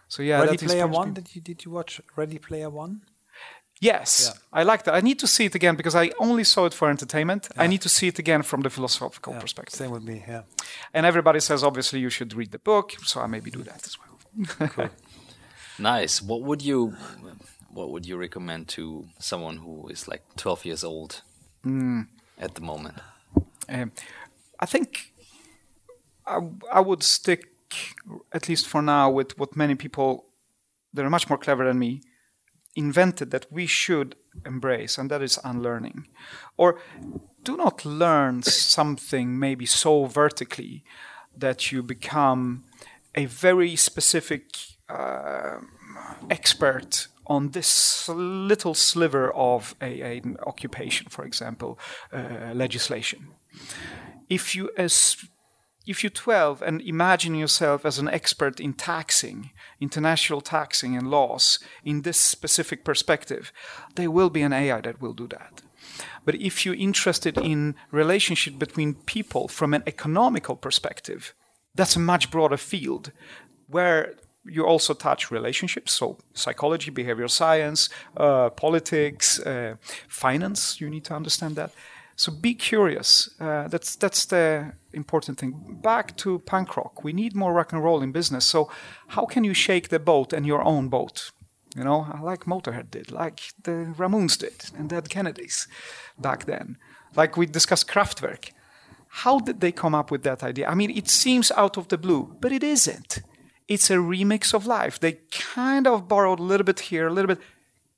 So 0.09 0.23
yeah, 0.23 0.41
Ready 0.41 0.57
Player 0.57 0.87
One. 0.87 1.13
Did 1.13 1.35
you 1.35 1.41
did 1.41 1.65
you 1.65 1.71
watch 1.71 2.01
Ready 2.17 2.39
Player 2.39 2.71
One? 2.71 3.03
Yes, 3.81 4.11
yeah. 4.33 4.61
I 4.61 4.63
like 4.65 4.83
that. 4.85 4.95
I 4.95 5.01
need 5.01 5.19
to 5.21 5.27
see 5.27 5.45
it 5.45 5.55
again 5.55 5.77
because 5.77 5.95
I 5.95 6.11
only 6.19 6.45
saw 6.45 6.67
it 6.67 6.75
for 6.75 6.91
entertainment. 6.91 7.49
Yeah. 7.55 7.63
I 7.63 7.67
need 7.69 7.83
to 7.83 7.89
see 7.89 8.09
it 8.09 8.19
again 8.19 8.43
from 8.43 8.63
the 8.63 8.71
philosophical 8.71 9.35
yeah, 9.35 9.41
perspective. 9.41 9.75
Same 9.75 9.93
with 9.93 10.03
me, 10.03 10.25
yeah. 10.27 10.43
And 10.93 11.07
everybody 11.07 11.39
says 11.39 11.63
obviously 11.63 12.01
you 12.01 12.11
should 12.11 12.35
read 12.35 12.51
the 12.51 12.59
book, 12.59 12.97
so 13.05 13.21
I 13.21 13.27
maybe 13.29 13.51
do 13.53 13.63
that 13.63 13.87
as 13.87 13.97
well. 14.01 14.08
Cool. 14.47 14.89
Nice. 15.79 16.21
What 16.21 16.43
would 16.43 16.61
you 16.61 16.97
what 17.71 17.91
would 17.91 18.05
you 18.05 18.17
recommend 18.17 18.67
to 18.69 19.07
someone 19.21 19.59
who 19.59 19.87
is 19.89 20.09
like 20.09 20.23
12 20.37 20.65
years 20.65 20.83
old 20.83 21.23
mm. 21.65 22.07
at 22.37 22.57
the 22.57 22.61
moment? 22.61 22.97
Um, 23.69 23.93
I 24.59 24.67
think 24.67 25.13
I, 26.27 26.41
I 26.73 26.81
would 26.81 27.03
stick 27.03 27.45
at 28.33 28.49
least 28.49 28.67
for 28.67 28.83
now 28.83 29.11
with 29.11 29.39
what 29.39 29.55
many 29.55 29.75
people 29.75 30.25
that 30.93 31.05
are 31.05 31.11
much 31.11 31.29
more 31.29 31.39
clever 31.39 31.65
than 31.65 31.79
me 31.79 32.01
invented 32.75 33.31
that 33.31 33.47
we 33.51 33.67
should 33.67 34.17
embrace, 34.47 34.99
and 34.99 35.11
that 35.11 35.23
is 35.23 35.39
unlearning. 35.45 36.07
Or 36.57 36.81
do 37.43 37.57
not 37.57 37.85
learn 37.85 38.43
something 38.43 39.39
maybe 39.39 39.67
so 39.67 40.07
vertically 40.07 40.85
that 41.37 41.71
you 41.71 41.83
become 41.83 42.65
a 43.19 43.25
very 43.27 43.75
specific 43.75 44.45
uh, 44.89 45.59
expert 46.31 47.09
on 47.27 47.51
this 47.51 48.09
little 48.09 48.75
sliver 48.75 49.33
of 49.35 49.75
a, 49.83 50.19
an 50.19 50.37
occupation, 50.47 51.09
for 51.09 51.25
example, 51.25 51.79
uh, 52.13 52.53
legislation. 52.55 53.21
If 54.29 54.55
you 54.55 54.71
as 54.77 55.17
if 55.85 56.05
you're 56.05 56.11
12 56.11 56.63
and 56.63 56.81
imagine 56.83 57.35
yourself 57.35 57.85
as 57.85 57.99
an 57.99 58.09
expert 58.09 58.61
in 58.61 58.75
taxing, 58.75 59.51
international 59.81 60.41
taxing 60.41 60.97
and 60.97 61.11
laws 61.11 61.59
in 61.83 62.03
this 62.03 62.19
specific 62.19 62.85
perspective, 62.85 63.53
there 63.97 64.11
will 64.11 64.31
be 64.31 64.43
an 64.43 64.53
AI 64.53 64.81
that 64.83 65.01
will 65.01 65.15
do 65.15 65.27
that. 65.29 65.63
But 66.25 66.35
if 66.37 66.65
you're 66.65 66.89
interested 66.89 67.39
in 67.39 67.75
relationship 67.91 68.59
between 68.59 68.95
people 68.95 69.49
from 69.49 69.75
an 69.75 69.83
economical 69.87 70.57
perspective, 70.57 71.35
that's 71.79 71.97
a 71.97 72.01
much 72.01 72.31
broader 72.31 72.59
field 72.59 73.13
where 73.69 74.15
you 74.45 74.67
also 74.67 74.95
touch 74.95 75.31
relationships, 75.31 75.93
so 75.93 76.19
psychology, 76.35 76.91
behavioral 76.91 77.31
science, 77.31 77.89
uh, 78.17 78.51
politics, 78.51 79.41
uh, 79.41 79.77
finance. 80.09 80.81
You 80.81 80.91
need 80.91 81.05
to 81.05 81.15
understand 81.15 81.57
that. 81.57 81.71
So 82.17 82.33
be 82.33 82.55
curious. 82.55 83.31
Uh, 83.41 83.69
that's 83.69 83.97
that's 83.97 84.27
the 84.27 84.73
important 84.93 85.39
thing. 85.39 85.79
Back 85.83 86.17
to 86.17 86.41
punk 86.41 86.77
rock. 86.77 87.05
We 87.05 87.13
need 87.13 87.37
more 87.37 87.53
rock 87.53 87.73
and 87.73 87.85
roll 87.85 88.03
in 88.03 88.13
business. 88.13 88.45
So 88.45 88.71
how 89.09 89.25
can 89.27 89.45
you 89.45 89.55
shake 89.55 89.89
the 89.89 90.01
boat 90.01 90.33
and 90.33 90.45
your 90.47 90.63
own 90.65 90.89
boat? 90.89 91.31
You 91.77 91.85
know, 91.85 92.07
like 92.23 92.47
Motorhead 92.47 92.91
did, 92.91 93.13
like 93.13 93.53
the 93.63 93.95
Ramones 93.97 94.37
did, 94.39 94.71
and 94.77 94.89
Dead 94.89 95.09
Kennedys 95.09 95.69
back 96.19 96.47
then. 96.47 96.77
Like 97.15 97.37
we 97.37 97.47
discussed 97.47 97.87
Kraftwerk. 97.87 98.51
How 99.09 99.39
did 99.39 99.61
they 99.61 99.73
come 99.73 99.95
up 99.95 100.11
with 100.11 100.23
that 100.23 100.43
idea? 100.43 100.69
I 100.69 100.75
mean, 100.75 100.91
it 100.91 101.09
seems 101.09 101.51
out 101.53 101.77
of 101.77 101.89
the 101.89 101.99
blue, 101.99 102.37
but 102.41 102.53
it 102.53 102.63
isn't. 102.63 103.21
It's 103.67 103.91
a 103.91 103.97
remix 103.97 104.55
of 104.55 104.67
life. 104.67 104.99
They 104.99 105.21
kind 105.31 105.87
of 105.87 106.09
borrowed 106.09 106.41
a 106.41 106.43
little 106.43 106.65
bit 106.65 106.81
here, 106.81 107.09
a 107.09 107.13
little 107.13 107.35
bit. 107.35 107.45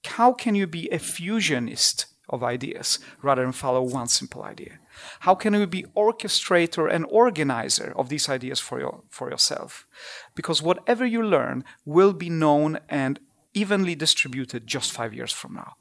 How 0.05 0.33
can 0.33 0.55
you 0.55 0.67
be 0.67 0.89
a 0.91 0.99
fusionist 0.99 2.07
of 2.29 2.43
ideas 2.43 2.99
rather 3.23 3.43
than 3.43 3.53
follow 3.53 3.83
one 3.83 4.09
simple 4.09 4.43
idea? 4.43 4.79
How 5.21 5.35
can 5.35 5.55
you 5.55 5.67
be 5.67 5.85
orchestrator 5.97 6.91
and 6.91 7.07
organizer 7.11 7.93
of 7.97 8.09
these 8.09 8.29
ideas 8.29 8.61
for, 8.61 8.81
your, 8.81 9.03
for 9.11 9.31
yourself? 9.31 9.87
Because 10.35 10.63
whatever 10.63 11.05
you 11.05 11.23
learn 11.23 11.65
will 11.85 12.13
be 12.13 12.31
known 12.31 12.79
and 12.89 13.21
evenly 13.53 13.95
distributed 13.95 14.67
just 14.67 14.93
five 14.93 15.13
years 15.13 15.33
from 15.33 15.55
now. 15.55 15.75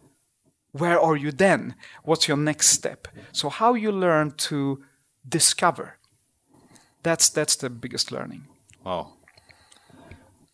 Where 0.71 0.99
are 0.99 1.15
you 1.15 1.31
then? 1.31 1.75
What's 2.03 2.27
your 2.27 2.37
next 2.37 2.69
step? 2.69 3.07
So 3.31 3.49
how 3.49 3.73
you 3.73 3.91
learn 3.91 4.31
to 4.49 4.83
discover. 5.27 5.97
That's 7.03 7.29
that's 7.29 7.55
the 7.55 7.69
biggest 7.69 8.11
learning. 8.11 8.45
Wow. 8.83 9.13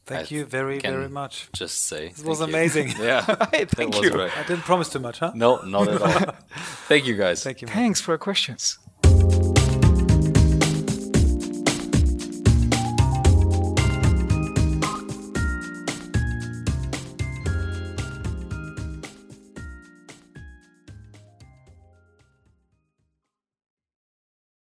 Thank 0.06 0.32
I 0.32 0.36
you 0.36 0.46
very, 0.46 0.80
very 0.80 1.10
much. 1.10 1.50
Just 1.52 1.88
say 1.88 2.08
it 2.08 2.24
was 2.24 2.40
amazing. 2.40 2.90
yeah, 3.00 3.22
thank 3.26 4.00
you. 4.02 4.22
I 4.22 4.44
didn't 4.48 4.62
promise 4.62 4.90
too 4.90 5.00
much, 5.00 5.18
huh? 5.18 5.32
No, 5.34 5.62
not 5.64 5.88
at 5.88 6.02
all. 6.02 6.36
thank 6.88 7.08
you, 7.08 7.16
guys. 7.16 7.44
Thank 7.44 7.62
you. 7.62 7.68
Man. 7.68 7.76
Thanks 7.76 8.02
for 8.02 8.12
your 8.12 8.20
questions. 8.20 8.78